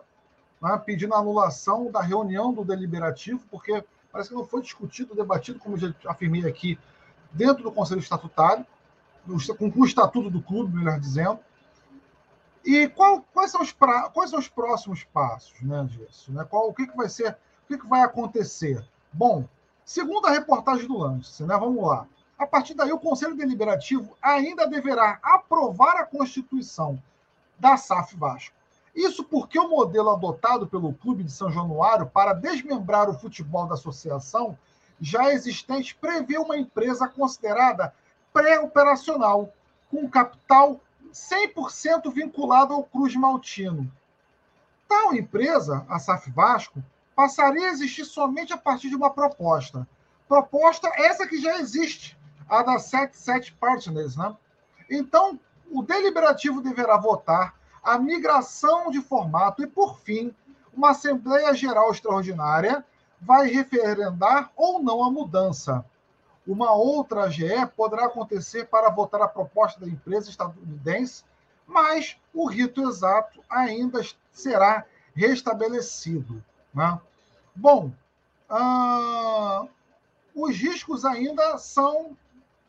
né, 0.62 0.82
pedindo 0.86 1.14
a 1.14 1.20
anulação 1.20 1.92
da 1.92 2.02
reunião 2.02 2.54
do 2.54 2.64
deliberativo, 2.64 3.44
porque 3.50 3.84
parece 4.12 4.30
que 4.30 4.36
não 4.36 4.46
foi 4.46 4.62
discutido, 4.62 5.16
debatido, 5.16 5.60
como 5.60 5.78
já 5.78 5.94
afirmei 6.06 6.46
aqui, 6.48 6.80
dentro 7.32 7.64
do 7.64 7.72
Conselho 7.72 8.00
Estatutário 8.00 8.66
com, 9.58 9.82
o 9.82 9.86
estatuto 9.86 10.30
do 10.30 10.42
clube, 10.42 10.76
melhor 10.76 11.00
dizendo. 11.00 11.40
E 12.66 12.88
qual, 12.90 13.22
quais, 13.34 13.52
são 13.52 13.62
os 13.62 13.72
pra, 13.72 14.10
quais 14.10 14.30
são 14.30 14.40
os 14.40 14.48
próximos 14.48 15.04
passos 15.04 15.62
né, 15.62 15.86
disso? 15.90 16.32
Né? 16.32 16.46
Qual, 16.50 16.70
o 16.70 16.74
que, 16.74 16.88
que 16.88 16.96
vai 16.96 17.10
ser, 17.10 17.32
o 17.32 17.68
que, 17.68 17.78
que 17.78 17.88
vai 17.88 18.02
acontecer? 18.02 18.86
Bom, 19.12 19.48
segundo 19.86 20.28
a 20.28 20.32
reportagem 20.32 20.88
do 20.88 20.98
Lance, 20.98 21.44
né, 21.44 21.58
vamos 21.58 21.84
lá. 21.86 22.06
A 22.38 22.48
partir 22.48 22.74
daí, 22.74 22.92
o 22.92 23.00
Conselho 23.00 23.36
Deliberativo 23.36 24.16
ainda 24.22 24.68
deverá 24.68 25.20
aprovar 25.22 25.98
a 25.98 26.06
Constituição 26.06 27.02
da 27.60 27.78
SAF 27.78 28.16
Vasco. 28.16 28.56
Isso 28.96 29.24
porque 29.24 29.58
o 29.58 29.70
modelo 29.70 30.10
adotado 30.10 30.68
pelo 30.68 30.94
Clube 30.94 31.24
de 31.24 31.32
São 31.32 31.52
Januário 31.52 32.06
para 32.06 32.34
desmembrar 32.34 33.10
o 33.10 33.18
futebol 33.18 33.66
da 33.66 33.74
associação 33.74 34.58
já 35.00 35.34
existente 35.34 35.96
prevê 35.96 36.38
uma 36.38 36.58
empresa 36.58 37.08
considerada 37.08 37.94
pré-operacional, 38.32 39.52
com 39.90 40.10
capital 40.10 40.80
100% 41.12 42.12
vinculado 42.12 42.74
ao 42.74 42.84
Cruz 42.84 43.16
Maltino. 43.16 43.92
Tal 44.88 45.14
empresa, 45.14 45.86
a 45.90 46.00
SAF 46.00 46.30
Vasco, 46.32 46.84
passaria 47.16 47.68
a 47.68 47.72
existir 47.72 48.06
somente 48.06 48.54
a 48.54 48.58
partir 48.58 48.90
de 48.90 48.96
uma 48.96 49.10
proposta. 49.10 49.88
Proposta 50.28 50.92
essa 50.96 51.28
que 51.28 51.40
já 51.40 51.58
existe, 51.58 52.18
a 52.50 52.64
da 52.64 52.80
77 52.80 53.54
Partners. 53.54 54.16
Né? 54.16 54.36
Então, 54.90 55.40
o 55.72 55.82
deliberativo 55.82 56.62
deverá 56.62 56.98
votar 56.98 57.56
a 57.84 57.98
migração 57.98 58.90
de 58.90 59.02
formato 59.02 59.64
e, 59.64 59.68
por 59.68 60.00
fim, 60.00 60.34
uma 60.74 60.92
Assembleia 60.92 61.54
Geral 61.54 61.92
Extraordinária 61.92 62.84
vai 63.22 63.48
referendar 63.48 64.52
ou 64.56 64.82
não 64.82 65.04
a 65.04 65.12
mudança. 65.12 65.86
Uma 66.46 66.74
outra 66.74 67.24
AGE 67.24 67.66
poderá 67.76 68.06
acontecer 68.06 68.66
para 68.66 68.90
votar 68.90 69.22
a 69.22 69.28
proposta 69.28 69.80
da 69.80 69.88
empresa 69.88 70.30
estadunidense, 70.30 71.24
mas 71.66 72.18
o 72.34 72.48
rito 72.48 72.88
exato 72.90 73.42
ainda 73.50 74.02
será 74.32 74.86
restabelecido. 75.16 76.44
Né? 76.74 77.00
Bom, 77.56 77.92
ah, 78.50 79.66
os 80.36 80.56
riscos 80.56 81.06
ainda 81.06 81.58
são, 81.58 82.18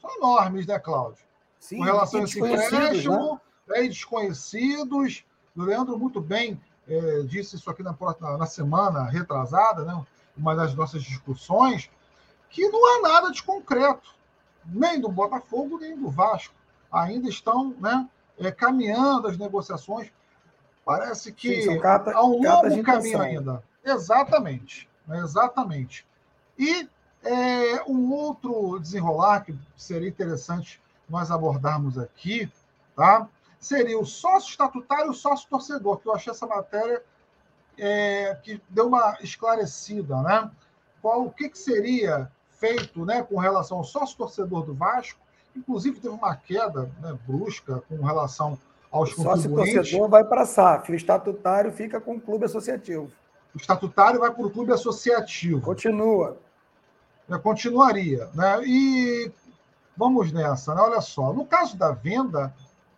são, 0.01 0.17
enormes, 0.17 0.67
né, 0.67 0.79
Cláudio? 0.79 1.25
Sim, 1.59 1.79
Com 1.79 1.85
relação 1.85 2.21
a 2.21 2.25
esse 2.25 2.39
empréstimo, 2.39 3.41
né? 3.69 3.81
né, 3.83 3.89
desconhecidos. 3.89 5.25
O 5.57 5.63
Leandro 5.63 5.99
muito 5.99 6.21
bem 6.21 6.61
é, 6.87 7.23
disse 7.23 7.57
isso 7.57 7.71
aqui 7.71 7.83
na, 7.83 7.97
na, 8.21 8.39
na 8.39 8.47
semana 8.47 9.05
retrasada, 9.05 9.85
né? 9.85 10.05
uma 10.37 10.55
das 10.55 10.75
nossas 10.75 11.03
discussões 11.03 11.91
que 12.51 12.69
não 12.69 12.87
há 12.87 13.09
nada 13.09 13.33
de 13.33 13.43
concreto, 13.43 14.15
nem 14.65 15.01
do 15.01 15.09
Botafogo, 15.09 15.79
nem 15.79 15.97
do 15.97 16.09
Vasco. 16.09 16.55
Ainda 16.93 17.29
estão 17.29 17.75
né, 17.81 18.09
é, 18.39 18.51
caminhando 18.53 19.27
as 19.27 19.37
negociações. 19.37 20.13
Parece 20.85 21.33
que 21.33 21.63
Sim, 21.63 21.81
carta, 21.81 22.13
há 22.13 22.25
um 22.25 22.43
longo 22.43 22.83
caminho 22.83 23.21
ainda. 23.21 23.63
Exatamente. 23.85 24.89
Exatamente. 25.09 26.07
E 26.59 26.89
é, 27.23 27.83
um 27.87 28.13
outro 28.13 28.79
desenrolar 28.79 29.41
que 29.41 29.57
seria 29.77 30.09
interessante 30.09 30.81
nós 31.09 31.31
abordarmos 31.31 31.99
aqui, 31.99 32.51
tá? 32.97 33.29
seria 33.65 33.99
o 33.99 34.05
sócio 34.05 34.51
estatutário 34.51 35.07
e 35.07 35.11
o 35.11 35.15
sócio 35.15 35.49
torcedor, 35.49 35.99
que 35.99 36.09
eu 36.09 36.15
achei 36.15 36.31
essa 36.31 36.47
matéria 36.47 37.03
é, 37.79 38.39
que 38.43 38.61
deu 38.69 38.87
uma 38.87 39.17
esclarecida, 39.21 40.21
né? 40.23 40.51
Qual, 41.01 41.25
o 41.25 41.31
que, 41.31 41.49
que 41.49 41.59
seria 41.59 42.31
feito 42.59 43.05
né, 43.05 43.23
com 43.23 43.39
relação 43.39 43.79
ao 43.79 43.85
sócio-torcedor 43.85 44.65
do 44.65 44.75
Vasco, 44.75 45.19
inclusive 45.57 46.01
teve 46.01 46.15
uma 46.15 46.37
queda 46.37 46.91
né, 47.01 47.19
brusca 47.27 47.83
com 47.89 48.03
relação 48.03 48.59
aos 48.91 49.13
o 49.13 49.17
contribuintes. 49.17 49.75
sócio-torcedor 49.75 50.09
vai 50.09 50.25
para 50.25 50.43
a 50.43 50.47
SAF, 50.47 50.93
o 50.93 50.95
estatutário 50.95 51.73
fica 51.73 52.01
com 52.01 52.15
o 52.15 52.21
clube 52.21 52.45
associativo. 52.45 53.11
O 53.55 53.59
estatutário 53.59 54.21
vai 54.21 54.33
para 54.33 54.47
o 54.47 54.51
clube 54.51 54.73
associativo. 54.73 55.61
Continua. 55.61 56.37
É, 57.29 57.39
continuaria. 57.39 58.29
Né? 58.35 58.67
E 58.67 59.33
vamos 59.97 60.33
nessa, 60.33 60.75
né? 60.75 60.81
olha 60.81 61.01
só. 61.01 61.33
No 61.33 61.47
caso 61.47 61.77
da 61.77 61.93
venda, 61.93 62.55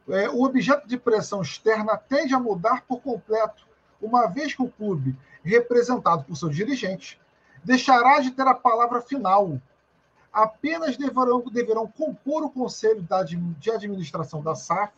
é, 0.09 0.29
o 0.29 0.43
objeto 0.43 0.89
de 0.89 0.97
pressão 0.97 1.43
externa 1.43 1.97
tende 1.97 2.35
a 2.35 2.41
mudar 2.41 2.85
por 2.87 3.01
completo, 3.01 3.67
uma 4.01 4.27
vez 4.27 4.55
que 4.55 4.63
o 4.63 4.69
clube, 4.69 5.17
representado 5.43 6.25
por 6.25 6.37
seus 6.37 6.55
dirigentes, 6.55 7.19
deixará 7.63 8.21
de 8.21 8.31
ter 8.31 8.47
a 8.47 8.55
palavra 8.55 9.01
final. 9.01 9.61
Apenas 10.33 10.97
deverão, 10.97 11.43
deverão 11.51 11.87
compor 11.87 12.45
o 12.45 12.51
conselho 12.51 13.07
de 13.59 13.71
administração 13.71 14.43
da 14.43 14.55
SAF 14.55 14.93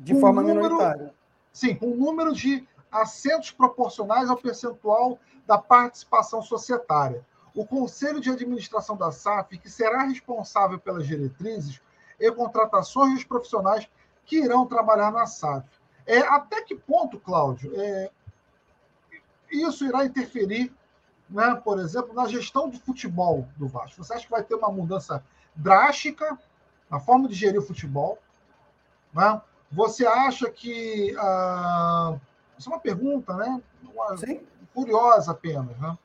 de 0.00 0.18
forma 0.18 0.42
número, 0.42 0.62
minoritária. 0.62 1.14
Sim, 1.52 1.74
com 1.74 1.86
um 1.88 1.96
número 1.96 2.32
de 2.32 2.66
assentos 2.90 3.50
proporcionais 3.50 4.30
ao 4.30 4.36
percentual 4.36 5.18
da 5.46 5.58
participação 5.58 6.42
societária. 6.42 7.24
o 7.54 7.66
Conselho 7.66 8.20
de 8.20 8.30
Administração 8.30 8.96
da 8.96 9.10
SAF, 9.10 9.58
que 9.58 9.68
será 9.68 10.02
responsável 10.02 10.78
pelas 10.78 11.06
diretrizes 11.06 11.80
e 12.20 12.30
contratações 12.30 13.14
dos 13.14 13.24
profissionais 13.24 13.88
que 14.24 14.36
irão 14.36 14.64
trabalhar 14.66 15.10
na 15.10 15.26
SAF. 15.26 15.66
É, 16.06 16.18
até 16.20 16.62
que 16.62 16.76
ponto, 16.76 17.18
Cláudio, 17.18 17.72
é, 17.74 18.10
isso 19.50 19.84
irá 19.84 20.04
interferir, 20.04 20.72
né, 21.28 21.54
por 21.64 21.80
exemplo, 21.80 22.14
na 22.14 22.28
gestão 22.28 22.68
do 22.68 22.78
futebol 22.78 23.48
do 23.56 23.66
Vasco? 23.66 24.04
Você 24.04 24.14
acha 24.14 24.24
que 24.24 24.30
vai 24.30 24.44
ter 24.44 24.54
uma 24.54 24.70
mudança 24.70 25.24
drástica 25.54 26.38
na 26.88 27.00
forma 27.00 27.28
de 27.28 27.34
gerir 27.34 27.58
o 27.58 27.66
futebol? 27.66 28.18
Né? 29.12 29.40
Você 29.70 30.06
acha 30.06 30.50
que. 30.50 31.14
Ah, 31.18 32.18
isso 32.58 32.68
é 32.68 32.72
uma 32.72 32.80
pergunta, 32.80 33.34
né? 33.34 33.62
Uma, 33.84 34.16
curiosa 34.74 35.32
apenas. 35.32 35.76
Né? 35.78 35.98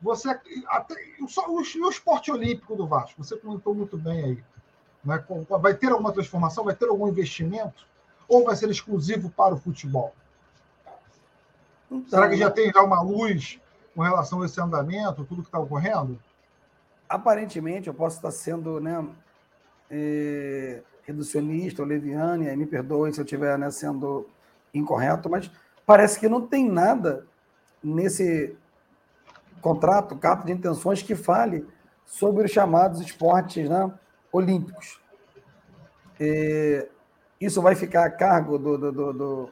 Você, 0.00 0.28
até, 0.68 0.94
só, 1.28 1.48
o, 1.48 1.58
o 1.58 1.90
esporte 1.90 2.30
olímpico 2.30 2.76
do 2.76 2.86
Vasco, 2.86 3.22
você 3.22 3.36
comentou 3.36 3.74
muito 3.74 3.96
bem 3.96 4.24
aí. 4.24 4.44
Né? 5.04 5.24
Vai 5.60 5.74
ter 5.74 5.90
alguma 5.90 6.12
transformação? 6.12 6.64
Vai 6.64 6.74
ter 6.74 6.88
algum 6.88 7.08
investimento? 7.08 7.86
Ou 8.28 8.44
vai 8.44 8.56
ser 8.56 8.70
exclusivo 8.70 9.30
para 9.30 9.54
o 9.54 9.58
futebol? 9.58 10.14
Então, 11.90 12.08
Será 12.08 12.28
que 12.28 12.36
já 12.36 12.50
tem 12.50 12.72
já 12.72 12.82
uma 12.82 13.02
luz 13.02 13.60
com 13.94 14.02
relação 14.02 14.42
a 14.42 14.46
esse 14.46 14.60
andamento, 14.60 15.24
tudo 15.24 15.42
que 15.42 15.48
está 15.48 15.58
ocorrendo? 15.58 16.18
Aparentemente, 17.08 17.88
eu 17.88 17.94
posso 17.94 18.16
estar 18.16 18.30
sendo 18.30 18.80
né, 18.80 19.06
é, 19.90 20.82
reducionista 21.02 21.82
ou 21.82 21.88
leviano, 21.88 22.44
e 22.44 22.48
aí 22.48 22.56
me 22.56 22.66
perdoem 22.66 23.12
se 23.12 23.20
eu 23.20 23.24
estiver 23.24 23.58
né, 23.58 23.70
sendo 23.70 24.26
incorreto, 24.72 25.28
mas 25.28 25.50
parece 25.86 26.18
que 26.18 26.28
não 26.28 26.46
tem 26.46 26.68
nada 26.68 27.26
nesse 27.82 28.56
contrato, 29.60 30.16
carta 30.16 30.46
de 30.46 30.52
intenções, 30.52 31.02
que 31.02 31.14
fale 31.14 31.66
sobre 32.04 32.44
os 32.44 32.50
chamados 32.50 33.00
esportes 33.00 33.68
né, 33.68 33.92
olímpicos. 34.32 35.00
É, 36.18 36.88
isso 37.40 37.60
vai 37.62 37.74
ficar 37.74 38.04
a 38.04 38.10
cargo 38.10 38.58
do, 38.58 38.78
do, 38.78 38.92
do, 38.92 39.12
do, 39.12 39.50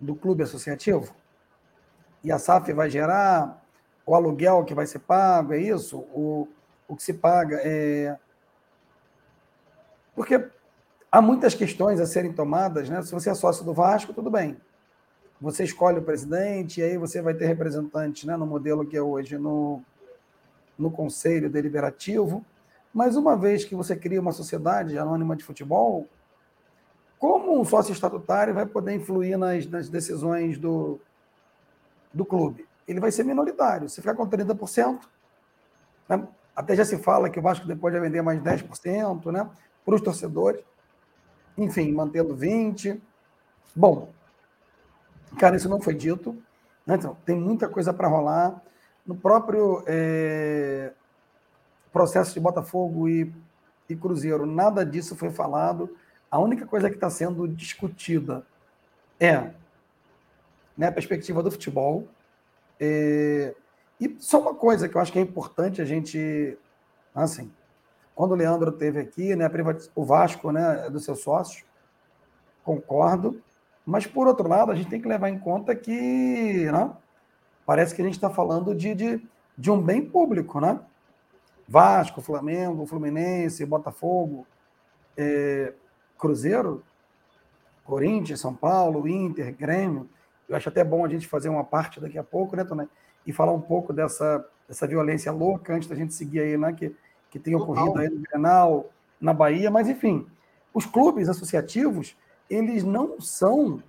do 0.00 0.14
clube 0.14 0.42
associativo? 0.42 1.14
E 2.24 2.30
a 2.30 2.38
SAF 2.38 2.72
vai 2.72 2.90
gerar 2.90 3.62
o 4.04 4.14
aluguel 4.14 4.64
que 4.64 4.74
vai 4.74 4.86
ser 4.86 5.00
pago, 5.00 5.52
é 5.54 5.58
isso? 5.58 5.98
O, 5.98 6.48
o 6.86 6.96
que 6.96 7.02
se 7.02 7.14
paga 7.14 7.60
é. 7.62 8.16
Porque 10.14 10.48
há 11.10 11.22
muitas 11.22 11.54
questões 11.54 12.00
a 12.00 12.06
serem 12.06 12.32
tomadas, 12.32 12.88
né? 12.88 13.00
Se 13.02 13.12
você 13.12 13.30
é 13.30 13.34
sócio 13.34 13.64
do 13.64 13.72
Vasco, 13.72 14.12
tudo 14.12 14.30
bem. 14.30 14.60
Você 15.42 15.64
escolhe 15.64 15.98
o 15.98 16.02
presidente, 16.02 16.80
e 16.80 16.84
aí 16.84 16.96
você 16.96 17.20
vai 17.20 17.34
ter 17.34 17.46
representantes 17.46 18.22
né, 18.22 18.36
no 18.36 18.46
modelo 18.46 18.86
que 18.86 18.96
é 18.96 19.02
hoje 19.02 19.36
no, 19.36 19.82
no 20.78 20.88
Conselho 20.88 21.50
Deliberativo. 21.50 22.46
Mas 22.94 23.16
uma 23.16 23.36
vez 23.36 23.64
que 23.64 23.74
você 23.74 23.96
cria 23.96 24.20
uma 24.20 24.30
sociedade 24.30 24.96
anônima 24.96 25.34
de 25.34 25.42
futebol, 25.42 26.06
como 27.18 27.60
um 27.60 27.64
sócio 27.64 27.92
estatutário 27.92 28.54
vai 28.54 28.66
poder 28.66 28.94
influir 28.94 29.36
nas, 29.36 29.66
nas 29.66 29.88
decisões 29.88 30.58
do, 30.58 31.00
do 32.14 32.24
clube? 32.24 32.64
Ele 32.86 33.00
vai 33.00 33.10
ser 33.10 33.24
minoritário. 33.24 33.88
Se 33.88 34.00
ficar 34.00 34.14
com 34.14 34.28
30%, 34.28 35.00
né? 36.08 36.28
até 36.54 36.76
já 36.76 36.84
se 36.84 36.98
fala 36.98 37.28
que 37.28 37.40
o 37.40 37.42
Vasco 37.42 37.66
depois 37.66 37.92
vai 37.92 38.00
vender 38.00 38.22
mais 38.22 38.40
10% 38.40 39.32
né? 39.32 39.50
para 39.84 39.94
os 39.96 40.00
torcedores. 40.00 40.62
Enfim, 41.58 41.90
mantendo 41.90 42.36
20%. 42.36 43.00
Bom, 43.74 44.12
cara, 45.38 45.56
isso 45.56 45.68
não 45.68 45.80
foi 45.80 45.94
dito. 45.94 46.36
Né? 46.86 46.94
Então, 46.94 47.16
tem 47.24 47.36
muita 47.36 47.68
coisa 47.68 47.92
para 47.92 48.08
rolar. 48.08 48.62
No 49.06 49.14
próprio 49.14 49.82
é, 49.86 50.92
processo 51.92 52.32
de 52.34 52.40
Botafogo 52.40 53.08
e, 53.08 53.32
e 53.88 53.96
Cruzeiro, 53.96 54.46
nada 54.46 54.84
disso 54.84 55.16
foi 55.16 55.30
falado. 55.30 55.94
A 56.30 56.38
única 56.38 56.66
coisa 56.66 56.88
que 56.88 56.96
está 56.96 57.10
sendo 57.10 57.46
discutida 57.48 58.46
é 59.20 59.50
né, 60.76 60.88
a 60.88 60.92
perspectiva 60.92 61.42
do 61.42 61.50
futebol. 61.50 62.08
É, 62.80 63.54
e 64.00 64.16
só 64.18 64.40
uma 64.40 64.54
coisa 64.54 64.88
que 64.88 64.96
eu 64.96 65.00
acho 65.00 65.12
que 65.12 65.18
é 65.18 65.22
importante 65.22 65.80
a 65.80 65.84
gente. 65.84 66.58
Assim, 67.14 67.52
quando 68.14 68.32
o 68.32 68.34
Leandro 68.34 68.72
teve 68.72 68.98
aqui, 68.98 69.36
né, 69.36 69.50
o 69.94 70.04
Vasco, 70.04 70.50
né, 70.50 70.88
dos 70.90 71.04
seus 71.04 71.20
sócios, 71.20 71.64
concordo. 72.64 73.40
Mas, 73.84 74.06
por 74.06 74.26
outro 74.26 74.48
lado, 74.48 74.70
a 74.70 74.74
gente 74.74 74.88
tem 74.88 75.00
que 75.00 75.08
levar 75.08 75.28
em 75.28 75.38
conta 75.38 75.74
que 75.74 76.70
né, 76.70 76.90
parece 77.66 77.94
que 77.94 78.02
a 78.02 78.04
gente 78.04 78.14
está 78.14 78.30
falando 78.30 78.74
de, 78.74 78.94
de, 78.94 79.28
de 79.58 79.70
um 79.70 79.80
bem 79.80 80.04
público, 80.04 80.60
né? 80.60 80.78
Vasco, 81.68 82.20
Flamengo, 82.20 82.86
Fluminense, 82.86 83.64
Botafogo, 83.64 84.46
é, 85.16 85.72
Cruzeiro, 86.18 86.82
Corinthians, 87.84 88.40
São 88.40 88.54
Paulo, 88.54 89.08
Inter, 89.08 89.54
Grêmio. 89.54 90.08
Eu 90.48 90.56
acho 90.56 90.68
até 90.68 90.84
bom 90.84 91.04
a 91.04 91.08
gente 91.08 91.26
fazer 91.26 91.48
uma 91.48 91.64
parte 91.64 92.00
daqui 92.00 92.18
a 92.18 92.22
pouco, 92.22 92.54
né, 92.56 92.64
Tonai? 92.64 92.88
E 93.26 93.32
falar 93.32 93.52
um 93.52 93.60
pouco 93.60 93.92
dessa, 93.92 94.44
dessa 94.68 94.86
violência 94.86 95.32
louca 95.32 95.74
antes 95.74 95.88
da 95.88 95.94
gente 95.94 96.14
seguir 96.14 96.40
aí, 96.40 96.56
né? 96.56 96.72
Que, 96.72 96.94
que 97.30 97.38
tem 97.38 97.54
ocorrido 97.54 97.98
aí 97.98 98.08
no 98.08 98.20
Grenal, 98.20 98.90
na 99.20 99.32
Bahia, 99.32 99.70
mas 99.70 99.88
enfim, 99.88 100.26
os 100.74 100.84
clubes 100.84 101.28
associativos, 101.28 102.16
eles 102.52 102.84
não 102.84 103.18
são 103.18 103.82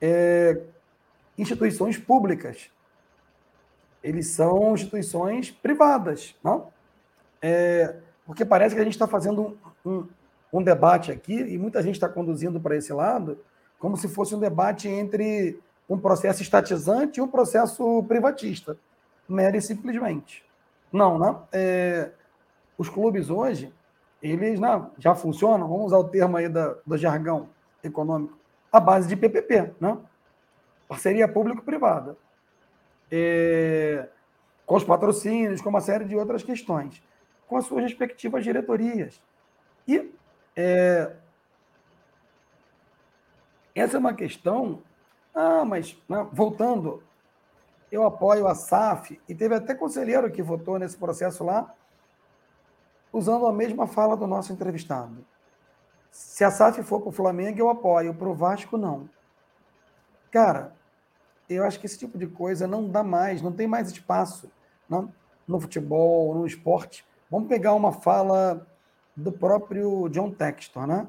é, 0.00 0.60
instituições 1.38 1.96
públicas. 1.96 2.70
Eles 4.02 4.28
são 4.28 4.74
instituições 4.74 5.50
privadas, 5.50 6.34
não? 6.44 6.68
é, 7.40 7.96
porque 8.26 8.44
parece 8.44 8.74
que 8.74 8.80
a 8.80 8.84
gente 8.84 8.92
está 8.92 9.06
fazendo 9.06 9.56
um, 9.84 9.90
um, 9.90 10.08
um, 10.52 10.62
debate 10.62 11.10
aqui, 11.10 11.34
e 11.34 11.58
muita 11.58 11.82
gente 11.82 11.94
está 11.94 12.08
conduzindo 12.08 12.60
para 12.60 12.76
esse 12.76 12.92
lado, 12.92 13.38
como 13.78 13.96
se 13.96 14.08
fosse 14.08 14.34
um 14.34 14.38
debate 14.38 14.88
entre 14.88 15.58
um 15.88 15.98
processo 15.98 16.42
estatizante 16.42 17.18
e 17.18 17.22
um 17.22 17.28
processo 17.28 18.04
privatista, 18.04 18.76
mera 19.28 19.56
e 19.56 19.62
simplesmente. 19.62 20.44
Não, 20.92 21.18
não. 21.18 21.48
É, 21.50 22.10
os 22.76 22.88
clubes 22.88 23.30
hoje, 23.30 23.72
eles 24.22 24.60
não, 24.60 24.90
já 24.98 25.14
funcionam, 25.14 25.66
vamos 25.66 25.86
usar 25.86 25.98
o 25.98 26.04
termo 26.04 26.36
aí 26.36 26.48
da, 26.48 26.76
do 26.86 26.96
jargão 26.98 27.48
econômico, 27.86 28.38
à 28.72 28.80
base 28.80 29.08
de 29.08 29.16
PPP, 29.16 29.74
né? 29.80 29.98
parceria 30.88 31.26
público-privada, 31.26 32.16
é, 33.10 34.08
com 34.64 34.76
os 34.76 34.84
patrocínios, 34.84 35.60
com 35.60 35.68
uma 35.68 35.80
série 35.80 36.04
de 36.04 36.16
outras 36.16 36.42
questões 36.42 37.02
com 37.46 37.56
as 37.56 37.66
suas 37.66 37.84
respectivas 37.84 38.44
diretorias. 38.44 39.20
E 39.86 40.12
é, 40.54 41.14
essa 43.74 43.96
é 43.96 44.00
uma 44.00 44.14
questão. 44.14 44.82
Ah, 45.34 45.64
mas 45.64 45.96
né, 46.08 46.26
voltando, 46.32 47.02
eu 47.90 48.04
apoio 48.04 48.46
a 48.46 48.54
SAF, 48.54 49.20
e 49.28 49.34
teve 49.34 49.54
até 49.54 49.74
conselheiro 49.74 50.30
que 50.30 50.42
votou 50.42 50.78
nesse 50.78 50.96
processo 50.96 51.44
lá, 51.44 51.72
usando 53.12 53.46
a 53.46 53.52
mesma 53.52 53.86
fala 53.86 54.16
do 54.16 54.26
nosso 54.26 54.52
entrevistado. 54.52 55.24
Se 56.10 56.44
a 56.44 56.50
SAF 56.50 56.82
for 56.82 57.00
para 57.00 57.08
o 57.08 57.12
Flamengo, 57.12 57.58
eu 57.58 57.68
apoio, 57.68 58.14
para 58.14 58.28
o 58.28 58.34
Vasco, 58.34 58.76
não. 58.76 59.08
Cara, 60.30 60.74
eu 61.48 61.64
acho 61.64 61.78
que 61.78 61.86
esse 61.86 61.98
tipo 61.98 62.18
de 62.18 62.26
coisa 62.26 62.66
não 62.66 62.88
dá 62.88 63.02
mais, 63.02 63.42
não 63.42 63.52
tem 63.52 63.66
mais 63.66 63.90
espaço 63.90 64.50
não, 64.88 65.12
no 65.46 65.60
futebol, 65.60 66.34
no 66.34 66.46
esporte, 66.46 67.06
Vamos 67.30 67.48
pegar 67.48 67.74
uma 67.74 67.92
fala 67.92 68.64
do 69.16 69.32
próprio 69.32 70.08
John 70.08 70.30
Textor, 70.30 70.86
né? 70.86 71.08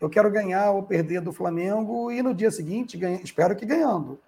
Eu 0.00 0.08
quero 0.08 0.30
ganhar 0.30 0.70
ou 0.70 0.82
perder 0.82 1.20
do 1.20 1.32
Flamengo 1.32 2.10
e 2.10 2.22
no 2.22 2.34
dia 2.34 2.50
seguinte, 2.50 2.96
ganha, 2.96 3.20
espero 3.22 3.54
que 3.54 3.66
ganhando. 3.66 4.18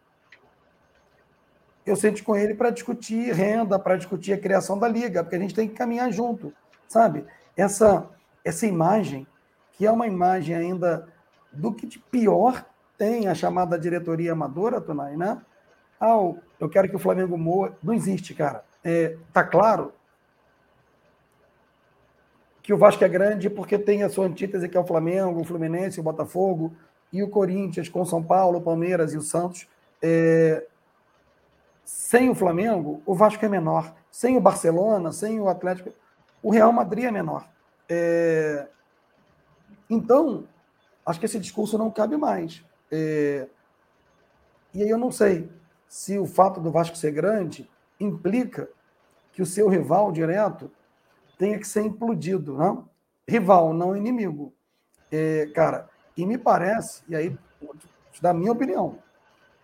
Eu 1.84 1.96
sento 1.96 2.22
com 2.24 2.36
ele 2.36 2.54
para 2.54 2.70
discutir 2.70 3.32
renda, 3.32 3.78
para 3.78 3.96
discutir 3.96 4.32
a 4.32 4.38
criação 4.38 4.78
da 4.78 4.88
liga, 4.88 5.22
porque 5.22 5.36
a 5.36 5.38
gente 5.38 5.54
tem 5.54 5.68
que 5.68 5.74
caminhar 5.74 6.11
junto, 6.12 6.52
sabe? 6.88 7.24
Essa, 7.57 8.09
essa 8.44 8.66
imagem, 8.66 9.26
que 9.76 9.86
é 9.86 9.90
uma 9.90 10.06
imagem 10.06 10.56
ainda 10.56 11.06
do 11.52 11.72
que 11.72 11.86
de 11.86 11.98
pior 11.98 12.64
tem 12.98 13.28
a 13.28 13.34
chamada 13.34 13.78
diretoria 13.78 14.32
amadora, 14.32 14.80
Tonai, 14.80 15.16
né? 15.16 15.40
Ah, 16.00 16.16
eu 16.58 16.68
quero 16.68 16.88
que 16.88 16.96
o 16.96 17.00
Flamengo 17.00 17.36
morra. 17.36 17.76
Não 17.82 17.94
existe, 17.94 18.34
cara. 18.34 18.64
É, 18.82 19.16
tá 19.32 19.44
claro 19.44 19.92
que 22.62 22.72
o 22.72 22.78
Vasco 22.78 23.04
é 23.04 23.08
grande 23.08 23.48
porque 23.48 23.78
tem 23.78 24.02
a 24.02 24.08
sua 24.08 24.26
antítese, 24.26 24.68
que 24.68 24.76
é 24.76 24.80
o 24.80 24.86
Flamengo, 24.86 25.40
o 25.40 25.44
Fluminense, 25.44 26.00
o 26.00 26.02
Botafogo, 26.02 26.74
e 27.12 27.22
o 27.22 27.28
Corinthians 27.28 27.88
com 27.88 28.04
São 28.04 28.22
Paulo, 28.22 28.58
o 28.58 28.62
Palmeiras 28.62 29.12
e 29.12 29.16
o 29.16 29.22
Santos. 29.22 29.68
É... 30.02 30.66
Sem 31.84 32.28
o 32.28 32.34
Flamengo, 32.34 33.00
o 33.06 33.14
Vasco 33.14 33.44
é 33.44 33.48
menor. 33.48 33.94
Sem 34.10 34.36
o 34.36 34.40
Barcelona, 34.40 35.12
sem 35.12 35.40
o 35.40 35.48
Atlético, 35.48 35.92
o 36.42 36.50
Real 36.50 36.72
Madrid 36.72 37.04
é 37.04 37.10
menor. 37.10 37.48
É... 37.88 38.66
Então, 39.89 40.45
acho 41.05 41.20
que 41.20 41.26
esse 41.26 41.39
discurso 41.39 41.78
não 41.78 41.91
cabe 41.91 42.16
mais. 42.16 42.64
É... 42.91 43.47
E 44.74 44.82
aí 44.82 44.89
eu 44.89 44.99
não 44.99 45.11
sei 45.11 45.49
se 45.89 46.18
o 46.18 46.26
fato 46.26 46.61
do 46.61 46.70
Vasco 46.70 46.97
ser 46.97 47.12
grande 47.12 47.68
implica 47.99 48.68
que 49.32 49.43
o 49.43 49.47
seu 49.47 49.68
rival 49.68 50.12
direto 50.12 50.70
tenha 51.39 51.59
que 51.59 51.66
ser 51.66 51.82
implodido, 51.82 52.57
não? 52.57 52.74
Né? 52.76 52.84
Rival, 53.28 53.72
não 53.72 53.97
inimigo. 53.97 54.53
É, 55.11 55.47
cara, 55.55 55.89
e 56.16 56.24
me 56.24 56.39
parece, 56.39 57.03
e 57.09 57.14
aí, 57.14 57.37
da 58.20 58.32
minha 58.32 58.53
opinião, 58.53 58.99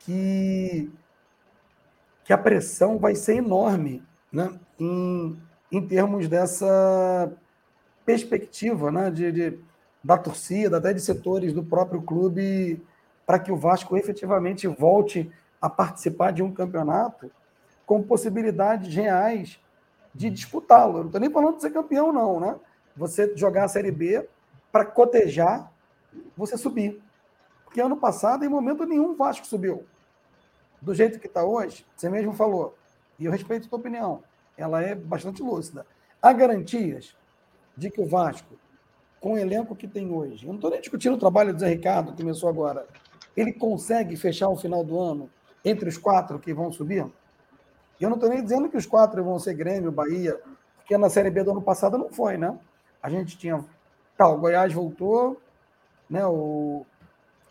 que, 0.00 0.90
que 2.24 2.32
a 2.32 2.38
pressão 2.38 2.98
vai 2.98 3.14
ser 3.14 3.36
enorme 3.36 4.02
né, 4.32 4.58
em, 4.78 5.40
em 5.70 5.86
termos 5.86 6.28
dessa 6.28 7.32
perspectiva 8.04 8.90
né, 8.90 9.10
de, 9.10 9.32
de, 9.32 9.58
da 10.02 10.18
torcida, 10.18 10.78
até 10.78 10.92
de 10.92 11.00
setores 11.00 11.52
do 11.52 11.62
próprio 11.62 12.02
clube, 12.02 12.84
para 13.26 13.38
que 13.38 13.52
o 13.52 13.56
Vasco 13.56 13.96
efetivamente 13.96 14.66
volte 14.66 15.30
a 15.60 15.70
participar 15.70 16.32
de 16.32 16.42
um 16.42 16.52
campeonato 16.52 17.30
com 17.86 18.02
possibilidades 18.02 18.94
reais 18.94 19.60
de 20.14 20.28
disputá-lo. 20.28 20.98
Eu 20.98 21.00
não 21.00 21.06
estou 21.06 21.20
nem 21.20 21.30
falando 21.30 21.56
de 21.56 21.62
ser 21.62 21.70
campeão, 21.70 22.12
não, 22.12 22.40
né? 22.40 22.56
Você 22.96 23.36
jogar 23.36 23.64
a 23.64 23.68
Série 23.68 23.90
B 23.90 24.28
para 24.70 24.84
cotejar 24.84 25.72
você 26.36 26.56
subir. 26.56 27.02
Porque 27.64 27.80
ano 27.80 27.96
passado, 27.96 28.44
em 28.44 28.48
momento 28.48 28.84
nenhum, 28.84 29.12
o 29.12 29.16
Vasco 29.16 29.46
subiu. 29.46 29.84
Do 30.80 30.94
jeito 30.94 31.18
que 31.18 31.26
está 31.26 31.44
hoje, 31.44 31.86
você 31.96 32.10
mesmo 32.10 32.32
falou, 32.32 32.76
e 33.18 33.24
eu 33.24 33.32
respeito 33.32 33.66
a 33.66 33.68
sua 33.68 33.78
opinião, 33.78 34.22
ela 34.56 34.82
é 34.82 34.94
bastante 34.94 35.42
lúcida. 35.42 35.86
Há 36.20 36.32
garantias 36.32 37.16
de 37.76 37.90
que 37.90 38.00
o 38.00 38.06
Vasco, 38.06 38.58
com 39.22 39.34
o 39.34 39.38
elenco 39.38 39.76
que 39.76 39.86
tem 39.86 40.10
hoje, 40.10 40.44
eu 40.44 40.48
não 40.48 40.56
estou 40.56 40.68
nem 40.68 40.80
discutindo 40.80 41.14
o 41.14 41.18
trabalho 41.18 41.54
do 41.54 41.60
Zé 41.60 41.68
Ricardo, 41.68 42.10
que 42.10 42.20
começou 42.20 42.48
agora, 42.48 42.84
ele 43.36 43.52
consegue 43.52 44.16
fechar 44.16 44.48
o 44.48 44.56
final 44.56 44.82
do 44.82 44.98
ano 44.98 45.30
entre 45.64 45.88
os 45.88 45.96
quatro 45.96 46.40
que 46.40 46.52
vão 46.52 46.72
subir? 46.72 47.06
Eu 48.00 48.10
não 48.10 48.16
estou 48.16 48.28
nem 48.28 48.42
dizendo 48.42 48.68
que 48.68 48.76
os 48.76 48.84
quatro 48.84 49.22
vão 49.22 49.38
ser 49.38 49.54
Grêmio, 49.54 49.92
Bahia, 49.92 50.40
porque 50.76 50.98
na 50.98 51.08
Série 51.08 51.30
B 51.30 51.44
do 51.44 51.52
ano 51.52 51.62
passado 51.62 51.96
não 51.96 52.12
foi, 52.12 52.36
né? 52.36 52.58
A 53.00 53.08
gente 53.08 53.38
tinha. 53.38 53.64
Tá, 54.18 54.28
o 54.28 54.38
Goiás 54.38 54.72
voltou, 54.72 55.40
né? 56.10 56.26
O, 56.26 56.84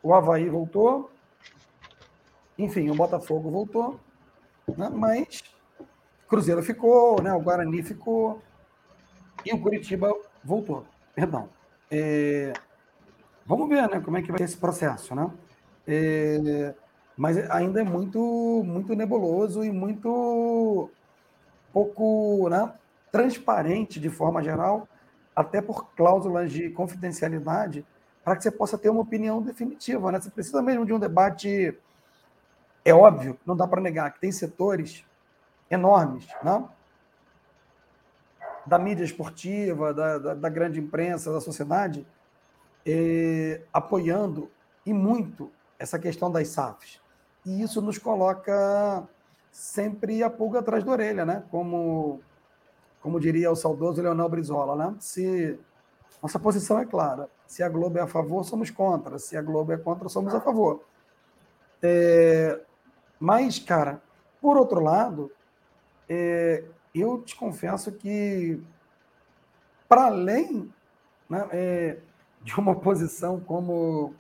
o 0.04 0.14
Havaí 0.14 0.50
voltou, 0.50 1.10
enfim, 2.58 2.90
o 2.90 2.96
Botafogo 2.96 3.50
voltou, 3.50 3.98
né? 4.78 4.90
mas 4.94 5.42
Cruzeiro 6.28 6.62
ficou, 6.62 7.22
né? 7.22 7.32
o 7.32 7.40
Guarani 7.40 7.82
ficou 7.82 8.42
e 9.46 9.54
o 9.54 9.62
Curitiba 9.62 10.14
voltou. 10.44 10.86
Perdão. 11.16 11.61
É, 11.92 12.54
vamos 13.46 13.68
ver 13.68 13.90
né, 13.90 14.00
como 14.00 14.18
é 14.18 14.22
que 14.22 14.32
vai 14.32 14.42
esse 14.42 14.56
processo. 14.56 15.14
Né? 15.14 15.30
É, 15.86 16.74
mas 17.18 17.38
ainda 17.52 17.82
é 17.82 17.84
muito, 17.84 18.64
muito 18.66 18.96
nebuloso 18.96 19.64
e 19.64 19.72
muito 19.72 20.90
pouco 21.74 22.48
né, 22.50 22.74
transparente 23.12 24.00
de 24.00 24.10
forma 24.10 24.42
geral, 24.42 24.88
até 25.36 25.62
por 25.62 25.92
cláusulas 25.94 26.52
de 26.52 26.70
confidencialidade, 26.70 27.86
para 28.24 28.36
que 28.36 28.44
você 28.44 28.52
possa 28.52 28.78
ter 28.78 28.90
uma 28.90 29.02
opinião 29.02 29.42
definitiva. 29.42 30.12
Né? 30.12 30.22
Você 30.22 30.30
precisa 30.30 30.62
mesmo 30.62 30.86
de 30.86 30.94
um 30.94 31.00
debate. 31.00 31.78
É 32.86 32.94
óbvio, 32.94 33.38
não 33.46 33.56
dá 33.56 33.68
para 33.68 33.82
negar 33.82 34.12
que 34.14 34.20
tem 34.20 34.32
setores 34.32 35.06
enormes, 35.70 36.28
né? 36.44 36.64
Da 38.66 38.78
mídia 38.78 39.04
esportiva, 39.04 39.94
da, 39.94 40.18
da, 40.18 40.34
da 40.34 40.50
grande 40.50 40.80
imprensa, 40.80 41.32
da 41.32 41.42
sociedade, 41.42 42.06
eh, 42.86 43.62
apoiando 43.74 44.50
e 44.86 44.94
muito 44.94 45.52
essa 45.78 45.98
questão 45.98 46.32
das 46.32 46.50
SAFs. 46.50 47.02
E 47.46 47.62
isso 47.62 47.82
nos 47.82 47.98
coloca 47.98 49.08
sempre 49.52 50.24
a 50.24 50.30
pulga 50.30 50.60
atrás 50.60 50.84
da 50.84 50.92
orelha, 50.92 51.26
né? 51.26 51.44
Como, 51.50 52.22
como 53.02 53.20
diria 53.20 53.52
o 53.52 53.56
saudoso 53.56 54.02
Leonel 54.02 54.30
Brizola, 54.30 54.76
né? 54.76 54.96
Se 55.00 55.60
nossa 56.22 56.38
posição 56.38 56.80
é 56.80 56.86
clara, 56.86 57.30
se 57.48 57.64
a 57.64 57.70
Globo 57.70 57.98
é 57.98 58.02
a 58.02 58.08
favor, 58.08 58.44
somos 58.44 58.70
contra. 58.70 59.18
Se 59.18 59.36
a 59.36 59.42
Globo 59.42 59.72
é 59.72 59.78
contra, 59.78 60.08
somos 60.08 60.34
a 60.36 60.40
favor. 60.40 60.84
É, 61.82 62.62
mas, 63.20 63.58
cara, 63.58 64.02
por 64.40 64.56
outro 64.56 64.80
lado, 64.80 65.32
é, 66.08 66.64
eu 66.94 67.22
te 67.22 67.36
confesso 67.36 67.92
que, 67.92 68.62
para 69.88 70.06
além 70.06 70.72
né, 71.30 71.48
é, 71.52 71.98
de 72.42 72.54
uma 72.60 72.76
posição 72.76 73.40
como, 73.40 74.14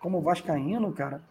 como 0.00 0.20
Vascaíno, 0.20 0.92
cara, 0.92 1.22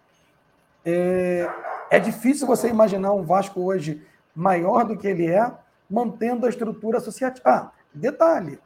é, 0.85 1.49
é 1.89 1.99
difícil 1.99 2.47
você 2.47 2.69
imaginar 2.69 3.11
um 3.11 3.23
Vasco 3.23 3.61
hoje 3.61 4.05
maior 4.33 4.85
do 4.85 4.97
que 4.97 5.07
ele 5.07 5.27
é, 5.27 5.51
mantendo 5.89 6.45
a 6.45 6.49
estrutura 6.49 6.97
associativa. 6.97 7.49
Ah, 7.49 7.71
detalhe. 7.93 8.59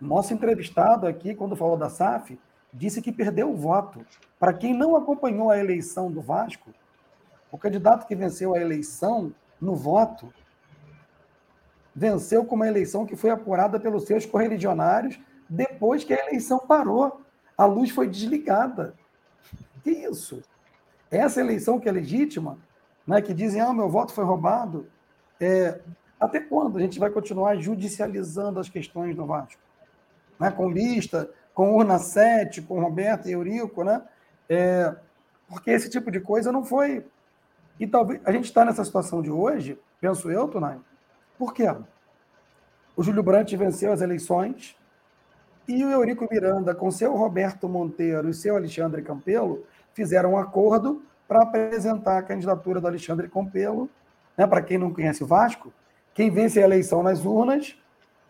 Nosso 0.00 0.32
entrevistado 0.32 1.06
aqui, 1.06 1.34
quando 1.34 1.56
falou 1.56 1.76
da 1.76 1.88
SAF, 1.88 2.38
disse 2.72 3.00
que 3.00 3.12
perdeu 3.12 3.50
o 3.50 3.56
voto. 3.56 4.04
Para 4.38 4.52
quem 4.52 4.74
não 4.74 4.96
acompanhou 4.96 5.50
a 5.50 5.58
eleição 5.58 6.10
do 6.10 6.20
Vasco, 6.20 6.70
o 7.50 7.58
candidato 7.58 8.06
que 8.06 8.16
venceu 8.16 8.54
a 8.54 8.60
eleição 8.60 9.32
no 9.60 9.74
voto 9.74 10.32
venceu 11.94 12.44
com 12.44 12.56
uma 12.56 12.66
eleição 12.66 13.06
que 13.06 13.14
foi 13.14 13.30
apurada 13.30 13.78
pelos 13.78 14.04
seus 14.04 14.26
correligionários 14.26 15.18
depois 15.48 16.02
que 16.02 16.12
a 16.12 16.26
eleição 16.26 16.58
parou. 16.58 17.20
A 17.56 17.64
luz 17.66 17.90
foi 17.90 18.08
desligada. 18.08 18.94
Que 19.82 19.90
isso? 19.90 20.42
Essa 21.10 21.40
eleição 21.40 21.78
que 21.78 21.88
é 21.88 21.92
legítima, 21.92 22.58
né, 23.06 23.22
que 23.22 23.32
dizem, 23.32 23.60
ah, 23.60 23.72
meu 23.72 23.88
voto 23.88 24.12
foi 24.12 24.24
roubado, 24.24 24.88
é, 25.40 25.80
até 26.18 26.40
quando 26.40 26.78
a 26.78 26.80
gente 26.80 26.98
vai 26.98 27.10
continuar 27.10 27.56
judicializando 27.56 28.58
as 28.58 28.68
questões 28.68 29.14
do 29.14 29.26
Vasco? 29.26 29.60
Né, 30.40 30.50
com 30.50 30.68
lista, 30.68 31.30
com 31.52 31.76
urna 31.76 31.98
7, 31.98 32.62
com 32.62 32.80
Roberto 32.80 33.28
e 33.28 33.32
Eurico, 33.32 33.84
né? 33.84 34.02
É, 34.48 34.94
porque 35.48 35.70
esse 35.70 35.88
tipo 35.88 36.10
de 36.10 36.20
coisa 36.20 36.50
não 36.50 36.64
foi. 36.64 37.06
E 37.78 37.86
talvez 37.86 38.20
a 38.24 38.32
gente 38.32 38.44
está 38.44 38.64
nessa 38.64 38.84
situação 38.84 39.20
de 39.20 39.30
hoje, 39.30 39.78
penso 40.00 40.30
eu, 40.30 40.48
Tunai, 40.48 40.78
por 41.38 41.52
quê? 41.52 41.74
O 42.96 43.02
Júlio 43.02 43.22
Brandt 43.22 43.56
venceu 43.56 43.92
as 43.92 44.00
eleições 44.00 44.76
e 45.66 45.84
o 45.84 45.90
Eurico 45.90 46.28
Miranda, 46.30 46.74
com 46.74 46.90
seu 46.90 47.14
Roberto 47.16 47.68
Monteiro 47.68 48.28
e 48.28 48.34
seu 48.34 48.54
Alexandre 48.54 49.02
Campelo, 49.02 49.64
fizeram 49.92 50.32
um 50.32 50.38
acordo 50.38 51.02
para 51.26 51.42
apresentar 51.42 52.18
a 52.18 52.22
candidatura 52.22 52.80
do 52.80 52.86
Alexandre 52.86 53.28
Campelo. 53.28 53.88
Né? 54.36 54.46
Para 54.46 54.62
quem 54.62 54.78
não 54.78 54.92
conhece 54.92 55.24
o 55.24 55.26
Vasco, 55.26 55.72
quem 56.12 56.30
vence 56.30 56.60
a 56.60 56.64
eleição 56.64 57.02
nas 57.02 57.24
urnas 57.24 57.76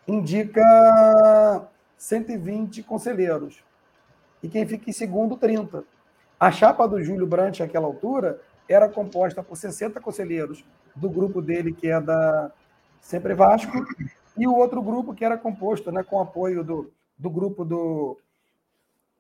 indica 0.06 1.68
120 1.98 2.82
conselheiros. 2.82 3.62
E 4.42 4.48
quem 4.48 4.66
fica 4.66 4.88
em 4.88 4.92
segundo, 4.92 5.36
30. 5.36 5.84
A 6.38 6.50
chapa 6.52 6.86
do 6.86 7.02
Júlio 7.02 7.26
Brandt, 7.26 7.62
naquela 7.62 7.86
altura, 7.86 8.40
era 8.68 8.88
composta 8.88 9.42
por 9.42 9.56
60 9.56 10.00
conselheiros 10.00 10.64
do 10.94 11.08
grupo 11.08 11.42
dele, 11.42 11.72
que 11.72 11.88
é 11.88 12.00
da 12.00 12.50
Sempre 13.00 13.34
Vasco, 13.34 13.72
e 14.36 14.46
o 14.46 14.54
outro 14.54 14.82
grupo 14.82 15.14
que 15.14 15.24
era 15.24 15.36
composto 15.36 15.92
né, 15.92 16.02
com 16.02 16.20
apoio 16.20 16.64
do, 16.64 16.90
do 17.18 17.30
grupo 17.30 17.64
do, 17.64 18.18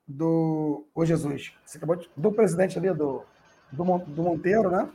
do 0.06 0.84
o 0.94 1.04
Jesus, 1.04 1.52
de, 1.66 2.10
do 2.16 2.32
presidente 2.32 2.78
ali, 2.78 2.92
do, 2.92 3.22
do, 3.70 3.84
do 3.98 4.22
Monteiro, 4.22 4.70
né? 4.70 4.88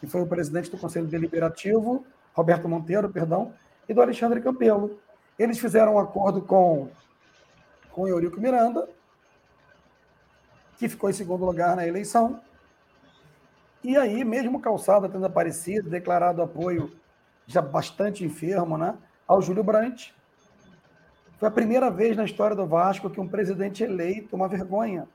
que 0.00 0.06
foi 0.06 0.20
o 0.20 0.26
presidente 0.26 0.70
do 0.70 0.78
Conselho 0.78 1.06
Deliberativo, 1.06 2.04
Roberto 2.34 2.68
Monteiro, 2.68 3.08
perdão, 3.08 3.54
e 3.88 3.94
do 3.94 4.02
Alexandre 4.02 4.40
Campelo. 4.40 4.98
Eles 5.38 5.58
fizeram 5.58 5.94
um 5.94 5.98
acordo 5.98 6.42
com, 6.42 6.88
com 7.90 8.06
Eurico 8.06 8.40
Miranda, 8.40 8.88
que 10.78 10.88
ficou 10.88 11.08
em 11.08 11.14
segundo 11.14 11.44
lugar 11.44 11.76
na 11.76 11.86
eleição. 11.86 12.40
E 13.86 13.96
aí, 13.96 14.24
mesmo 14.24 14.58
Calçada 14.58 15.08
tendo 15.08 15.26
aparecido, 15.26 15.88
declarado 15.88 16.42
apoio 16.42 16.90
já 17.46 17.62
bastante 17.62 18.24
enfermo, 18.24 18.76
né, 18.76 18.98
ao 19.28 19.40
Júlio 19.40 19.62
Brandt, 19.62 20.12
foi 21.38 21.46
a 21.46 21.52
primeira 21.52 21.88
vez 21.88 22.16
na 22.16 22.24
história 22.24 22.56
do 22.56 22.66
Vasco 22.66 23.08
que 23.08 23.20
um 23.20 23.28
presidente 23.28 23.84
eleito, 23.84 24.34
uma 24.34 24.48
vergonha, 24.48 25.06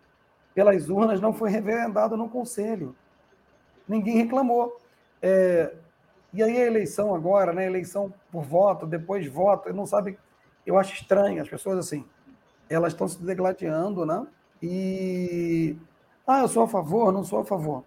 pelas 0.56 0.90
urnas, 0.90 1.20
não 1.20 1.34
foi 1.34 1.50
reverendado 1.50 2.16
no 2.16 2.30
conselho. 2.30 2.96
Ninguém 3.86 4.16
reclamou. 4.16 4.80
É, 5.22 5.74
e 6.32 6.42
aí 6.42 6.56
a 6.56 6.66
eleição 6.66 7.14
agora, 7.14 7.52
né? 7.52 7.66
Eleição 7.66 8.14
por 8.32 8.44
voto, 8.44 8.86
depois 8.86 9.28
voto, 9.28 9.74
não 9.74 9.86
sabe. 9.86 10.18
Eu 10.66 10.80
acho 10.80 10.94
estranho 10.94 11.42
as 11.42 11.50
pessoas 11.50 11.78
assim. 11.78 12.06
Elas 12.70 12.94
estão 12.94 13.06
se 13.06 13.22
degladiando, 13.22 14.06
né? 14.06 14.26
E 14.64 15.76
ah, 16.26 16.40
eu 16.40 16.48
sou 16.48 16.64
a 16.64 16.68
favor, 16.70 17.12
não 17.12 17.26
sou 17.26 17.40
a 17.40 17.46
favor. 17.46 17.84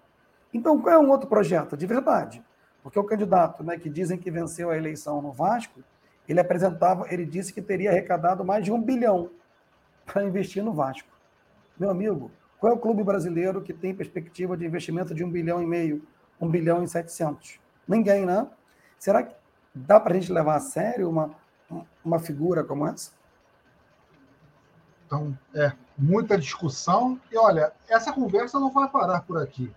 Então, 0.55 0.81
qual 0.81 0.95
é 0.95 0.99
um 0.99 1.11
outro 1.11 1.29
projeto 1.29 1.77
de 1.77 1.85
verdade? 1.85 2.41
Porque 2.81 2.99
o 2.99 3.05
candidato, 3.05 3.65
né, 3.65 3.77
que 3.77 3.91
dizem 3.91 4.17
que 4.17 4.31
venceu 4.31 4.71
a 4.71 4.77
eleição 4.77 5.21
no 5.21 5.33
Vasco, 5.33 5.83
ele 6.29 6.39
apresentava, 6.39 7.13
ele 7.13 7.27
disse 7.27 7.53
que 7.53 7.61
teria 7.61 7.91
arrecadado 7.91 8.45
mais 8.45 8.65
de 8.65 8.71
um 8.71 8.81
bilhão 8.81 9.31
para 10.07 10.23
investir 10.23 10.63
no 10.63 10.73
Vasco. 10.73 11.09
Meu 11.77 11.91
amigo, 11.91 12.31
qual 12.61 12.73
é 12.73 12.77
o 12.77 12.79
clube 12.79 13.03
brasileiro 13.03 13.61
que 13.61 13.75
tem 13.75 13.93
perspectiva 13.93 14.57
de 14.57 14.65
investimento 14.65 15.13
de 15.13 15.25
um 15.25 15.31
bilhão 15.31 15.61
e 15.61 15.67
meio, 15.67 16.07
um 16.41 16.49
bilhão 16.49 16.85
e 16.85 16.89
setecentos? 16.89 17.59
Ninguém, 17.87 18.25
né? 18.25 18.47
Será 18.99 19.23
que 19.23 19.35
dá 19.75 19.99
para 19.99 20.15
a 20.15 20.21
gente 20.21 20.33
levar 20.33 20.55
a 20.55 20.61
sério 20.61 21.11
uma, 21.11 21.35
uma 22.05 22.21
figura 22.21 22.63
como 22.63 22.87
essa? 22.87 23.11
Então, 25.05 25.37
é, 25.55 25.73
muita 25.99 26.39
discussão. 26.39 27.21
E 27.31 27.37
olha, 27.37 27.73
essa 27.89 28.13
conversa 28.13 28.61
não 28.61 28.71
vai 28.71 28.89
parar 28.89 29.23
por 29.23 29.43
aqui. 29.43 29.75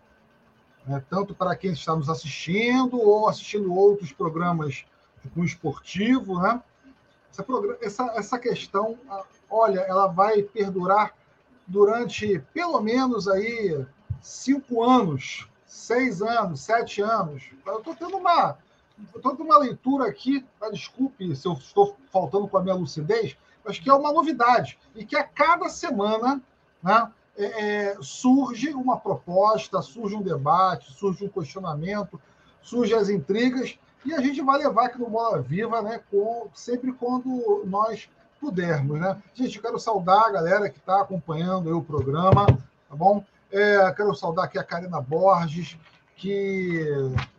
Né? 0.88 1.04
Tanto 1.10 1.36
para 1.36 1.56
quem 1.56 1.72
está 1.72 1.96
nos 1.96 2.10
assistindo 2.10 3.00
ou 3.00 3.28
assistindo 3.28 3.74
outros 3.74 4.12
programas 4.12 4.86
com 5.34 5.44
esportivo, 5.44 6.40
né? 6.42 6.62
Essa, 7.30 7.46
essa, 7.82 8.04
essa 8.16 8.40
questão, 8.40 8.98
olha, 9.50 9.82
ela 9.82 10.08
vai 10.08 10.42
perdurar 10.42 11.14
durante 11.68 12.40
pelo 12.54 12.80
menos 12.80 13.28
aí 13.28 13.86
cinco 14.22 14.82
anos, 14.82 15.48
seis 15.66 16.22
anos, 16.22 16.62
sete 16.62 17.02
anos. 17.02 17.44
Eu 17.66 17.80
estou 17.80 17.94
tendo 17.94 18.18
uma, 18.18 18.58
estou 19.16 19.36
tendo 19.36 19.44
uma 19.44 19.58
leitura 19.58 20.08
aqui, 20.08 20.46
tá? 20.60 20.70
desculpe 20.70 21.36
se 21.36 21.46
eu 21.46 21.54
estou 21.54 21.98
faltando 22.10 22.48
com 22.48 22.58
a 22.58 22.64
minha 22.64 22.76
lucidez, 22.76 23.38
mas 23.64 23.78
que 23.78 23.90
é 23.90 23.94
uma 23.94 24.14
novidade 24.14 24.80
e 24.96 25.06
que 25.06 25.16
a 25.16 25.24
cada 25.24 25.68
semana, 25.68 26.42
né, 26.82 27.12
é, 27.38 27.98
surge 28.02 28.74
uma 28.74 28.98
proposta, 28.98 29.82
surge 29.82 30.16
um 30.16 30.22
debate, 30.22 30.92
surge 30.94 31.26
um 31.26 31.30
questionamento, 31.30 32.20
surgem 32.62 32.98
as 32.98 33.10
intrigas 33.10 33.78
e 34.06 34.14
a 34.14 34.22
gente 34.22 34.42
vai 34.42 34.58
levar 34.58 34.86
aqui 34.86 35.00
no 35.00 35.10
Bola 35.10 35.42
Viva, 35.42 35.82
né, 35.82 36.02
com, 36.10 36.48
sempre 36.54 36.92
quando 36.94 37.64
nós 37.66 38.10
pudermos, 38.40 39.00
né? 39.00 39.22
Gente, 39.34 39.60
quero 39.60 39.80
saudar 39.80 40.26
a 40.26 40.32
galera 40.32 40.70
que 40.70 40.78
está 40.78 41.02
acompanhando 41.02 41.76
o 41.76 41.84
programa, 41.84 42.46
tá 42.46 42.96
bom? 42.96 43.24
É, 43.52 43.92
quero 43.94 44.14
saudar 44.16 44.46
aqui 44.46 44.60
a 44.60 44.64
Karina 44.64 45.02
Borges, 45.02 45.78
que 46.16 46.86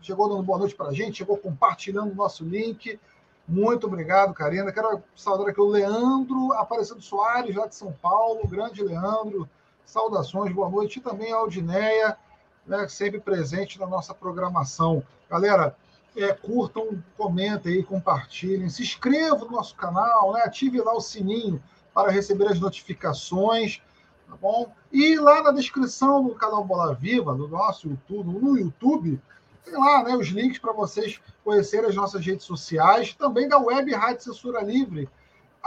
chegou 0.00 0.28
dando 0.28 0.42
boa 0.42 0.58
noite 0.58 0.74
para 0.74 0.88
a 0.88 0.92
gente, 0.92 1.18
chegou 1.18 1.36
compartilhando 1.36 2.12
o 2.12 2.14
nosso 2.14 2.44
link. 2.44 2.98
Muito 3.46 3.86
obrigado, 3.86 4.34
Karina. 4.34 4.72
Quero 4.72 5.02
saudar 5.14 5.48
aqui 5.48 5.60
o 5.60 5.68
Leandro 5.68 6.52
Aparecido 6.52 7.00
Soares, 7.00 7.54
lá 7.54 7.66
de 7.66 7.74
São 7.74 7.92
Paulo, 7.92 8.46
grande 8.46 8.82
Leandro. 8.82 9.48
Saudações, 9.88 10.52
boa 10.52 10.68
noite. 10.68 10.98
E 10.98 11.02
também 11.02 11.32
a 11.32 11.36
Aldineia, 11.36 12.14
né, 12.66 12.86
sempre 12.88 13.18
presente 13.18 13.80
na 13.80 13.86
nossa 13.86 14.12
programação. 14.12 15.02
Galera, 15.30 15.74
é, 16.14 16.30
curtam, 16.34 17.02
comentem 17.16 17.72
aí, 17.72 17.82
compartilhem, 17.82 18.68
se 18.68 18.82
inscrevam 18.82 19.46
no 19.46 19.52
nosso 19.52 19.74
canal, 19.74 20.34
né? 20.34 20.42
ative 20.42 20.78
lá 20.82 20.94
o 20.94 21.00
sininho 21.00 21.62
para 21.94 22.10
receber 22.10 22.48
as 22.48 22.60
notificações, 22.60 23.80
tá 24.28 24.36
bom? 24.36 24.70
E 24.92 25.18
lá 25.18 25.42
na 25.42 25.52
descrição 25.52 26.22
do 26.22 26.34
canal 26.34 26.62
Bola 26.62 26.94
Viva, 26.94 27.34
do 27.34 27.48
nosso 27.48 27.88
YouTube, 27.88 28.38
no 28.38 28.58
YouTube, 28.58 29.18
tem 29.64 29.72
lá 29.72 30.02
né, 30.02 30.14
os 30.14 30.28
links 30.28 30.58
para 30.58 30.74
vocês 30.74 31.18
conhecerem 31.42 31.88
as 31.88 31.96
nossas 31.96 32.24
redes 32.24 32.44
sociais, 32.44 33.14
também 33.14 33.48
da 33.48 33.58
Web 33.58 33.90
Rádio 33.94 34.24
Censura 34.24 34.60
Livre, 34.60 35.08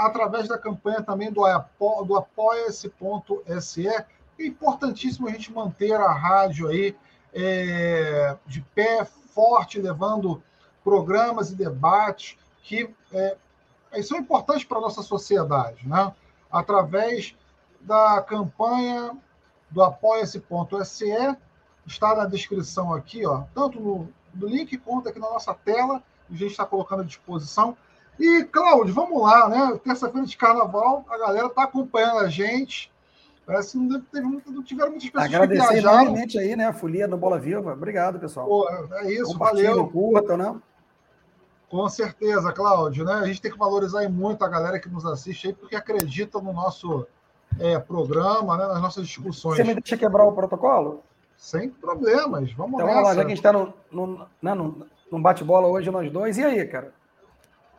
através 0.05 0.47
da 0.47 0.57
campanha 0.57 1.01
também 1.01 1.31
do, 1.31 1.45
apo, 1.45 2.03
do 2.03 2.15
apoia-se.se. 2.15 3.87
É 3.87 4.05
importantíssimo 4.39 5.27
a 5.27 5.31
gente 5.31 5.51
manter 5.51 5.93
a 5.93 6.11
rádio 6.11 6.67
aí 6.67 6.95
é, 7.33 8.35
de 8.45 8.61
pé, 8.75 9.05
forte, 9.05 9.79
levando 9.79 10.43
programas 10.83 11.51
e 11.51 11.55
debates 11.55 12.37
que 12.63 12.93
é, 13.13 13.37
são 14.03 14.17
importantes 14.17 14.63
para 14.63 14.77
a 14.77 14.81
nossa 14.81 15.01
sociedade, 15.01 15.87
né? 15.87 16.13
através 16.51 17.35
da 17.79 18.21
campanha 18.21 19.17
do 19.69 19.81
apoia-se.se, 19.81 21.37
está 21.85 22.15
na 22.15 22.25
descrição 22.25 22.93
aqui, 22.93 23.25
ó, 23.25 23.43
tanto 23.53 23.79
no, 23.79 24.09
no 24.33 24.47
link 24.47 24.77
quanto 24.77 25.09
aqui 25.09 25.19
na 25.19 25.29
nossa 25.29 25.53
tela, 25.53 26.03
a 26.29 26.33
gente 26.33 26.51
está 26.51 26.65
colocando 26.65 27.01
à 27.01 27.05
disposição. 27.05 27.75
E, 28.19 28.43
Cláudio, 28.43 28.93
vamos 28.93 29.21
lá, 29.21 29.49
né? 29.49 29.79
Terça-feira 29.83 30.27
de 30.27 30.37
carnaval, 30.37 31.05
a 31.09 31.17
galera 31.17 31.47
está 31.47 31.63
acompanhando 31.63 32.19
a 32.19 32.29
gente. 32.29 32.91
Parece 33.45 33.71
que 33.71 33.77
não, 33.77 34.01
teve, 34.01 34.27
não 34.27 34.63
tiveram 34.63 34.91
muitas 34.91 35.09
pessoas 35.09 35.25
Agradecer 35.25 35.67
que 35.67 35.73
viajaram. 35.73 36.01
enormemente 36.01 36.37
aí, 36.37 36.55
né? 36.55 36.67
A 36.67 36.73
folia 36.73 37.07
do 37.07 37.17
Bola 37.17 37.39
Viva. 37.39 37.73
Obrigado, 37.73 38.19
pessoal. 38.19 38.47
Pô, 38.47 38.69
é 38.69 39.11
isso, 39.11 39.37
valeu. 39.37 39.87
Curta, 39.87 40.37
né? 40.37 40.55
Com 41.69 41.87
certeza, 41.89 42.51
Cláudio. 42.51 43.03
Né? 43.03 43.13
A 43.13 43.25
gente 43.25 43.41
tem 43.41 43.51
que 43.51 43.57
valorizar 43.57 44.07
muito 44.09 44.43
a 44.43 44.47
galera 44.47 44.79
que 44.79 44.89
nos 44.89 45.05
assiste 45.05 45.47
aí, 45.47 45.53
porque 45.53 45.75
acredita 45.75 46.39
no 46.39 46.53
nosso 46.53 47.07
é, 47.59 47.79
programa, 47.79 48.57
né? 48.57 48.67
nas 48.67 48.81
nossas 48.81 49.07
discussões. 49.07 49.57
Você 49.57 49.63
me 49.63 49.75
deixa 49.75 49.97
quebrar 49.97 50.25
o 50.25 50.33
protocolo? 50.33 51.01
Sem 51.37 51.69
problemas. 51.69 52.51
Vamos 52.53 52.75
então, 52.75 52.85
nessa. 52.85 53.01
Vamos 53.01 53.09
lá, 53.09 53.15
já 53.15 53.21
que 53.21 53.25
a 53.25 53.35
gente 53.35 53.37
está 53.37 53.51
no, 53.51 53.73
no, 53.91 54.27
né, 54.41 54.53
no, 54.53 54.85
no 55.11 55.19
bate-bola 55.19 55.67
hoje, 55.67 55.89
nós 55.89 56.11
dois. 56.11 56.37
E 56.37 56.43
aí, 56.43 56.65
cara? 56.67 56.93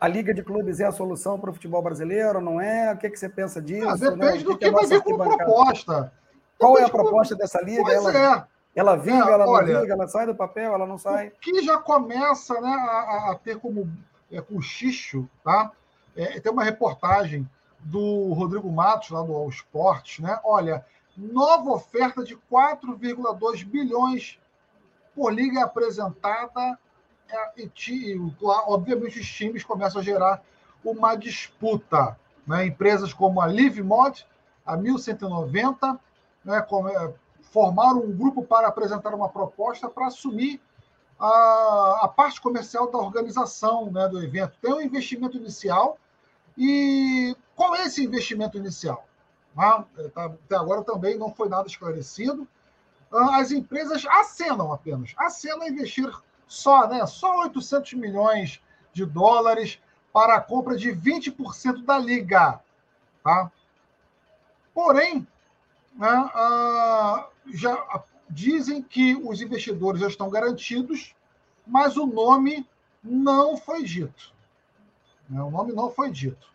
A 0.03 0.09
Liga 0.09 0.35
de 0.35 0.43
Clubes 0.43 0.81
é 0.81 0.85
a 0.85 0.91
solução 0.91 1.39
para 1.39 1.51
o 1.51 1.53
futebol 1.53 1.81
brasileiro, 1.81 2.41
não 2.41 2.61
é? 2.61 2.93
O 2.93 2.99
que, 2.99 3.09
que 3.09 3.17
você 3.17 3.29
pensa 3.29 3.63
disso? 3.63 3.89
Ah, 3.89 3.95
depende 3.95 4.39
né? 4.39 4.43
do 4.43 4.59
que, 4.59 4.65
que 4.65 4.71
vai 4.73 4.85
vir 4.85 5.01
como 5.01 5.17
proposta. 5.17 6.13
Qual 6.59 6.73
depende 6.73 6.91
é 6.91 6.93
a 6.93 6.93
proposta 6.93 7.37
dessa 7.37 7.63
liga? 7.63 7.85
Pois 7.85 7.95
ela, 7.95 8.19
é. 8.19 8.45
ela 8.75 8.97
vinga, 8.97 9.31
é, 9.31 9.33
ela 9.33 9.47
não 9.47 9.53
olha, 9.53 9.81
vinga, 9.81 9.93
ela 9.93 10.09
sai 10.09 10.27
do 10.27 10.35
papel, 10.35 10.75
ela 10.75 10.89
não 10.89 10.99
sai? 10.99 11.29
O 11.29 11.31
que 11.41 11.63
já 11.63 11.79
começa 11.79 12.61
né, 12.61 12.69
a, 12.69 13.31
a 13.31 13.39
ter 13.45 13.61
como 13.61 13.89
é, 14.33 14.41
cochicho, 14.41 15.31
tá? 15.45 15.71
É, 16.17 16.41
tem 16.41 16.51
uma 16.51 16.65
reportagem 16.65 17.49
do 17.79 18.33
Rodrigo 18.33 18.73
Matos, 18.73 19.11
lá 19.11 19.23
do 19.23 19.33
All 19.33 19.51
Sports, 19.51 20.19
né? 20.19 20.37
Olha, 20.43 20.85
nova 21.17 21.71
oferta 21.71 22.25
de 22.25 22.37
4,2 22.51 23.65
bilhões 23.65 24.37
por 25.15 25.33
liga 25.33 25.63
apresentada 25.63 26.77
é, 27.33 27.69
e, 27.89 28.21
obviamente, 28.43 29.19
os 29.19 29.27
times 29.27 29.65
começam 29.65 30.01
a 30.01 30.05
gerar 30.05 30.43
uma 30.85 31.15
disputa. 31.15 32.19
Né? 32.47 32.67
Empresas 32.67 33.13
como 33.13 33.41
a 33.41 33.47
LiveMod, 33.47 34.27
a 34.65 34.77
1190, 34.77 35.99
né, 36.45 36.59
é, 36.59 37.15
formaram 37.43 38.01
um 38.01 38.17
grupo 38.17 38.43
para 38.43 38.69
apresentar 38.69 39.15
uma 39.15 39.29
proposta 39.29 39.89
para 39.89 40.07
assumir 40.07 40.61
a, 41.19 42.01
a, 42.03 42.09
parte 42.09 42.41
comercial 42.41 42.91
da 42.91 42.99
organização 42.99 43.91
né, 43.91 44.09
do 44.09 44.23
evento. 44.23 44.55
Tem 44.61 44.73
um 44.73 44.81
investimento 44.81 45.37
inicial. 45.37 45.99
E 46.57 47.35
qual 47.55 47.75
é 47.77 47.87
esse 47.87 48.05
investimento 48.05 48.59
inicial? 48.59 49.07
Ah, 49.57 49.85
tá, 50.15 50.27
até 50.27 50.57
agora 50.57 50.83
também 50.83 51.17
não 51.17 51.33
foi 51.33 51.49
nada 51.49 51.67
esclarecido. 51.67 52.47
Ah, 53.13 53.39
as 53.39 53.53
empresas 53.53 54.05
acenam 54.07 54.73
apenas, 54.73 55.13
acenam 55.17 55.63
a 55.63 55.69
investir 55.69 56.11
só, 56.53 56.87
né, 56.87 57.07
só 57.07 57.45
800 57.45 57.95
milhões 57.95 58.61
de 58.93 59.07
dólares 59.07 59.81
para 60.13 60.35
a 60.35 60.41
compra 60.41 60.77
de 60.77 60.91
20% 60.91 61.83
da 61.83 61.97
liga. 61.97 62.61
Tá? 63.25 63.51
Porém, 64.75 65.27
né, 65.95 66.31
uh, 66.35 67.25
já 67.55 68.05
dizem 68.29 68.83
que 68.83 69.17
os 69.17 69.41
investidores 69.41 70.03
já 70.03 70.09
estão 70.09 70.29
garantidos, 70.29 71.15
mas 71.67 71.97
o 71.97 72.05
nome 72.05 72.69
não 73.03 73.57
foi 73.57 73.83
dito. 73.83 74.35
Né, 75.31 75.43
o 75.43 75.51
nome 75.51 75.73
não 75.73 75.91
foi 75.91 76.11
dito. 76.11 76.53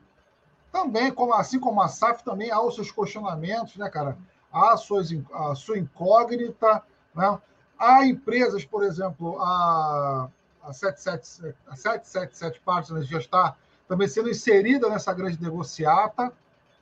Também, 0.72 1.12
como, 1.12 1.34
assim 1.34 1.60
como 1.60 1.82
a 1.82 1.88
SAF, 1.88 2.24
também 2.24 2.52
há 2.52 2.62
os 2.62 2.76
seus 2.76 2.92
questionamentos, 2.92 3.76
né, 3.78 3.90
cara? 3.90 4.16
Há 4.52 4.78
suas, 4.78 5.10
a 5.34 5.56
sua 5.56 5.80
incógnita, 5.80 6.84
né? 7.16 7.42
Há 7.78 8.06
empresas, 8.06 8.66
por 8.66 8.84
exemplo, 8.84 9.40
a, 9.40 10.30
a, 10.64 10.74
77, 10.74 11.56
a 11.68 11.76
777 11.76 12.60
Partners 12.62 13.08
já 13.08 13.20
está 13.20 13.56
também 13.88 14.08
sendo 14.08 14.30
inserida 14.30 14.90
nessa 14.90 15.14
grande 15.14 15.42
negociata. 15.42 16.34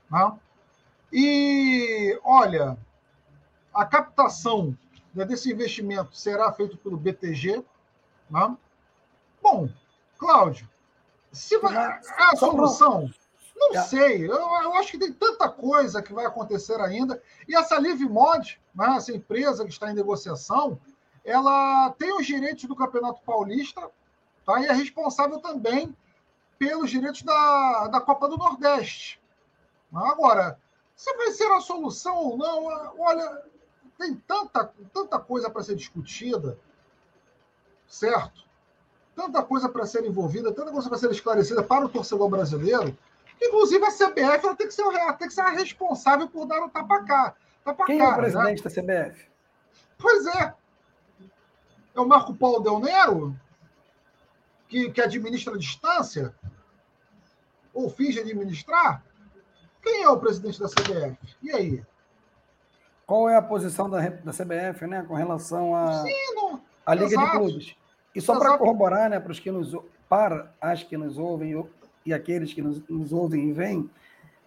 Né? 0.09 0.39
E, 1.11 2.19
olha, 2.23 2.77
a 3.73 3.85
captação 3.85 4.77
né, 5.13 5.25
desse 5.25 5.51
investimento 5.51 6.15
será 6.15 6.51
feito 6.51 6.77
pelo 6.77 6.97
BTG. 6.97 7.63
Né? 8.29 8.57
Bom, 9.41 9.69
Cláudio, 10.17 10.67
se 11.31 11.57
vai, 11.59 11.75
é 11.75 11.99
a 12.17 12.35
solução. 12.35 13.09
Não 13.55 13.75
é. 13.75 13.81
sei, 13.83 14.25
eu, 14.25 14.35
eu, 14.35 14.73
acho 14.75 14.91
que 14.91 14.97
tem 14.97 15.13
tanta 15.13 15.49
coisa 15.49 16.01
que 16.01 16.13
vai 16.13 16.25
acontecer 16.25 16.79
ainda. 16.81 17.21
E 17.47 17.55
essa 17.55 17.79
Live 17.79 18.07
Mod, 18.07 18.59
né, 18.73 18.95
essa 18.97 19.13
empresa 19.13 19.63
que 19.63 19.71
está 19.71 19.89
em 19.89 19.95
negociação, 19.95 20.79
ela 21.23 21.89
tem 21.91 22.13
os 22.13 22.25
direitos 22.25 22.65
do 22.65 22.75
Campeonato 22.75 23.21
Paulista 23.21 23.89
tá, 24.45 24.59
e 24.59 24.65
é 24.65 24.73
responsável 24.73 25.39
também 25.39 25.95
pelos 26.59 26.89
direitos 26.89 27.23
da, 27.23 27.87
da 27.87 28.01
Copa 28.01 28.27
do 28.27 28.37
Nordeste. 28.37 29.19
Agora, 29.93 30.59
se 30.95 31.15
vai 31.15 31.31
ser 31.31 31.51
a 31.51 31.61
solução 31.61 32.15
ou 32.17 32.37
não, 32.37 32.65
olha, 32.99 33.43
tem 33.97 34.15
tanta, 34.15 34.71
tanta 34.93 35.19
coisa 35.19 35.49
para 35.49 35.63
ser 35.63 35.75
discutida, 35.75 36.57
certo? 37.87 38.43
Tanta 39.15 39.41
coisa 39.41 39.69
para 39.69 39.85
ser 39.85 40.05
envolvida, 40.05 40.53
tanta 40.53 40.71
coisa 40.71 40.89
para 40.89 40.97
ser 40.97 41.11
esclarecida 41.11 41.63
para 41.63 41.85
o 41.85 41.89
torcedor 41.89 42.29
brasileiro, 42.29 42.97
Inclusive, 43.41 43.85
a 43.85 43.91
CBF 43.91 44.45
ela 44.45 44.55
tem, 44.55 44.67
que 44.67 44.73
ser, 44.73 44.83
tem 45.17 45.27
que 45.27 45.33
ser 45.33 45.41
a 45.41 45.49
responsável 45.49 46.27
por 46.27 46.45
dar 46.45 46.63
o 46.63 46.69
tapa 46.69 47.03
cá. 47.03 47.35
Tapa 47.63 47.85
Quem 47.85 47.99
cara, 47.99 48.11
é 48.11 48.13
o 48.13 48.17
presidente 48.17 48.63
né? 48.63 48.69
da 48.69 49.09
CBF? 49.09 49.29
Pois 49.97 50.25
é. 50.27 50.53
É 51.95 51.99
o 51.99 52.07
Marco 52.07 52.33
Paulo 52.35 52.59
Del 52.59 52.79
Nero? 52.79 53.35
que, 54.67 54.91
que 54.91 55.01
administra 55.01 55.55
a 55.55 55.57
distância? 55.57 56.33
Ou 57.73 57.89
finge 57.89 58.19
administrar? 58.19 59.03
Quem 59.81 60.03
é 60.03 60.09
o 60.09 60.19
presidente 60.19 60.59
da 60.59 60.67
CBF? 60.67 61.17
E 61.41 61.51
aí? 61.51 61.83
Qual 63.05 63.29
é 63.29 63.35
a 63.35 63.41
posição 63.41 63.89
da, 63.89 63.99
da 64.09 64.31
CBF 64.31 64.87
né, 64.87 65.03
com 65.07 65.13
relação 65.13 65.75
à 65.75 66.01
a, 66.01 66.03
a 66.85 66.95
Liga 66.95 67.07
Exato. 67.07 67.25
de 67.25 67.37
Clubes? 67.37 67.75
E 68.15 68.21
só 68.21 68.37
para 68.39 68.57
corroborar, 68.57 69.09
né, 69.09 69.19
para 69.19 69.31
os 69.31 69.39
que 69.39 69.51
nos 69.51 69.75
para 70.09 70.53
as 70.61 70.83
que 70.83 70.97
nos 70.97 71.17
ouvem 71.17 71.55
e 72.05 72.13
aqueles 72.13 72.53
que 72.53 72.61
nos, 72.61 72.87
nos 72.87 73.11
ouvem 73.11 73.49
e 73.49 73.51
vêm, 73.51 73.89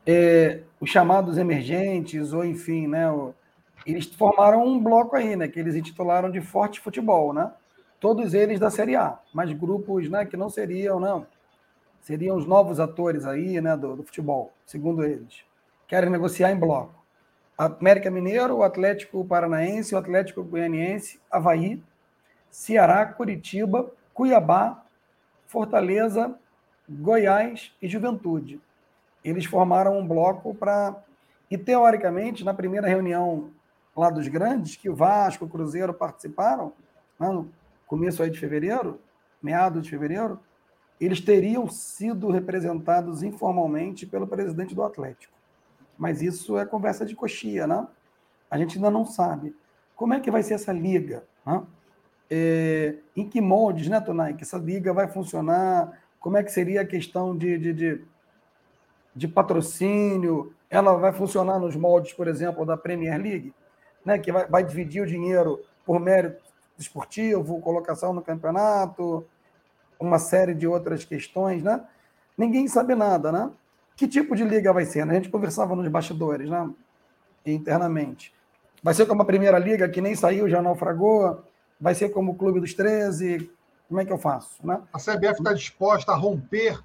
é, 0.07 0.61
os 0.81 0.89
chamados 0.89 1.37
emergentes, 1.37 2.33
ou 2.33 2.45
enfim, 2.45 2.87
né, 2.87 3.11
o, 3.11 3.35
eles 3.85 4.07
formaram 4.07 4.65
um 4.65 4.79
bloco 4.83 5.17
aí, 5.17 5.37
né, 5.37 5.49
que 5.49 5.59
eles 5.59 5.75
intitularam 5.75 6.31
de 6.31 6.41
Forte 6.41 6.81
Futebol, 6.81 7.33
né? 7.33 7.51
Todos 8.01 8.33
eles 8.33 8.61
da 8.61 8.71
Série 8.71 8.95
A, 8.95 9.19
mas 9.33 9.53
grupos, 9.53 10.09
né, 10.09 10.25
que 10.25 10.37
não 10.37 10.49
seriam, 10.49 11.01
não, 11.01 11.27
seriam 12.01 12.37
os 12.37 12.47
novos 12.47 12.79
atores 12.79 13.27
aí, 13.27 13.61
né, 13.61 13.77
do, 13.77 13.97
do 13.97 14.03
futebol, 14.05 14.53
segundo 14.65 15.05
eles. 15.05 15.43
Querem 15.87 16.11
negociar 16.11 16.53
em 16.53 16.59
bloco. 16.59 16.95
América 17.57 18.09
Mineiro, 18.11 18.59
o 18.59 18.63
Atlético 18.63 19.25
Paranaense, 19.25 19.95
o 19.95 19.99
Atlético 19.99 20.45
Goianiense, 20.45 21.21
Havaí, 21.29 21.83
Ceará, 22.51 23.05
Curitiba, 23.05 23.91
Cuiabá, 24.15 24.85
Fortaleza, 25.47 26.39
Goiás 26.89 27.73
e 27.83 27.89
Juventude. 27.89 28.61
Eles 29.23 29.45
formaram 29.45 29.99
um 29.99 30.07
bloco 30.07 30.55
para. 30.55 30.97
E, 31.51 31.59
teoricamente, 31.59 32.45
na 32.45 32.55
primeira 32.55 32.87
reunião 32.87 33.51
lá 33.97 34.11
dos 34.11 34.29
grandes, 34.29 34.77
que 34.77 34.89
o 34.89 34.95
Vasco, 34.95 35.45
o 35.45 35.49
Cruzeiro 35.49 35.93
participaram, 35.93 36.73
né, 37.19 37.29
no 37.29 37.51
começo 37.87 38.23
aí 38.23 38.31
de 38.31 38.39
fevereiro, 38.39 39.01
meados 39.43 39.83
de 39.83 39.91
fevereiro, 39.91 40.39
eles 41.01 41.21
teriam 41.21 41.69
sido 41.69 42.31
representados 42.31 43.23
informalmente 43.23 44.07
pelo 44.07 44.27
presidente 44.27 44.75
do 44.75 44.83
Atlético. 44.83 45.33
Mas 45.97 46.23
isso 46.23 46.59
é 46.59 46.65
conversa 46.65 47.05
de 47.05 47.15
coxia, 47.15 47.67
né? 47.67 47.87
A 48.51 48.57
gente 48.57 48.77
ainda 48.77 48.91
não 48.91 49.05
sabe. 49.05 49.55
Como 49.97 50.15
é 50.15 50.21
que 50.21 50.31
vai 50.31 50.43
ser 50.43 50.55
essa 50.55 50.73
liga? 50.73 51.25
Né? 51.45 51.63
É, 52.31 52.95
em 53.17 53.29
que 53.29 53.41
moldes, 53.41 53.89
né, 53.89 54.01
Tonai, 54.01 54.35
que 54.35 54.43
essa 54.43 54.59
liga 54.59 54.93
vai 54.93 55.09
funcionar? 55.09 56.01
Como 56.21 56.37
é 56.37 56.43
que 56.43 56.51
seria 56.51 56.83
a 56.83 56.87
questão 56.87 57.37
de, 57.37 57.59
de, 57.59 57.73
de, 57.73 58.05
de 59.15 59.29
patrocínio? 59.29 60.53
Ela 60.69 60.95
vai 60.95 61.13
funcionar 61.13 61.59
nos 61.59 61.77
moldes, 61.77 62.13
por 62.13 62.29
exemplo, 62.29 62.67
da 62.67 62.77
Premier 62.77 63.21
League? 63.21 63.55
né, 64.09 64.19
que 64.19 64.33
vai, 64.33 64.47
vai 64.47 64.65
dividir 64.65 65.03
o 65.03 65.07
dinheiro 65.07 65.63
por 65.85 66.01
mérito 66.01 66.43
esportivo, 66.79 67.61
colocação 67.61 68.15
no 68.15 68.23
campeonato, 68.23 69.27
uma 70.01 70.19
série 70.19 70.55
de 70.55 70.67
outras 70.67 71.05
questões, 71.05 71.63
né? 71.63 71.85
Ninguém 72.37 72.67
sabe 72.69 72.95
nada, 72.95 73.31
né? 73.31 73.51
Que 73.97 74.09
tipo 74.09 74.35
de 74.35 74.45
liga 74.45 74.73
vai 74.73 74.87
ser? 74.87 75.05
Né? 75.05 75.13
A 75.13 75.17
gente 75.17 75.29
conversava 75.29 75.75
nos 75.77 75.89
bastidores, 75.89 76.49
né? 76.49 76.71
Internamente. 77.45 78.33
Vai 78.83 78.95
ser 78.95 79.07
como 79.07 79.23
a 79.23 79.27
primeira 79.27 79.59
liga, 79.59 79.89
que 79.89 80.01
nem 80.01 80.15
saiu, 80.15 80.49
já 80.49 80.63
naufragou? 80.63 81.43
Vai 81.81 81.95
ser 81.95 82.11
como 82.11 82.33
o 82.33 82.35
Clube 82.35 82.61
dos 82.61 82.73
13? 82.75 83.51
Como 83.89 84.01
é 84.01 84.05
que 84.05 84.13
eu 84.13 84.19
faço? 84.19 84.55
Né? 84.65 84.81
A 84.93 84.99
CBF 84.99 85.39
está 85.39 85.53
disposta 85.53 86.13
a 86.13 86.17
romper 86.17 86.79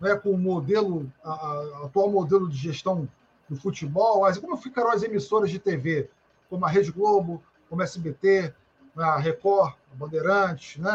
né, 0.00 0.14
com 0.16 0.30
o 0.30 0.38
modelo, 0.38 1.10
a, 1.24 1.30
a, 1.30 1.86
atual 1.86 2.10
modelo 2.10 2.48
de 2.48 2.56
gestão 2.56 3.08
do 3.48 3.56
futebol? 3.56 4.22
Como 4.40 4.56
ficarão 4.56 4.90
as 4.90 5.02
emissoras 5.02 5.50
de 5.50 5.58
TV? 5.58 6.10
como 6.52 6.66
a 6.66 6.68
Rede 6.68 6.92
Globo, 6.92 7.42
como 7.66 7.80
a 7.80 7.84
SBT, 7.84 8.52
né, 8.94 9.04
a 9.04 9.16
Record, 9.16 9.72
a 9.90 9.94
Bandeirantes, 9.94 10.76
né? 10.76 10.90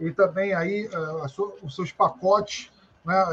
e 0.00 0.10
também 0.10 0.52
aí 0.52 0.90
é, 0.92 0.98
os 1.62 1.76
seus 1.76 1.92
pacotes 1.92 2.72
né, 3.04 3.24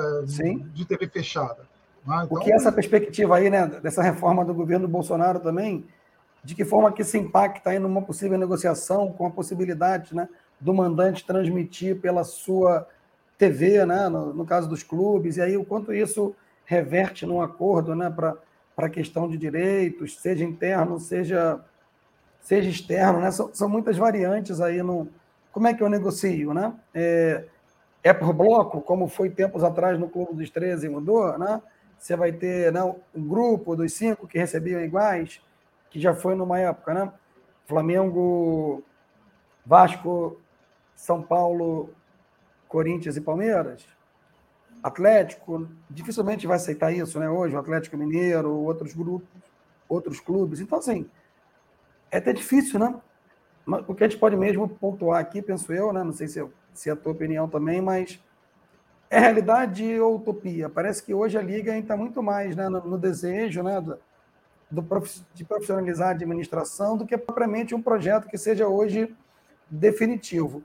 de 0.72 0.86
TV 0.86 1.08
fechada. 1.08 1.64
Né? 2.06 2.16
Então, 2.18 2.28
Porque 2.28 2.54
essa 2.54 2.72
perspectiva 2.72 3.38
aí, 3.38 3.50
né, 3.50 3.66
dessa 3.66 4.04
reforma 4.04 4.46
do 4.46 4.54
governo 4.54 4.88
Bolsonaro 4.88 5.40
também, 5.40 5.88
de 6.44 6.54
que 6.54 6.64
forma 6.64 6.92
que 6.92 7.04
se 7.04 7.18
impacta 7.18 7.72
aí 7.72 7.80
numa 7.80 8.04
possível 8.04 8.38
negociação 8.38 9.12
com 9.12 9.26
a 9.26 9.32
possibilidade 9.32 10.16
né, 10.16 10.30
do 10.60 10.74
mandante 10.74 11.26
transmitir 11.26 12.00
pela 12.00 12.24
sua 12.24 12.88
TV, 13.38 13.86
né, 13.86 14.08
no, 14.08 14.34
no 14.34 14.46
caso 14.46 14.70
dos 14.70 14.84
clubes, 14.84 15.38
e 15.38 15.42
aí 15.42 15.58
o 15.58 15.66
quanto 15.66 15.94
isso 15.94 16.36
reverte 16.66 17.26
num 17.26 17.42
acordo 17.42 17.96
né, 17.96 18.10
para 18.10 18.38
a 18.78 18.90
questão 18.90 19.30
de 19.30 19.38
direitos, 19.38 20.18
seja 20.20 20.44
interno, 20.44 21.00
seja, 21.00 21.64
seja 22.42 22.70
externo, 22.70 23.20
né? 23.20 23.32
São, 23.32 23.54
são 23.54 23.70
muitas 23.70 23.98
variantes 23.98 24.60
aí 24.60 24.82
no. 24.82 25.08
Como 25.52 25.68
é 25.68 25.74
que 25.74 25.82
eu 25.82 25.90
negocio, 25.90 26.54
né? 26.54 26.74
É, 26.94 27.46
é 28.04 28.14
por 28.14 28.34
bloco, 28.34 28.82
como 28.82 29.08
foi 29.08 29.30
tempos 29.30 29.64
atrás 29.64 29.98
no 30.00 30.10
Clube 30.10 30.36
dos 30.36 30.50
13 30.50 30.90
mudou, 30.90 31.38
né? 31.38 31.62
Você 31.98 32.16
vai 32.16 32.32
ter 32.32 32.72
né, 32.74 32.84
um 32.84 33.28
grupo 33.28 33.76
dos 33.76 33.94
cinco 33.94 34.28
que 34.28 34.38
recebiam 34.38 34.82
iguais, 34.82 35.42
que 35.90 36.00
já 36.00 36.14
foi 36.14 36.36
numa 36.36 36.60
época, 36.60 36.94
né? 36.94 37.12
Flamengo, 37.66 38.84
Vasco, 39.66 40.40
São 40.96 41.22
Paulo, 41.22 41.90
Corinthians 42.68 43.18
e 43.18 43.22
Palmeiras. 43.22 43.86
Atlético 44.82 45.68
dificilmente 45.90 46.48
vai 46.48 46.58
aceitar 46.58 46.92
isso, 46.92 47.20
né? 47.20 47.30
Hoje, 47.30 47.56
o 47.56 47.60
Atlético 47.60 47.98
Mineiro, 47.98 48.52
outros 48.52 48.94
grupos, 48.94 49.28
outros 49.90 50.20
clubes. 50.20 50.60
Então, 50.60 50.78
assim, 50.78 51.10
é 52.12 52.18
até 52.18 52.32
difícil, 52.32 52.80
né? 52.80 52.94
O 53.88 53.96
que 53.96 54.04
a 54.04 54.08
gente 54.08 54.20
pode 54.20 54.38
mesmo 54.38 54.70
pontuar 54.70 55.20
aqui, 55.20 55.42
penso 55.42 55.74
eu, 55.74 55.92
né? 55.92 56.04
Não 56.04 56.14
sei 56.14 56.28
se, 56.28 56.46
se 56.74 56.90
é 56.90 56.94
a 56.94 56.96
tua 56.96 57.14
opinião 57.14 57.48
também, 57.50 57.82
mas 57.82 58.20
é 59.10 59.20
realidade 59.20 60.00
ou 60.00 60.18
utopia? 60.18 60.70
Parece 60.70 61.04
que 61.04 61.14
hoje 61.14 61.38
a 61.38 61.42
Liga 61.42 61.76
está 61.78 61.98
muito 61.98 62.22
mais 62.22 62.56
né, 62.56 62.70
no, 62.70 62.82
no 62.82 62.98
desejo 62.98 63.64
né, 63.64 63.82
do, 63.82 63.98
do, 64.70 65.04
de 65.34 65.44
profissionalizar 65.44 66.10
a 66.10 66.12
administração 66.12 66.98
do 66.98 67.06
que 67.06 67.18
propriamente 67.18 67.74
um 67.74 67.82
projeto 67.82 68.28
que 68.28 68.38
seja 68.38 68.68
hoje 68.68 69.16
definitivo. 69.70 70.64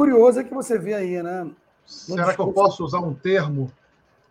Curioso 0.00 0.40
é 0.40 0.44
que 0.44 0.54
você 0.54 0.78
vê 0.78 0.94
aí, 0.94 1.22
né? 1.22 1.50
Será 1.84 2.34
que 2.34 2.40
eu 2.40 2.50
posso 2.54 2.82
usar 2.82 3.00
um 3.00 3.12
termo? 3.12 3.70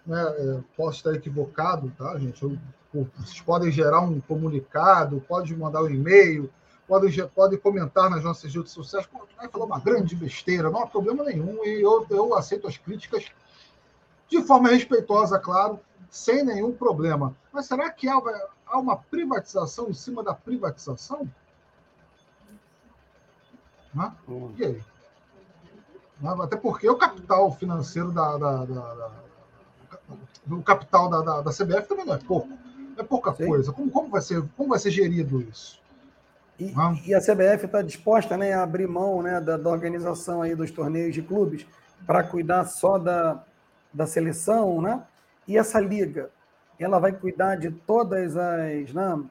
Né? 0.03 0.19
É, 0.19 0.59
posso 0.75 0.97
estar 0.97 1.13
equivocado, 1.13 1.93
tá, 1.95 2.17
gente? 2.17 2.41
Eu, 2.41 2.57
vocês 2.91 3.39
podem 3.41 3.71
gerar 3.71 4.01
um 4.01 4.19
comunicado, 4.19 5.23
pode 5.27 5.55
mandar 5.55 5.83
um 5.83 5.89
e-mail, 5.91 6.51
podem, 6.87 7.11
podem 7.27 7.59
comentar 7.59 8.09
nas 8.09 8.23
nossas 8.23 8.51
redes 8.51 8.71
sociais. 8.71 9.05
Pô, 9.05 9.19
vai 9.37 9.47
falar 9.47 9.65
uma 9.65 9.79
grande 9.79 10.15
besteira, 10.15 10.71
não 10.71 10.81
há 10.81 10.87
problema 10.87 11.23
nenhum, 11.23 11.63
e 11.63 11.83
eu, 11.83 12.03
eu 12.09 12.33
aceito 12.33 12.67
as 12.67 12.75
críticas 12.75 13.27
de 14.27 14.41
forma 14.41 14.69
respeitosa, 14.69 15.37
claro, 15.37 15.79
sem 16.09 16.43
nenhum 16.43 16.71
problema. 16.71 17.35
Mas 17.53 17.67
será 17.67 17.91
que 17.91 18.07
há, 18.09 18.19
há 18.65 18.79
uma 18.79 18.97
privatização 18.97 19.87
em 19.87 19.93
cima 19.93 20.23
da 20.23 20.33
privatização? 20.33 21.29
Hum. 24.27 24.51
E 24.57 24.65
aí? 24.65 24.83
Né? 26.21 26.35
Até 26.41 26.57
porque 26.57 26.89
o 26.89 26.97
capital 26.97 27.51
financeiro 27.53 28.11
da, 28.11 28.37
da, 28.37 28.65
da, 28.65 28.93
da 28.93 29.11
do 30.45 30.61
capital 30.63 31.09
da, 31.09 31.21
da, 31.21 31.41
da, 31.41 31.51
CBF 31.51 31.87
também 31.87 32.05
não 32.05 32.15
é 32.15 32.17
pouco. 32.17 32.49
É 32.97 33.03
pouca 33.03 33.33
Sim. 33.33 33.47
coisa. 33.47 33.71
Como, 33.71 33.89
como, 33.91 34.09
vai 34.09 34.21
ser, 34.21 34.43
como 34.57 34.69
vai 34.69 34.79
ser 34.79 34.91
gerido 34.91 35.41
isso? 35.41 35.79
E, 36.59 36.65
né? 36.65 37.01
e 37.05 37.13
a 37.13 37.21
CBF 37.21 37.65
está 37.65 37.81
disposta 37.81 38.35
né, 38.35 38.53
a 38.53 38.63
abrir 38.63 38.87
mão 38.87 39.21
né, 39.21 39.39
da, 39.39 39.55
da 39.55 39.69
organização 39.69 40.41
aí 40.41 40.55
dos 40.55 40.71
torneios 40.71 41.13
de 41.13 41.21
clubes 41.21 41.65
para 42.05 42.23
cuidar 42.23 42.65
só 42.65 42.97
da, 42.97 43.43
da 43.93 44.07
seleção, 44.07 44.81
né? 44.81 45.03
E 45.47 45.57
essa 45.57 45.79
liga, 45.79 46.29
ela 46.79 46.99
vai 46.99 47.11
cuidar 47.11 47.55
de 47.55 47.71
todas 47.71 48.35
as 48.35 48.93
né, 48.93 49.23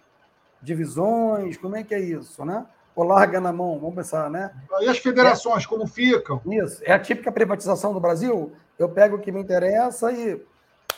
divisões? 0.62 1.56
Como 1.56 1.76
é 1.76 1.82
que 1.82 1.94
é 1.94 2.00
isso, 2.00 2.44
né? 2.44 2.66
Ou 2.98 3.04
larga 3.04 3.40
na 3.40 3.52
mão, 3.52 3.78
vamos 3.78 3.94
pensar, 3.94 4.28
né? 4.28 4.50
E 4.80 4.88
as 4.88 4.98
federações, 4.98 5.64
é, 5.64 5.68
como 5.68 5.86
ficam? 5.86 6.40
Isso, 6.44 6.82
é 6.84 6.92
a 6.92 6.98
típica 6.98 7.30
privatização 7.30 7.92
do 7.92 8.00
Brasil. 8.00 8.52
Eu 8.76 8.88
pego 8.88 9.14
o 9.14 9.20
que 9.20 9.30
me 9.30 9.40
interessa 9.40 10.10
e 10.10 10.44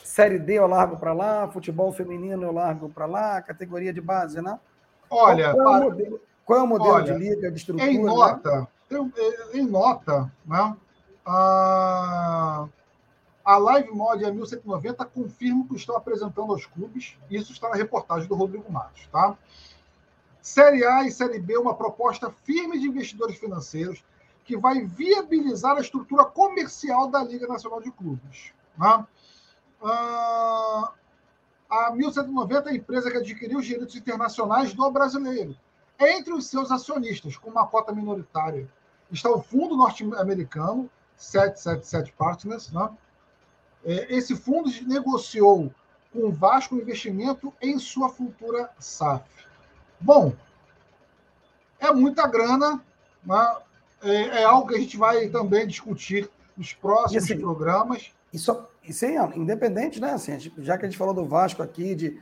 Série 0.02 0.38
D 0.38 0.54
eu 0.54 0.66
largo 0.66 0.96
para 0.96 1.12
lá, 1.12 1.46
futebol 1.48 1.92
feminino 1.92 2.42
eu 2.42 2.52
largo 2.52 2.88
para 2.88 3.04
lá, 3.04 3.42
categoria 3.42 3.92
de 3.92 4.00
base, 4.00 4.40
né? 4.40 4.58
Olha, 5.10 5.52
qual, 5.52 5.74
é 5.74 5.78
o 5.78 5.82
modelo, 5.82 6.20
qual 6.42 6.58
é 6.58 6.62
o 6.62 6.66
modelo 6.66 6.94
olha, 6.94 7.12
de 7.12 7.18
liga, 7.18 7.50
de 7.50 7.58
estrutura? 7.58 7.90
Em 7.90 8.02
nota, 8.02 8.66
né? 8.90 9.10
em 9.52 9.66
nota, 9.66 10.32
né? 10.46 10.76
A, 11.26 12.66
a 13.44 13.58
Live 13.58 13.90
Mod 13.90 14.24
a 14.24 14.30
1190 14.32 15.04
confirma 15.04 15.66
que 15.68 15.76
estão 15.76 15.96
apresentando 15.96 16.50
aos 16.50 16.64
clubes, 16.64 17.18
isso 17.30 17.52
está 17.52 17.68
na 17.68 17.76
reportagem 17.76 18.26
do 18.26 18.34
Rodrigo 18.34 18.72
Matos, 18.72 19.06
tá? 19.12 19.36
Série 20.42 20.84
A 20.84 21.04
e 21.04 21.10
Série 21.10 21.38
B, 21.38 21.56
uma 21.58 21.74
proposta 21.74 22.30
firme 22.30 22.78
de 22.78 22.86
investidores 22.86 23.38
financeiros 23.38 24.04
que 24.44 24.56
vai 24.56 24.84
viabilizar 24.84 25.76
a 25.76 25.80
estrutura 25.80 26.24
comercial 26.24 27.08
da 27.08 27.22
Liga 27.22 27.46
Nacional 27.46 27.80
de 27.80 27.90
Clubes. 27.90 28.52
Né? 28.76 29.06
Ah, 29.82 30.92
a 31.68 31.92
1190 31.92 32.68
é 32.68 32.72
a 32.72 32.76
empresa 32.76 33.10
que 33.10 33.18
adquiriu 33.18 33.58
os 33.58 33.66
direitos 33.66 33.94
internacionais 33.94 34.74
do 34.74 34.90
brasileiro. 34.90 35.56
Entre 35.98 36.32
os 36.32 36.46
seus 36.46 36.70
acionistas, 36.72 37.36
com 37.36 37.50
uma 37.50 37.66
cota 37.66 37.92
minoritária, 37.92 38.68
está 39.12 39.30
o 39.30 39.42
Fundo 39.42 39.76
Norte-Americano, 39.76 40.90
777 41.16 42.12
Partners. 42.12 42.72
Né? 42.72 42.90
É, 43.84 44.16
esse 44.16 44.34
fundo 44.34 44.70
negociou 44.86 45.72
com 46.12 46.26
o 46.26 46.32
Vasco 46.32 46.74
investimento 46.74 47.52
em 47.60 47.78
sua 47.78 48.08
futura 48.08 48.70
SAF. 48.78 49.24
Bom, 50.00 50.32
é 51.78 51.92
muita 51.92 52.26
grana, 52.26 52.82
né? 53.24 53.56
é, 54.02 54.40
é, 54.40 54.44
algo 54.44 54.68
que 54.68 54.74
a 54.74 54.78
gente 54.78 54.96
vai 54.96 55.28
também 55.28 55.66
discutir 55.66 56.30
nos 56.56 56.72
próximos 56.72 57.24
assim, 57.24 57.38
programas. 57.38 58.12
Isso, 58.32 58.66
isso 58.82 59.04
é 59.04 59.14
independente, 59.36 60.00
né? 60.00 60.12
Assim, 60.12 60.38
já 60.58 60.78
que 60.78 60.86
a 60.86 60.88
gente 60.88 60.98
falou 60.98 61.12
do 61.12 61.24
Vasco 61.24 61.62
aqui, 61.62 61.94
de... 61.94 62.20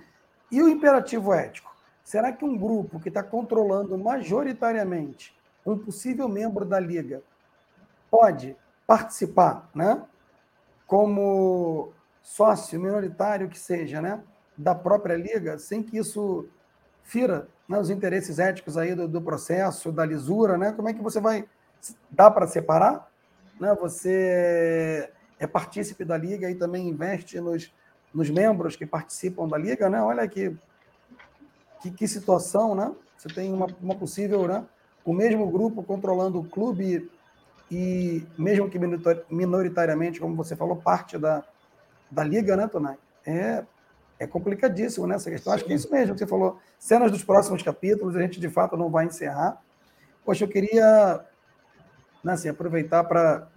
e 0.50 0.62
o 0.62 0.68
imperativo 0.68 1.32
ético? 1.32 1.76
Será 2.02 2.32
que 2.32 2.44
um 2.44 2.56
grupo 2.56 2.98
que 2.98 3.08
está 3.08 3.22
controlando 3.22 3.96
majoritariamente 3.98 5.36
um 5.64 5.76
possível 5.76 6.28
membro 6.28 6.64
da 6.64 6.80
Liga 6.80 7.22
pode 8.10 8.56
participar, 8.86 9.68
né? 9.74 10.02
Como 10.86 11.92
sócio 12.22 12.80
minoritário 12.80 13.48
que 13.48 13.58
seja, 13.58 14.00
né? 14.00 14.22
Da 14.56 14.74
própria 14.74 15.16
Liga, 15.16 15.58
sem 15.58 15.82
que 15.82 15.98
isso 15.98 16.48
fira 17.02 17.46
né, 17.68 17.78
os 17.78 17.90
interesses 17.90 18.38
éticos 18.38 18.78
aí 18.78 18.94
do, 18.94 19.06
do 19.06 19.20
processo, 19.20 19.92
da 19.92 20.04
lisura, 20.04 20.56
né? 20.56 20.72
Como 20.72 20.88
é 20.88 20.94
que 20.94 21.02
você 21.02 21.20
vai 21.20 21.44
dá 22.10 22.30
para 22.30 22.46
separar, 22.46 23.08
né? 23.60 23.76
Você 23.80 25.10
é 25.38 25.46
partícipe 25.46 26.04
da 26.04 26.16
liga 26.16 26.50
e 26.50 26.54
também 26.54 26.88
investe 26.88 27.40
nos, 27.40 27.72
nos 28.12 28.30
membros 28.30 28.74
que 28.74 28.86
participam 28.86 29.46
da 29.46 29.58
liga, 29.58 29.88
né? 29.88 30.02
Olha 30.02 30.26
que, 30.26 30.56
que, 31.82 31.90
que 31.90 32.08
situação, 32.08 32.74
né? 32.74 32.92
Você 33.16 33.28
tem 33.28 33.52
uma, 33.52 33.66
uma 33.80 33.94
possível, 33.94 34.48
né? 34.48 34.64
O 35.04 35.12
mesmo 35.12 35.50
grupo 35.50 35.82
controlando 35.82 36.40
o 36.40 36.44
clube 36.44 37.10
e 37.70 38.26
mesmo 38.36 38.68
que 38.70 38.78
minoritariamente, 39.30 40.20
como 40.20 40.34
você 40.34 40.56
falou, 40.56 40.76
parte 40.76 41.18
da, 41.18 41.44
da 42.10 42.24
liga, 42.24 42.56
né, 42.56 42.66
Tonai? 42.66 42.96
É, 43.26 43.64
é 44.18 44.26
complicadíssimo 44.26 45.06
nessa 45.06 45.30
né, 45.30 45.36
questão. 45.36 45.52
Acho 45.52 45.64
que 45.64 45.72
é 45.72 45.76
isso 45.76 45.90
mesmo 45.90 46.14
que 46.14 46.18
você 46.18 46.26
falou. 46.26 46.58
Cenas 46.78 47.10
dos 47.10 47.22
próximos 47.22 47.62
capítulos, 47.62 48.16
a 48.16 48.20
gente 48.20 48.40
de 48.40 48.48
fato 48.48 48.76
não 48.76 48.90
vai 48.90 49.06
encerrar. 49.06 49.62
Poxa, 50.24 50.44
eu 50.44 50.48
queria 50.48 51.24
né, 52.22 52.32
assim, 52.32 52.48
aproveitar 52.48 53.04
para. 53.04 53.48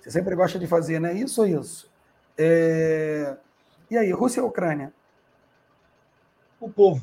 Você 0.00 0.10
sempre 0.10 0.34
gosta 0.34 0.58
de 0.58 0.66
fazer, 0.66 1.00
né? 1.00 1.12
Isso 1.12 1.40
ou 1.40 1.46
isso? 1.46 1.90
É... 2.36 3.36
E 3.90 3.96
aí, 3.96 4.10
Rússia 4.12 4.40
e 4.40 4.44
Ucrânia? 4.44 4.92
O 6.60 6.70
povo. 6.70 7.02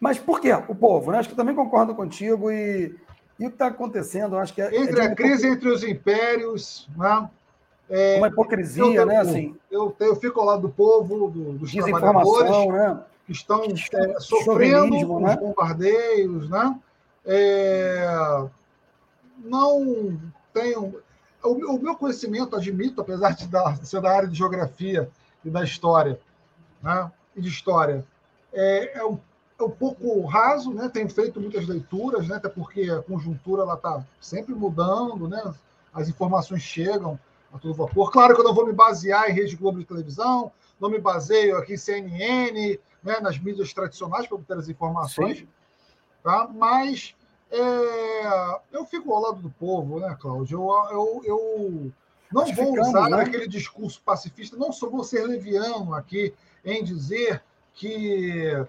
Mas 0.00 0.18
por 0.18 0.40
quê? 0.40 0.52
O 0.68 0.74
povo, 0.74 1.10
né? 1.10 1.18
Acho 1.18 1.28
que 1.28 1.34
também 1.34 1.54
concordo 1.54 1.94
contigo 1.94 2.50
e, 2.50 2.94
e 3.38 3.46
o 3.46 3.48
que 3.48 3.54
está 3.54 3.66
acontecendo, 3.66 4.38
acho 4.38 4.54
que 4.54 4.62
é. 4.62 4.74
Entre 4.76 5.00
é 5.00 5.04
a 5.04 5.14
crise 5.14 5.46
entre 5.46 5.68
os 5.68 5.82
impérios, 5.82 6.88
né? 6.96 7.28
É, 7.88 8.18
uma 8.18 8.28
hipocrisia, 8.28 9.06
né? 9.06 9.18
Assim, 9.18 9.56
eu, 9.70 9.94
eu 10.00 10.16
fico 10.16 10.40
ao 10.40 10.46
lado 10.46 10.62
do 10.62 10.68
povo, 10.68 11.30
do, 11.30 11.52
dos 11.52 11.72
trabalhadores 11.72 12.50
né? 12.68 13.00
que 13.24 13.32
estão 13.32 13.62
é, 13.64 14.20
sofrendo 14.20 14.96
os 14.96 15.22
né? 15.22 15.36
bombardeios, 15.36 16.48
né? 16.48 16.78
É, 17.24 18.46
não 19.38 20.18
tenho. 20.52 20.94
O, 21.42 21.76
o 21.76 21.82
meu 21.82 21.94
conhecimento, 21.94 22.56
admito, 22.56 23.00
apesar 23.00 23.34
de 23.34 23.46
dar, 23.46 23.76
ser 23.84 24.00
da 24.00 24.10
área 24.10 24.28
de 24.28 24.36
geografia 24.36 25.08
e 25.44 25.50
da 25.50 25.62
história, 25.62 26.18
né, 26.82 27.10
e 27.36 27.40
de 27.40 27.48
história, 27.48 28.04
é, 28.52 28.98
é, 28.98 29.04
um, 29.04 29.18
é 29.58 29.62
um 29.62 29.70
pouco 29.70 30.24
raso, 30.24 30.72
né? 30.72 30.88
tenho 30.88 31.08
feito 31.08 31.40
muitas 31.40 31.66
leituras, 31.68 32.26
né? 32.26 32.36
até 32.36 32.48
porque 32.48 32.90
a 32.90 33.02
conjuntura 33.02 33.62
está 33.72 34.04
sempre 34.20 34.54
mudando, 34.54 35.28
né? 35.28 35.54
as 35.94 36.08
informações 36.08 36.62
chegam 36.62 37.18
a 37.52 37.58
todo 37.58 37.74
vapor. 37.74 38.10
Claro 38.10 38.34
que 38.34 38.40
eu 38.40 38.44
não 38.44 38.54
vou 38.54 38.66
me 38.66 38.72
basear 38.72 39.30
em 39.30 39.32
Rede 39.32 39.56
Globo 39.56 39.78
de 39.78 39.84
televisão, 39.84 40.52
não 40.80 40.90
me 40.90 40.98
baseio 40.98 41.56
aqui 41.56 41.74
em 41.74 41.78
CNN, 41.78 42.78
né? 43.02 43.20
nas 43.20 43.38
mídias 43.38 43.72
tradicionais 43.72 44.26
para 44.26 44.36
obter 44.36 44.58
as 44.58 44.68
informações, 44.68 45.46
tá? 46.22 46.48
mas 46.52 47.14
é, 47.50 48.60
eu 48.72 48.84
fico 48.86 49.12
ao 49.12 49.22
lado 49.22 49.40
do 49.40 49.50
povo, 49.50 50.00
né, 50.00 50.16
Cláudio? 50.20 50.58
Eu, 50.58 50.90
eu, 50.90 51.22
eu 51.24 51.92
não 52.32 52.52
vou 52.54 52.80
usar 52.80 53.08
né? 53.08 53.22
aquele 53.22 53.46
discurso 53.46 54.02
pacifista, 54.02 54.56
não 54.56 54.72
sou 54.72 54.90
vou 54.90 55.04
ser 55.04 55.24
leviano 55.26 55.94
aqui 55.94 56.34
em 56.64 56.82
dizer 56.82 57.42
que 57.72 58.66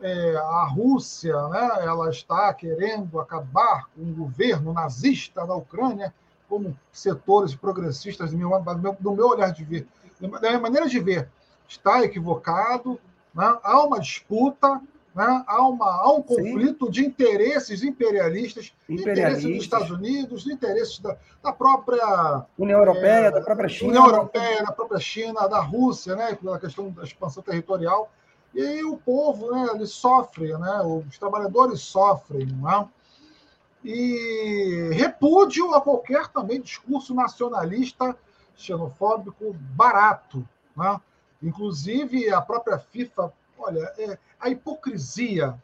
é, 0.00 0.36
a 0.36 0.64
Rússia 0.64 1.48
né, 1.48 1.68
ela 1.80 2.10
está 2.10 2.52
querendo 2.52 3.18
acabar 3.18 3.88
com 3.94 4.02
o 4.02 4.14
governo 4.14 4.72
nazista 4.72 5.46
da 5.46 5.54
Ucrânia, 5.54 6.12
como 6.54 6.78
setores 6.92 7.52
progressistas, 7.52 8.30
do 8.30 8.38
meu, 8.38 8.96
do 9.00 9.12
meu 9.12 9.26
olhar 9.26 9.50
de 9.50 9.64
ver, 9.64 9.88
da 10.20 10.48
minha 10.48 10.60
maneira 10.60 10.88
de 10.88 11.00
ver, 11.00 11.28
está 11.66 12.04
equivocado. 12.04 13.00
Né? 13.34 13.58
Há 13.64 13.82
uma 13.82 13.98
disputa 13.98 14.80
né? 15.14 15.44
Há, 15.46 15.62
uma, 15.68 15.86
há 15.86 16.12
um 16.12 16.22
conflito 16.22 16.86
Sim. 16.86 16.90
de 16.90 17.04
interesses 17.06 17.84
imperialistas, 17.84 18.72
interesses 18.88 19.44
dos 19.44 19.62
Estados 19.62 19.90
Unidos, 19.90 20.44
interesses 20.44 20.98
da, 20.98 21.16
da 21.40 21.52
própria 21.52 22.44
União 22.58 22.80
Europeia, 22.80 23.26
é, 23.26 23.30
da 23.30 23.40
própria 23.40 23.68
China, 23.68 23.90
União 23.90 24.06
Europeia, 24.06 24.64
da 24.64 24.72
própria 24.72 24.98
China, 24.98 25.46
da 25.46 25.60
Rússia, 25.60 26.16
né? 26.16 26.34
pela 26.34 26.58
questão 26.58 26.90
da 26.90 27.04
expansão 27.04 27.44
territorial. 27.44 28.10
E 28.52 28.60
aí 28.60 28.84
o 28.84 28.96
povo, 28.96 29.52
né, 29.52 29.68
ele 29.72 29.86
sofre, 29.86 30.52
né? 30.58 30.80
os 30.82 31.16
trabalhadores 31.16 31.80
sofrem, 31.80 32.46
não 32.46 32.70
é? 32.70 32.88
E 33.84 34.88
repúdio 34.92 35.74
a 35.74 35.80
qualquer 35.80 36.28
também 36.28 36.60
discurso 36.60 37.14
nacionalista 37.14 38.16
xenofóbico 38.56 39.52
barato. 39.52 40.46
Né? 40.74 41.00
Inclusive, 41.42 42.30
a 42.30 42.40
própria 42.40 42.78
FIFA, 42.78 43.32
olha, 43.58 43.92
é, 43.98 44.18
a 44.40 44.48
hipocrisia. 44.48 45.54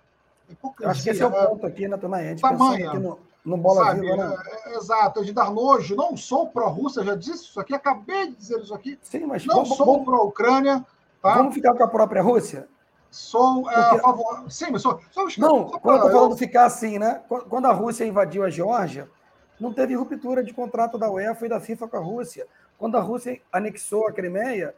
hipocrisia 0.51 0.91
Acho 0.91 1.03
que 1.03 1.11
esse 1.11 1.23
é 1.23 1.27
o 1.27 1.31
né? 1.31 1.47
ponto 1.47 1.67
aqui, 1.67 1.89
né, 1.89 1.97
Tonai? 1.97 2.35
Tamanha. 2.37 2.93
No, 2.95 3.19
no 3.43 3.57
Bola 3.57 3.87
sabe, 3.87 4.01
Viva, 4.03 4.17
né? 4.17 4.37
É, 4.47 4.73
é, 4.73 4.77
exato, 4.77 5.21
é 5.21 5.23
de 5.23 5.33
dar 5.33 5.51
nojo. 5.51 5.97
Não 5.97 6.15
sou 6.15 6.49
pró-Rússia, 6.49 7.03
já 7.03 7.15
disse 7.15 7.45
isso 7.45 7.59
aqui, 7.59 7.75
acabei 7.75 8.29
de 8.29 8.37
dizer 8.37 8.61
isso 8.61 8.75
aqui. 8.75 8.99
Sim, 9.03 9.27
mas 9.27 9.47
não 9.47 9.57
vamos, 9.57 9.77
sou 9.77 10.05
pró-Ucrânia. 10.05 10.85
Tá? 11.23 11.35
Vamos 11.35 11.55
ficar 11.55 11.75
com 11.75 11.85
a 11.85 11.89
própria 11.89 12.23
Rússia? 12.23 12.69
Sou 13.11 13.69
é, 13.71 13.75
Porque... 13.75 13.97
a 13.97 13.99
favor. 13.99 14.51
Sim, 14.51 14.67
mas 14.71 14.83
sou. 14.83 15.01
sou 15.11 15.25
não, 15.39 15.69
só 15.69 15.79
quando 15.79 15.97
eu 15.97 15.97
estou 15.97 16.11
falando 16.13 16.33
eu... 16.33 16.37
ficar 16.37 16.65
assim, 16.65 16.99
né? 16.99 17.23
Quando 17.49 17.67
a 17.67 17.73
Rússia 17.73 18.05
invadiu 18.05 18.45
a 18.45 18.51
Geórgia, 18.51 19.09
não 19.59 19.73
teve 19.73 19.95
ruptura 19.95 20.43
de 20.43 20.55
contrato 20.55 20.97
da 20.97 21.11
UEFA 21.11 21.47
e 21.47 21.49
da 21.49 21.61
FIFA 21.61 21.89
com 21.89 21.97
a 21.97 22.01
Rússia. 22.01 22.47
Quando 22.79 22.97
a 22.97 23.01
Rússia 23.01 23.41
anexou 23.53 24.07
a 24.07 24.13
Crimeia, 24.13 24.75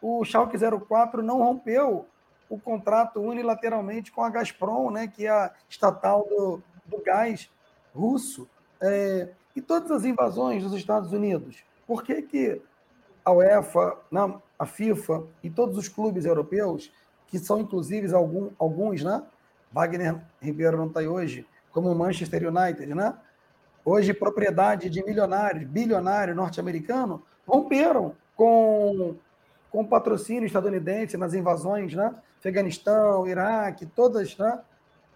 o 0.00 0.24
Schalke 0.24 0.56
04 0.56 1.22
não 1.22 1.38
rompeu 1.38 2.06
o 2.48 2.58
contrato 2.58 3.20
unilateralmente 3.20 4.12
com 4.12 4.22
a 4.22 4.30
Gazprom, 4.30 4.90
né, 4.90 5.08
que 5.08 5.26
é 5.26 5.30
a 5.30 5.52
estatal 5.68 6.26
do, 6.28 6.62
do 6.86 7.02
gás 7.02 7.50
russo, 7.94 8.48
é, 8.80 9.30
e 9.56 9.60
todas 9.60 9.90
as 9.90 10.04
invasões 10.04 10.62
dos 10.62 10.74
Estados 10.74 11.12
Unidos. 11.12 11.64
Por 11.86 12.02
que, 12.02 12.22
que 12.22 12.62
a 13.24 13.32
UEFA, 13.32 13.96
né, 14.10 14.34
a 14.58 14.66
FIFA 14.66 15.24
e 15.42 15.50
todos 15.50 15.76
os 15.76 15.88
clubes 15.88 16.24
europeus, 16.24 16.92
que 17.34 17.38
são 17.40 17.58
inclusive 17.58 18.14
algum, 18.14 18.50
alguns, 18.56 19.02
né? 19.02 19.20
Wagner 19.72 20.20
Ribeiro 20.40 20.76
não 20.76 20.86
está 20.86 21.00
aí 21.00 21.08
hoje, 21.08 21.44
como 21.72 21.90
o 21.90 21.94
Manchester 21.94 22.46
United, 22.46 22.94
né? 22.94 23.12
Hoje, 23.84 24.14
propriedade 24.14 24.88
de 24.88 25.04
milionários, 25.04 25.64
bilionário 25.64 26.32
norte-americano, 26.32 27.24
romperam 27.44 28.14
com, 28.36 29.16
com 29.68 29.84
patrocínio 29.84 30.46
estadunidense 30.46 31.16
nas 31.16 31.34
invasões, 31.34 31.92
né? 31.92 32.14
Afeganistão, 32.38 33.26
Iraque, 33.26 33.84
todas, 33.84 34.38
né? 34.38 34.60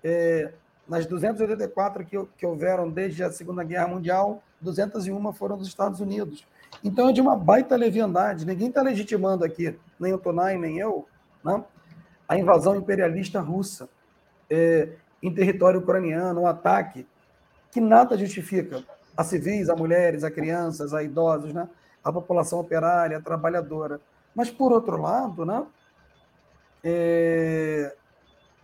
É, 0.02 0.52
nas 0.88 1.06
284 1.06 2.04
que, 2.04 2.20
que 2.36 2.44
houveram 2.44 2.90
desde 2.90 3.22
a 3.22 3.30
Segunda 3.30 3.62
Guerra 3.62 3.86
Mundial, 3.86 4.42
201 4.60 5.32
foram 5.34 5.56
dos 5.56 5.68
Estados 5.68 6.00
Unidos. 6.00 6.44
Então 6.82 7.10
é 7.10 7.12
de 7.12 7.20
uma 7.20 7.36
baita 7.36 7.76
leviandade. 7.76 8.44
Ninguém 8.44 8.70
está 8.70 8.82
legitimando 8.82 9.44
aqui, 9.44 9.78
nem 10.00 10.12
o 10.12 10.18
Tonai, 10.18 10.58
nem 10.58 10.78
eu, 10.80 11.06
né? 11.44 11.62
A 12.28 12.36
invasão 12.36 12.76
imperialista 12.76 13.40
russa 13.40 13.88
é, 14.50 14.90
em 15.22 15.32
território 15.32 15.80
ucraniano, 15.80 16.42
um 16.42 16.46
ataque 16.46 17.06
que 17.70 17.80
nada 17.80 18.16
justifica 18.16 18.84
a 19.16 19.24
civis, 19.24 19.68
a 19.68 19.74
mulheres, 19.74 20.22
a 20.22 20.30
crianças, 20.30 20.94
a 20.94 21.02
idosos, 21.02 21.52
né? 21.52 21.68
a 22.04 22.12
população 22.12 22.60
operária, 22.60 23.18
a 23.18 23.20
trabalhadora. 23.20 24.00
Mas, 24.34 24.50
por 24.50 24.72
outro 24.72 25.00
lado, 25.00 25.44
né? 25.44 25.66
é, 26.82 27.94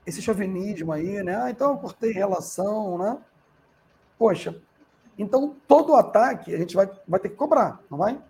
esse 0.07 0.23
chauvinismo 0.23 0.93
aí, 0.93 1.23
né? 1.23 1.37
Ah, 1.37 1.51
então 1.51 1.73
eu 1.73 1.79
cortei 1.79 2.13
relação, 2.13 2.99
né? 2.99 3.19
Poxa, 4.19 4.61
então 5.19 5.57
todo 5.67 5.95
ataque 5.95 6.55
a 6.55 6.59
gente 6.59 6.75
vai, 6.75 6.91
vai 7.07 7.21
ter 7.21 7.31
que 7.31 7.37
cobrar, 7.37 7.81
não 7.91 7.99
vai? 7.99 8.21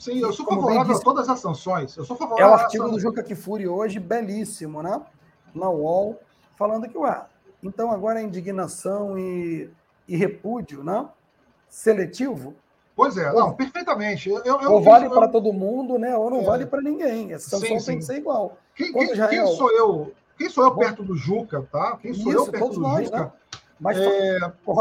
Sim, 0.00 0.18
eu 0.18 0.32
sou 0.32 0.46
favorável 0.46 0.96
a 0.96 1.00
todas 1.00 1.28
as 1.28 1.40
sanções. 1.40 1.94
Eu 1.94 2.06
sou 2.06 2.16
favorável 2.16 2.46
é 2.46 2.50
o 2.50 2.54
artigo 2.54 2.88
do 2.88 2.98
Juca 2.98 3.22
Kifuri 3.22 3.68
hoje, 3.68 4.00
belíssimo, 4.00 4.82
né? 4.82 4.98
Na 5.54 5.68
UOL, 5.68 6.18
falando 6.56 6.88
que, 6.88 6.96
ué, 6.96 7.22
então 7.62 7.92
agora 7.92 8.18
a 8.18 8.22
indignação 8.22 9.18
e, 9.18 9.70
e 10.08 10.16
repúdio, 10.16 10.82
né? 10.82 11.06
Seletivo, 11.68 12.54
Pois 12.96 13.16
é, 13.16 13.32
não, 13.32 13.54
perfeitamente. 13.54 14.28
Eu, 14.28 14.44
eu, 14.44 14.72
ou 14.72 14.82
vale 14.82 15.08
para 15.08 15.26
todo 15.26 15.52
mundo, 15.54 15.98
né? 15.98 16.14
Ou 16.14 16.28
não 16.28 16.40
é. 16.40 16.44
vale 16.44 16.66
para 16.66 16.82
ninguém. 16.82 17.32
Essa 17.32 17.50
sanção 17.50 17.78
sim, 17.80 17.86
tem 17.86 17.98
que 17.98 18.04
ser 18.04 18.16
igual. 18.16 18.58
Quem, 18.74 18.92
quem, 18.92 19.08
quem, 19.08 19.46
sou 19.56 19.70
eu? 19.72 20.12
Quem 20.36 20.50
sou 20.50 20.64
eu 20.64 20.74
perto 20.74 21.02
do 21.02 21.16
Juca, 21.16 21.66
tá? 21.72 21.96
Quem 21.96 22.12
sou 22.12 22.30
Isso, 22.30 22.42
eu 22.42 22.52
perto 22.52 22.68
do 22.68 22.80
nós, 22.80 23.06
Juca? 23.06 23.18
Né? 23.18 23.32
Mas, 23.80 23.96
é, 23.96 24.38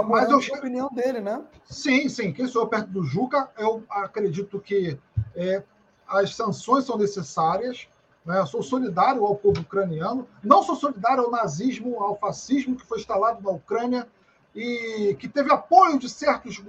mas 0.07 0.29
eu, 0.29 0.55
a 0.55 0.57
opinião 0.57 0.89
dele, 0.89 1.21
né? 1.21 1.41
Sim, 1.63 2.09
sim. 2.09 2.33
Quem 2.33 2.47
sou 2.47 2.63
eu 2.63 2.67
perto 2.67 2.89
do 2.89 3.03
Juca, 3.03 3.49
eu 3.57 3.81
acredito 3.89 4.59
que 4.59 4.99
é, 5.33 5.63
as 6.05 6.35
sanções 6.35 6.83
são 6.83 6.97
necessárias. 6.97 7.87
Né? 8.25 8.37
Eu 8.39 8.45
sou 8.45 8.61
solidário 8.61 9.23
ao 9.23 9.35
povo 9.35 9.61
ucraniano. 9.61 10.27
Não 10.43 10.61
sou 10.61 10.75
solidário 10.75 11.23
ao 11.23 11.31
nazismo, 11.31 12.03
ao 12.03 12.17
fascismo 12.17 12.75
que 12.75 12.85
foi 12.85 12.99
instalado 12.99 13.41
na 13.41 13.51
Ucrânia 13.51 14.05
e 14.53 15.15
que 15.17 15.29
teve 15.29 15.51
apoio 15.53 15.97
de 15.97 16.09
certos 16.09 16.61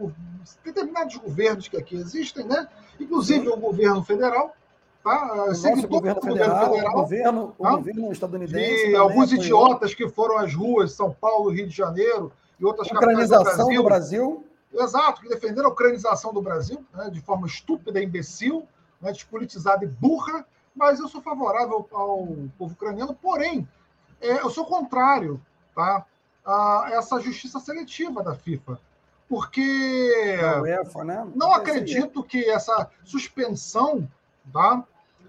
determinados 0.64 1.16
governos 1.16 1.66
que 1.66 1.76
aqui 1.76 1.96
existem, 1.96 2.44
né? 2.44 2.68
inclusive 3.00 3.46
Sim. 3.46 3.52
o 3.52 3.56
governo 3.56 4.04
federal. 4.04 4.54
Tá? 5.02 5.32
O 5.32 5.46
nosso 5.46 5.88
governo 5.88 6.20
federal, 6.22 6.68
governo 6.68 6.70
federal, 6.70 6.92
o 6.92 7.00
governo, 7.00 7.54
tá? 7.58 7.74
o 7.74 7.76
governo 7.78 8.12
estadunidense. 8.12 8.90
E 8.90 8.96
alguns 8.96 9.32
idiotas 9.32 9.94
que 9.94 10.08
foram 10.08 10.38
às 10.38 10.54
ruas, 10.54 10.92
São 10.92 11.12
Paulo, 11.12 11.50
Rio 11.50 11.66
de 11.66 11.74
Janeiro 11.74 12.30
e 12.58 12.64
outras 12.64 12.88
capitais 12.88 13.30
do 13.30 13.42
Brasil. 13.42 13.76
do 13.76 13.82
Brasil. 13.82 14.44
Exato, 14.72 15.22
que 15.22 15.28
defenderam 15.28 15.68
a 15.68 15.72
ucranização 15.72 16.32
do 16.32 16.40
Brasil, 16.40 16.84
né, 16.94 17.10
de 17.10 17.20
forma 17.20 17.46
estúpida, 17.46 18.00
imbecil, 18.00 18.68
né, 19.00 19.10
despolitizada 19.10 19.84
e 19.84 19.88
burra, 19.88 20.46
mas 20.74 21.00
eu 21.00 21.08
sou 21.08 21.20
favorável 21.20 21.88
ao 21.90 22.28
povo 22.56 22.74
ucraniano, 22.74 23.12
porém, 23.12 23.66
é, 24.20 24.40
eu 24.40 24.50
sou 24.50 24.64
contrário 24.64 25.40
tá, 25.74 26.06
a 26.44 26.88
essa 26.92 27.18
justiça 27.18 27.58
seletiva 27.58 28.22
da 28.22 28.34
FIFA. 28.34 28.78
Porque 29.28 30.36
UEFA, 30.60 31.04
né? 31.04 31.26
não 31.34 31.52
acredito 31.52 32.22
que 32.22 32.44
essa 32.50 32.90
suspensão 33.04 34.08
tá, 34.52 34.84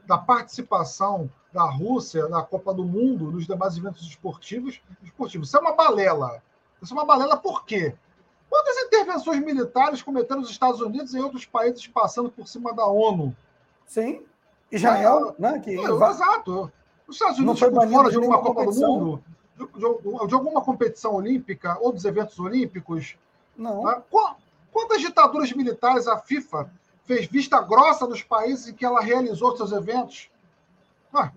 da 0.05 0.17
participação 0.17 1.29
da 1.53 1.63
Rússia 1.63 2.27
na 2.29 2.41
Copa 2.41 2.73
do 2.73 2.83
Mundo, 2.83 3.31
nos 3.31 3.45
demais 3.45 3.77
eventos 3.77 4.07
esportivos, 4.07 4.81
esportivos. 5.03 5.47
Isso 5.47 5.57
é 5.57 5.59
uma 5.59 5.73
balela. 5.73 6.41
Isso 6.81 6.93
é 6.93 6.97
uma 6.97 7.05
balela 7.05 7.37
por 7.37 7.65
quê? 7.65 7.93
Quantas 8.49 8.77
intervenções 8.77 9.39
militares 9.39 10.01
cometeram 10.01 10.41
os 10.41 10.49
Estados 10.49 10.81
Unidos 10.81 11.13
e 11.13 11.19
outros 11.19 11.45
países 11.45 11.87
passando 11.87 12.29
por 12.29 12.47
cima 12.47 12.73
da 12.73 12.85
ONU? 12.85 13.35
Sim. 13.85 14.23
Israel, 14.71 15.35
é, 15.37 15.41
né? 15.41 15.59
Que... 15.59 15.71
É, 15.71 15.83
exato. 15.83 16.71
Os 17.07 17.15
Estados 17.15 17.39
Unidos 17.39 17.59
ficam 17.59 17.89
fora 17.89 18.09
de, 18.09 18.15
alguma 18.15 18.41
Copa 18.41 18.65
do 18.65 18.73
Mundo, 18.73 19.23
de, 19.57 19.65
de, 19.65 20.27
de, 20.27 20.33
alguma 20.33 20.61
competição 20.61 21.13
olímpica 21.13 21.77
ou 21.81 21.91
dos 21.91 22.05
eventos 22.05 22.39
olímpicos. 22.39 23.17
Não. 23.57 23.83
Né? 23.83 24.01
Quantas 24.71 25.01
ditaduras 25.01 25.51
militares 25.51 26.07
a 26.07 26.17
FIFA 26.17 26.71
fez 27.11 27.25
vista 27.25 27.59
grossa 27.61 28.07
nos 28.07 28.23
países 28.23 28.69
em 28.69 28.73
que 28.73 28.85
ela 28.85 29.01
realizou 29.01 29.55
seus 29.57 29.73
eventos? 29.73 30.29
Ah, 31.13 31.31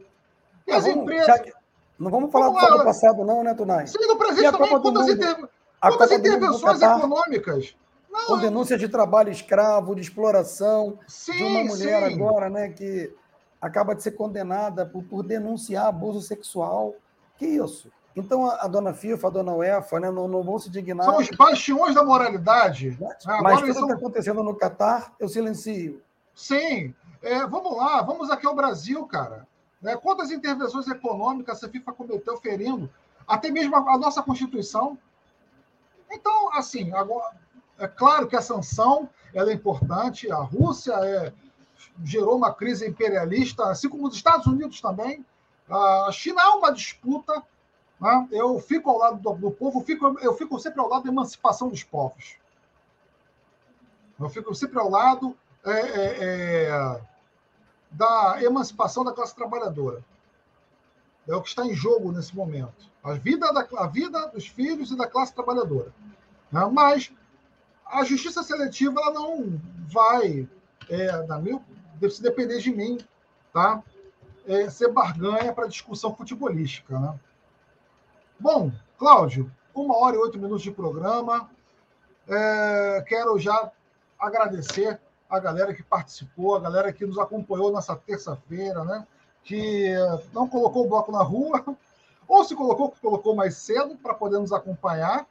e 0.66 0.72
as 0.72 0.84
vamos, 0.84 1.02
empresas. 1.02 1.52
Não 1.98 2.10
vamos 2.10 2.30
falar 2.30 2.46
vamos 2.46 2.68
do, 2.68 2.78
do 2.78 2.84
passado, 2.84 3.24
não, 3.24 3.42
né, 3.42 3.54
Tunai? 3.54 3.86
Sim, 3.88 4.06
do 4.06 4.16
presente 4.16 4.52
também. 4.52 4.68
Quantas, 4.68 5.08
inter... 5.08 5.48
quantas 5.80 6.12
intervenções 6.12 6.80
econômicas? 6.80 7.76
Não, 8.08 8.26
com 8.26 8.38
é... 8.38 8.40
denúncia 8.42 8.78
de 8.78 8.88
trabalho 8.88 9.30
escravo, 9.30 9.96
de 9.96 10.02
exploração 10.02 10.98
sim, 11.08 11.32
de 11.32 11.42
uma 11.42 11.64
mulher 11.64 12.06
sim. 12.06 12.14
agora, 12.14 12.48
né, 12.48 12.68
que 12.68 13.12
acaba 13.60 13.94
de 13.94 14.02
ser 14.02 14.12
condenada 14.12 14.86
por, 14.86 15.02
por 15.02 15.24
denunciar 15.24 15.86
abuso 15.86 16.20
sexual. 16.20 16.94
Que 17.36 17.46
isso? 17.46 17.90
Então 18.16 18.48
a, 18.48 18.64
a, 18.64 18.68
dona 18.68 18.94
FIFA, 18.94 19.26
a 19.26 19.30
dona 19.30 19.54
UEFA, 19.54 20.00
né, 20.00 20.10
não, 20.10 20.28
não 20.28 20.42
vão 20.42 20.58
se 20.58 20.70
dignar. 20.70 21.04
São 21.04 21.18
os 21.18 21.28
bastiões 21.30 21.94
da 21.94 22.04
moralidade. 22.04 22.96
Mas, 23.00 23.24
né? 23.24 23.40
mas 23.42 23.60
tudo 23.60 23.72
que 23.72 23.80
está 23.80 23.94
acontecendo 23.94 24.42
no 24.42 24.54
Catar, 24.54 25.12
eu 25.18 25.28
silencio. 25.28 26.00
Sim. 26.34 26.94
É, 27.22 27.46
vamos 27.46 27.76
lá, 27.76 28.02
vamos 28.02 28.30
aqui 28.30 28.46
ao 28.46 28.54
Brasil, 28.54 29.04
cara. 29.06 29.46
Né? 29.80 29.96
Quantas 29.96 30.30
intervenções 30.30 30.86
econômicas 30.88 31.62
a 31.64 31.68
FIFA 31.68 31.92
cometeu 31.92 32.36
ferindo 32.36 32.88
até 33.26 33.50
mesmo 33.50 33.74
a, 33.76 33.94
a 33.94 33.98
nossa 33.98 34.22
Constituição? 34.22 34.96
Então, 36.10 36.52
assim, 36.52 36.92
agora, 36.92 37.34
é 37.78 37.88
claro 37.88 38.28
que 38.28 38.36
a 38.36 38.42
sanção 38.42 39.08
ela 39.34 39.50
é 39.50 39.54
importante. 39.54 40.30
A 40.30 40.38
Rússia 40.38 40.92
é, 41.02 41.32
gerou 42.04 42.36
uma 42.36 42.54
crise 42.54 42.86
imperialista, 42.86 43.64
assim 43.64 43.88
como 43.88 44.06
os 44.06 44.14
Estados 44.14 44.46
Unidos 44.46 44.80
também. 44.80 45.24
A 45.68 46.10
China 46.12 46.42
é 46.42 46.48
uma 46.48 46.72
disputa 46.72 47.42
né? 48.00 48.28
Eu 48.30 48.58
fico 48.60 48.90
ao 48.90 48.98
lado 48.98 49.20
do, 49.20 49.34
do 49.34 49.50
povo, 49.50 49.80
fico, 49.82 50.18
eu 50.20 50.34
fico 50.34 50.58
sempre 50.58 50.80
ao 50.80 50.88
lado 50.88 51.04
da 51.04 51.10
emancipação 51.10 51.68
dos 51.68 51.82
povos. 51.82 52.36
Eu 54.18 54.28
fico 54.28 54.54
sempre 54.54 54.78
ao 54.78 54.90
lado 54.90 55.36
é, 55.64 55.70
é, 55.70 56.64
é, 56.64 57.00
da 57.90 58.42
emancipação 58.42 59.04
da 59.04 59.12
classe 59.12 59.34
trabalhadora. 59.34 60.04
É 61.26 61.34
o 61.34 61.42
que 61.42 61.48
está 61.48 61.64
em 61.64 61.74
jogo 61.74 62.12
nesse 62.12 62.36
momento. 62.36 62.90
A 63.02 63.14
vida, 63.14 63.50
da, 63.52 63.66
a 63.78 63.86
vida 63.86 64.28
dos 64.28 64.46
filhos 64.46 64.90
e 64.90 64.96
da 64.96 65.06
classe 65.06 65.34
trabalhadora. 65.34 65.92
Né? 66.52 66.68
Mas 66.72 67.12
a 67.86 68.04
justiça 68.04 68.42
seletiva 68.42 69.00
ela 69.00 69.12
não 69.12 69.60
vai, 69.88 70.48
é, 70.88 71.26
na 71.26 71.40
se 72.10 72.22
depender 72.22 72.58
de 72.58 72.70
mim, 72.70 72.98
tá? 73.52 73.82
É, 74.46 74.68
ser 74.68 74.92
barganha 74.92 75.52
para 75.54 75.66
discussão 75.66 76.14
futebolística. 76.14 76.98
Né? 76.98 77.18
Bom, 78.38 78.72
Cláudio, 78.98 79.50
uma 79.74 79.96
hora 79.96 80.16
e 80.16 80.18
oito 80.18 80.38
minutos 80.38 80.62
de 80.62 80.70
programa. 80.70 81.48
É, 82.28 83.04
quero 83.06 83.38
já 83.38 83.70
agradecer 84.18 85.00
a 85.30 85.38
galera 85.38 85.72
que 85.72 85.82
participou, 85.82 86.56
a 86.56 86.60
galera 86.60 86.92
que 86.92 87.06
nos 87.06 87.18
acompanhou 87.18 87.72
nessa 87.72 87.94
terça-feira, 87.94 88.84
né? 88.84 89.06
Que 89.42 89.94
não 90.32 90.48
colocou 90.48 90.84
o 90.84 90.88
bloco 90.88 91.12
na 91.12 91.22
rua, 91.22 91.64
ou 92.26 92.44
se 92.44 92.54
colocou, 92.54 92.92
colocou 93.00 93.34
mais 93.34 93.56
cedo 93.56 93.96
para 93.96 94.14
poder 94.14 94.38
nos 94.38 94.52
acompanhar. 94.52 95.26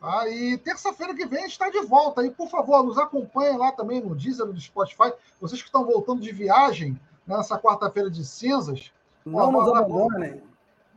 Tá? 0.00 0.28
E 0.28 0.58
terça-feira 0.58 1.14
que 1.14 1.26
vem 1.26 1.40
a 1.40 1.42
gente 1.42 1.52
está 1.52 1.70
de 1.70 1.80
volta. 1.80 2.24
E, 2.24 2.30
por 2.30 2.48
favor, 2.48 2.84
nos 2.84 2.98
acompanhem 2.98 3.56
lá 3.56 3.72
também 3.72 4.00
no 4.00 4.14
Deezer, 4.14 4.46
no 4.46 4.60
Spotify. 4.60 5.12
Vocês 5.40 5.60
que 5.60 5.68
estão 5.68 5.84
voltando 5.84 6.20
de 6.20 6.32
viagem 6.32 7.00
nessa 7.26 7.58
quarta-feira 7.58 8.10
de 8.10 8.24
cinzas. 8.24 8.92
Não 9.24 9.50
nos 9.52 9.68
abandonem. 9.68 10.42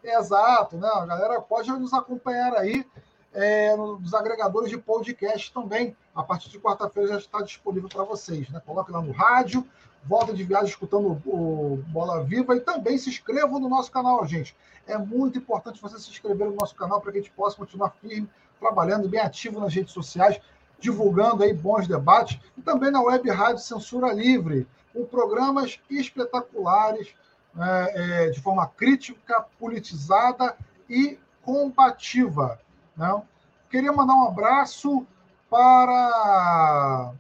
Exato, 0.04 0.78
né? 0.78 0.88
A 0.88 1.06
galera 1.06 1.42
pode 1.42 1.72
nos 1.72 1.94
acompanhar 1.94 2.54
aí 2.56 2.86
é, 3.34 3.76
nos 3.76 4.14
agregadores 4.14 4.70
de 4.70 4.78
podcast 4.78 5.54
também. 5.54 5.96
A 6.14 6.24
partir 6.24 6.50
de 6.50 6.60
quarta-feira 6.60 7.10
já 7.10 7.18
está 7.18 7.42
disponível 7.42 7.88
para 7.88 8.04
vocês. 8.04 8.50
Né? 8.50 8.62
Coloque 8.66 8.92
lá 8.92 9.02
no 9.02 9.12
rádio, 9.12 9.66
volta 10.04 10.34
de 10.34 10.44
viagem 10.44 10.70
escutando 10.70 11.22
o 11.26 11.84
Bola 11.88 12.24
Viva 12.24 12.56
e 12.56 12.60
também 12.60 12.98
se 12.98 13.10
inscrevam 13.10 13.60
no 13.60 13.70
nosso 13.70 13.92
canal, 13.92 14.26
gente. 14.26 14.56
É 14.88 14.98
muito 14.98 15.38
importante 15.38 15.82
você 15.82 16.00
se 16.00 16.10
inscrever 16.10 16.48
no 16.48 16.56
nosso 16.56 16.76
canal 16.76 17.00
para 17.00 17.12
que 17.12 17.20
a 17.20 17.22
gente 17.22 17.34
possa 17.34 17.56
continuar 17.56 17.92
firme, 17.92 18.30
trabalhando 18.60 19.08
bem 19.08 19.20
ativo 19.20 19.60
nas 19.60 19.74
redes 19.74 19.94
sociais, 19.94 20.40
divulgando 20.80 21.44
aí 21.44 21.54
bons 21.54 21.88
debates 21.88 22.40
e 22.58 22.62
também 22.62 22.92
na 22.92 23.02
web 23.02 23.30
rádio 23.30 23.64
Censura 23.64 24.12
Livre, 24.12 24.68
com 24.92 25.06
programas 25.06 25.80
espetaculares 25.90 27.14
é, 27.58 28.26
é, 28.26 28.30
de 28.30 28.42
forma 28.42 28.68
crítica, 28.68 29.46
politizada 29.60 30.56
e 30.90 31.20
combativa. 31.42 32.60
Né? 32.96 33.22
Queria 33.70 33.92
mandar 33.92 34.16
um 34.16 34.28
abraço 34.28 35.06
para 35.50 37.14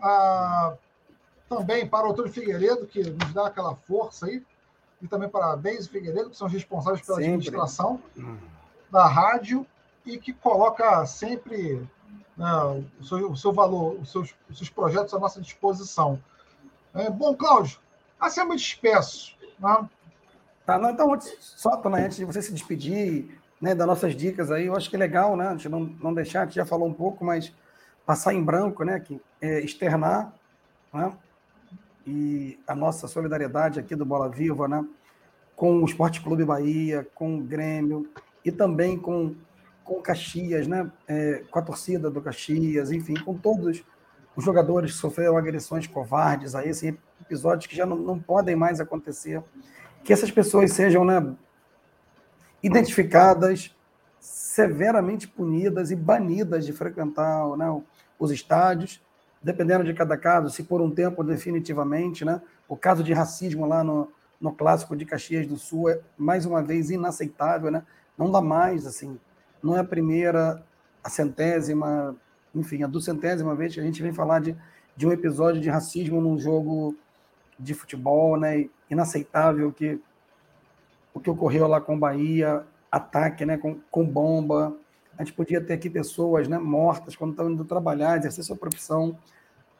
a, 0.00 0.74
também 1.48 1.86
para 1.86 2.06
o 2.06 2.12
Antônio 2.12 2.32
Figueiredo, 2.32 2.86
que 2.86 3.02
nos 3.10 3.32
dá 3.32 3.48
aquela 3.48 3.74
força 3.74 4.26
aí, 4.26 4.42
e 5.02 5.06
também 5.06 5.28
para 5.28 5.52
a 5.52 5.56
Deise 5.56 5.88
Figueiredo, 5.88 6.30
que 6.30 6.36
são 6.36 6.48
responsáveis 6.48 7.04
pela 7.04 7.18
sempre. 7.18 7.32
administração 7.32 8.00
da 8.90 9.06
rádio 9.06 9.66
e 10.04 10.18
que 10.18 10.32
coloca 10.32 11.04
sempre 11.04 11.86
né, 12.36 12.52
o, 13.00 13.04
seu, 13.04 13.30
o, 13.30 13.36
seu, 13.36 13.52
valor, 13.52 13.98
os 14.00 14.10
seus, 14.10 14.34
os 14.48 14.56
seus 14.56 14.70
projetos 14.70 15.12
à 15.12 15.18
nossa 15.18 15.40
disposição. 15.40 16.18
É, 16.94 17.10
bom, 17.10 17.34
Cláudio, 17.34 17.78
Assim 18.18 18.40
eu 18.40 18.48
me 18.48 18.56
despeço. 18.56 19.36
Né? 19.58 19.88
Tá, 20.64 20.78
não, 20.78 20.90
então, 20.90 21.18
só 21.40 21.76
também 21.76 22.04
antes 22.04 22.16
de 22.16 22.24
você 22.24 22.42
se 22.42 22.52
despedir 22.52 23.38
né, 23.60 23.74
das 23.74 23.86
nossas 23.86 24.14
dicas 24.14 24.50
aí, 24.50 24.66
eu 24.66 24.76
acho 24.76 24.90
que 24.90 24.96
é 24.96 24.98
legal, 24.98 25.36
né? 25.36 25.48
A 25.48 25.52
gente 25.52 25.68
não, 25.68 25.80
não 25.80 26.12
deixar, 26.12 26.42
a 26.42 26.44
gente 26.44 26.56
já 26.56 26.66
falou 26.66 26.88
um 26.88 26.92
pouco, 26.92 27.24
mas 27.24 27.52
passar 28.04 28.34
em 28.34 28.42
branco, 28.42 28.84
né? 28.84 29.00
Que 29.00 29.20
é 29.40 29.60
externar, 29.60 30.32
né? 30.92 31.12
E 32.06 32.58
a 32.66 32.74
nossa 32.74 33.08
solidariedade 33.08 33.80
aqui 33.80 33.94
do 33.94 34.04
Bola 34.04 34.28
Viva, 34.28 34.68
né? 34.68 34.84
Com 35.54 35.80
o 35.82 35.84
Esporte 35.84 36.20
Clube 36.20 36.44
Bahia, 36.44 37.06
com 37.14 37.38
o 37.38 37.42
Grêmio 37.42 38.08
e 38.44 38.52
também 38.52 38.98
com 38.98 39.34
com 39.86 40.02
Caxias, 40.02 40.66
né? 40.66 40.90
É, 41.06 41.44
com 41.48 41.58
a 41.60 41.62
torcida 41.62 42.10
do 42.10 42.20
Caxias, 42.20 42.90
enfim, 42.90 43.14
com 43.14 43.34
todos 43.38 43.84
os 44.34 44.44
jogadores 44.44 44.92
que 44.92 44.98
sofreram 44.98 45.38
agressões 45.38 45.86
covardes 45.86 46.56
a 46.56 46.66
esse 46.66 46.98
episódios 47.26 47.66
que 47.66 47.76
já 47.76 47.84
não, 47.84 47.96
não 47.96 48.18
podem 48.18 48.56
mais 48.56 48.80
acontecer. 48.80 49.42
Que 50.02 50.12
essas 50.12 50.30
pessoas 50.30 50.72
sejam 50.72 51.04
né, 51.04 51.34
identificadas, 52.62 53.74
severamente 54.18 55.28
punidas 55.28 55.90
e 55.90 55.96
banidas 55.96 56.64
de 56.64 56.72
frequentar 56.72 57.56
né, 57.56 57.82
os 58.18 58.30
estádios 58.30 59.00
dependendo 59.46 59.84
de 59.84 59.94
cada 59.94 60.16
caso, 60.16 60.50
se 60.50 60.64
por 60.64 60.80
um 60.80 60.90
tempo 60.90 61.22
definitivamente, 61.22 62.24
né? 62.24 62.42
O 62.68 62.76
caso 62.76 63.04
de 63.04 63.12
racismo 63.12 63.64
lá 63.64 63.84
no, 63.84 64.10
no 64.40 64.52
clássico 64.52 64.96
de 64.96 65.04
Caxias 65.04 65.46
do 65.46 65.56
Sul 65.56 65.88
é 65.88 66.00
mais 66.18 66.44
uma 66.44 66.60
vez 66.60 66.90
inaceitável, 66.90 67.70
né? 67.70 67.84
Não 68.18 68.28
dá 68.28 68.40
mais, 68.40 68.88
assim, 68.88 69.16
não 69.62 69.76
é 69.76 69.80
a 69.80 69.84
primeira, 69.84 70.60
a 71.02 71.08
centésima, 71.08 72.16
enfim, 72.52 72.82
a 72.82 72.88
duzentésima 72.88 73.54
vez 73.54 73.72
que 73.72 73.78
a 73.78 73.84
gente 73.84 74.02
vem 74.02 74.12
falar 74.12 74.40
de, 74.40 74.56
de 74.96 75.06
um 75.06 75.12
episódio 75.12 75.60
de 75.60 75.70
racismo 75.70 76.20
num 76.20 76.36
jogo 76.36 76.96
de 77.58 77.74
futebol, 77.74 78.38
né? 78.38 78.68
Inaceitável 78.90 79.72
que 79.72 80.00
o 81.12 81.20
que 81.20 81.30
ocorreu 81.30 81.66
lá 81.66 81.80
com 81.80 81.96
o 81.96 81.98
Bahia, 81.98 82.64
ataque, 82.90 83.44
né? 83.44 83.56
Com, 83.56 83.78
com 83.90 84.04
bomba. 84.04 84.76
A 85.18 85.24
gente 85.24 85.32
podia 85.32 85.60
ter 85.60 85.74
aqui 85.74 85.88
pessoas, 85.88 86.46
né? 86.48 86.58
Mortas 86.58 87.16
quando 87.16 87.30
estão 87.30 87.50
indo 87.50 87.64
trabalhar, 87.64 88.18
exercer 88.18 88.44
sua 88.44 88.56
profissão. 88.56 89.16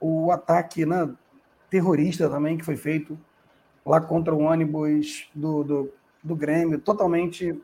O 0.00 0.30
ataque, 0.30 0.86
né? 0.86 1.10
Terrorista 1.68 2.28
também 2.30 2.56
que 2.56 2.64
foi 2.64 2.76
feito 2.76 3.18
lá 3.84 4.00
contra 4.00 4.34
o 4.34 4.40
ônibus 4.40 5.28
do, 5.32 5.62
do, 5.62 5.92
do 6.22 6.34
Grêmio, 6.34 6.78
totalmente 6.80 7.60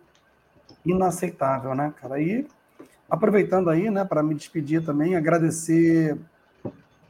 inaceitável, 0.87 1.75
né, 1.75 1.93
cara? 2.01 2.21
E 2.21 2.47
aproveitando 3.11 3.69
aí, 3.69 3.91
né, 3.91 4.05
para 4.05 4.23
me 4.23 4.35
despedir 4.35 4.85
também, 4.85 5.17
agradecer 5.17 6.17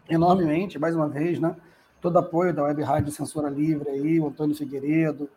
enormemente, 0.08 0.78
mais 0.78 0.96
uma 0.96 1.08
vez, 1.08 1.38
né, 1.38 1.54
todo 2.02 2.18
apoio 2.18 2.52
da 2.52 2.64
Web 2.64 2.82
Rádio 2.82 3.12
Censura 3.12 3.48
Livre 3.48 3.88
aí, 3.88 4.18
o 4.18 4.26
Antônio 4.26 4.56
Figueiredo, 4.56 5.30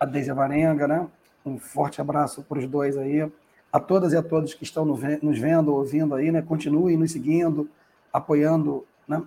a 0.00 0.06
Deise 0.06 0.32
Varenga, 0.32 0.88
né? 0.88 1.06
Um 1.44 1.58
forte 1.58 2.00
abraço 2.00 2.42
para 2.42 2.58
os 2.58 2.66
dois 2.66 2.96
aí. 2.96 3.30
A 3.70 3.78
todas 3.78 4.14
e 4.14 4.16
a 4.16 4.22
todos 4.22 4.54
que 4.54 4.64
estão 4.64 4.86
nos 4.86 5.38
vendo, 5.38 5.74
ouvindo 5.74 6.14
aí, 6.14 6.32
né? 6.32 6.40
Continuem 6.40 6.96
nos 6.96 7.12
seguindo, 7.12 7.68
apoiando 8.10 8.86
né? 9.06 9.22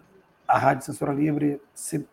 a 0.47 0.57
Rádio 0.57 0.83
Censura 0.83 1.13
Livre, 1.13 1.61
se, 1.75 2.03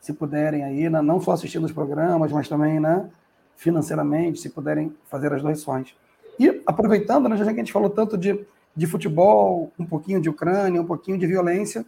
se 0.00 0.12
puderem 0.12 0.64
aí, 0.64 0.90
né? 0.90 1.00
não 1.00 1.20
só 1.20 1.32
assistindo 1.32 1.64
os 1.64 1.72
programas, 1.72 2.32
mas 2.32 2.48
também, 2.48 2.80
né? 2.80 3.08
financeiramente, 3.54 4.40
se 4.40 4.50
puderem 4.50 4.94
fazer 5.08 5.32
as 5.32 5.42
doações. 5.42 5.94
E 6.40 6.60
aproveitando, 6.66 7.28
né, 7.28 7.36
já 7.36 7.44
que 7.44 7.52
a 7.52 7.54
gente 7.54 7.72
falou 7.72 7.88
tanto 7.88 8.18
de, 8.18 8.44
de 8.74 8.86
futebol, 8.86 9.72
um 9.78 9.86
pouquinho 9.86 10.20
de 10.20 10.28
Ucrânia, 10.28 10.82
um 10.82 10.86
pouquinho 10.86 11.16
de 11.16 11.26
violência, 11.26 11.86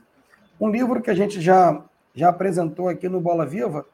um 0.60 0.70
livro 0.70 1.00
que 1.00 1.10
a 1.10 1.14
gente 1.14 1.40
já, 1.40 1.82
já 2.14 2.28
apresentou 2.28 2.88
aqui 2.88 3.08
no 3.08 3.20
Bola 3.20 3.46
Viva, 3.46 3.86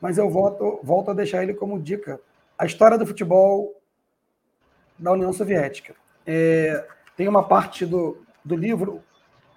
mas 0.00 0.18
eu 0.18 0.28
volto, 0.30 0.80
volto 0.82 1.10
a 1.10 1.14
deixar 1.14 1.42
ele 1.42 1.54
como 1.54 1.80
dica. 1.80 2.20
A 2.58 2.66
história 2.66 2.98
do 2.98 3.06
futebol 3.06 3.74
da 4.98 5.12
União 5.12 5.32
Soviética. 5.32 5.94
É, 6.26 6.86
tem 7.16 7.26
uma 7.26 7.42
parte 7.42 7.86
do, 7.86 8.18
do 8.44 8.54
livro 8.54 9.02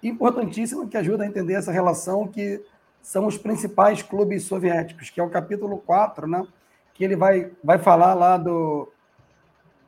importantíssima 0.02 0.86
que 0.86 0.96
ajuda 0.96 1.24
a 1.24 1.26
entender 1.26 1.54
essa 1.54 1.72
relação 1.72 2.26
que 2.26 2.62
são 3.02 3.26
os 3.26 3.36
principais 3.36 4.02
clubes 4.02 4.44
soviéticos, 4.44 5.10
que 5.10 5.20
é 5.20 5.22
o 5.22 5.30
capítulo 5.30 5.78
4, 5.78 6.26
né? 6.26 6.46
que 6.94 7.04
ele 7.04 7.16
vai, 7.16 7.50
vai 7.62 7.78
falar 7.78 8.14
lá 8.14 8.36
do. 8.36 8.90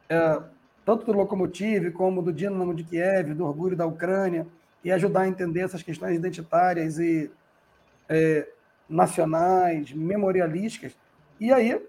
É, 0.09 0.43
tanto 0.85 1.07
do 1.07 1.13
Lokomotiv 1.13 1.91
como 1.93 2.23
do 2.23 2.33
Dinamo 2.33 2.75
de 2.75 2.85
Kiev, 2.85 3.35
do 3.35 3.45
orgulho 3.45 3.77
da 3.77 3.87
Ucrânia, 3.87 4.47
e 4.85 4.93
ajudar 4.93 5.23
a 5.23 5.29
entender 5.29 5.61
essas 5.61 5.83
questões 5.83 6.17
identitárias 6.17 6.99
e 6.99 7.31
é, 8.09 8.49
nacionais, 8.89 9.93
memorialísticas. 9.93 10.97
E 11.41 11.53
aí, 11.53 11.81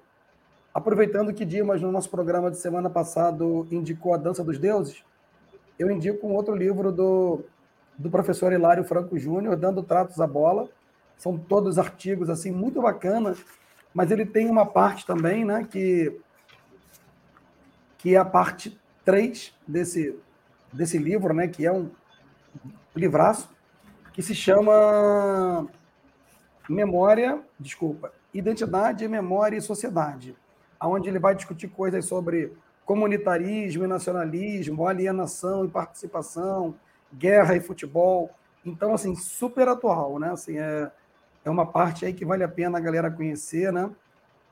aproveitando 0.74 1.34
que 1.34 1.46
Dimas, 1.46 1.82
no 1.82 1.92
nosso 1.92 2.10
programa 2.10 2.50
de 2.50 2.58
semana 2.58 2.90
passado, 2.90 3.68
indicou 3.72 4.14
A 4.14 4.18
Dança 4.18 4.44
dos 4.44 4.58
Deuses, 4.58 5.04
eu 5.78 5.92
indico 5.92 6.28
um 6.28 6.34
outro 6.34 6.56
livro 6.56 6.92
do, 6.92 7.44
do 7.98 8.10
professor 8.10 8.52
Hilário 8.52 8.84
Franco 8.84 9.18
Júnior, 9.18 9.56
Dando 9.56 9.84
Tratos 9.84 10.20
à 10.20 10.26
Bola. 10.26 10.68
São 11.18 11.38
todos 11.38 11.78
artigos 11.78 12.30
assim 12.30 12.52
muito 12.52 12.82
bacanas 12.82 13.44
mas 13.98 14.12
ele 14.12 14.28
tem 14.28 14.48
uma 14.48 14.64
parte 14.64 15.08
também, 15.08 15.44
né, 15.44 15.68
que, 15.68 16.22
que 17.98 18.14
é 18.14 18.20
a 18.20 18.24
parte 18.24 18.80
3 19.04 19.52
desse, 19.68 20.16
desse 20.72 21.00
livro, 21.00 21.34
né, 21.34 21.48
que 21.48 21.66
é 21.66 21.72
um 21.72 21.90
livraço, 22.98 23.50
que 24.14 24.22
se 24.22 24.34
chama 24.34 25.68
Memória, 26.70 27.42
desculpa, 27.60 28.12
Identidade, 28.34 29.08
Memória 29.08 29.58
e 29.58 29.62
Sociedade, 29.62 30.36
onde 30.82 31.10
ele 31.10 31.20
vai 31.20 31.36
discutir 31.36 31.68
coisas 31.68 32.06
sobre 32.06 32.54
comunitarismo 32.86 33.84
e 33.84 33.88
nacionalismo, 33.88 34.88
alienação 34.88 35.66
e 35.66 35.70
participação, 35.70 36.76
guerra 37.14 37.56
e 37.56 37.60
futebol. 37.60 38.32
Então, 38.66 38.94
assim, 38.94 39.16
super 39.16 39.68
atual, 39.68 40.20
né? 40.20 40.32
Assim, 40.32 40.58
é, 40.58 40.92
é 41.44 41.50
uma 41.50 41.66
parte 41.66 42.06
aí 42.06 42.14
que 42.14 42.26
vale 42.26 42.44
a 42.44 42.48
pena 42.48 42.78
a 42.78 42.82
galera 42.82 43.12
conhecer, 43.12 43.72
né? 43.72 43.90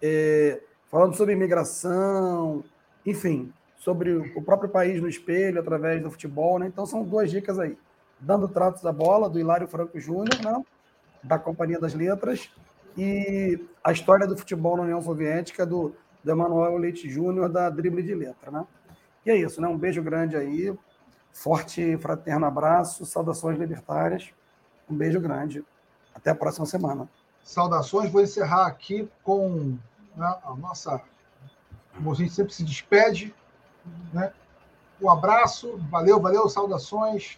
É, 0.01 0.61
falando 0.89 1.15
sobre 1.15 1.33
imigração, 1.33 2.63
enfim, 3.05 3.53
sobre 3.77 4.13
o 4.13 4.41
próprio 4.41 4.69
país 4.69 5.01
no 5.01 5.07
espelho 5.07 5.59
através 5.59 6.01
do 6.01 6.11
futebol, 6.11 6.59
né? 6.59 6.67
Então 6.67 6.85
são 6.85 7.03
duas 7.03 7.29
dicas 7.29 7.59
aí. 7.59 7.77
Dando 8.25 8.47
tratos 8.47 8.81
da 8.81 8.91
bola, 8.91 9.29
do 9.29 9.39
Hilário 9.39 9.67
Franco 9.67 9.99
Júnior, 9.99 10.41
né? 10.43 10.63
da 11.21 11.37
Companhia 11.37 11.79
das 11.79 11.93
Letras, 11.93 12.49
e 12.97 13.63
a 13.83 13.91
história 13.91 14.25
do 14.25 14.35
futebol 14.35 14.75
na 14.77 14.83
União 14.83 15.01
Soviética, 15.01 15.65
do, 15.65 15.95
do 16.23 16.31
Emanuel 16.31 16.77
Leite 16.77 17.07
Júnior, 17.07 17.49
da 17.49 17.69
Drible 17.69 18.01
de 18.01 18.15
Letra, 18.15 18.49
né? 18.49 18.65
E 19.25 19.29
é 19.29 19.35
isso, 19.35 19.61
né? 19.61 19.67
Um 19.67 19.77
beijo 19.77 20.01
grande 20.01 20.35
aí, 20.35 20.75
forte 21.31 21.97
fraterno 21.97 22.45
abraço, 22.45 23.05
saudações 23.05 23.59
libertárias, 23.59 24.31
um 24.89 24.95
beijo 24.95 25.19
grande. 25.19 25.63
Até 26.15 26.31
a 26.31 26.35
próxima 26.35 26.65
semana. 26.65 27.07
Saudações. 27.43 28.11
Vou 28.11 28.21
encerrar 28.21 28.65
aqui 28.65 29.07
com 29.23 29.77
né, 30.15 30.35
a 30.43 30.55
nossa. 30.55 30.99
Como 31.93 32.11
a 32.11 32.15
gente 32.15 32.33
sempre 32.33 32.53
se 32.53 32.63
despede. 32.63 33.35
Né? 34.13 34.31
Um 35.01 35.09
abraço. 35.09 35.77
Valeu, 35.91 36.19
valeu. 36.19 36.47
Saudações. 36.49 37.37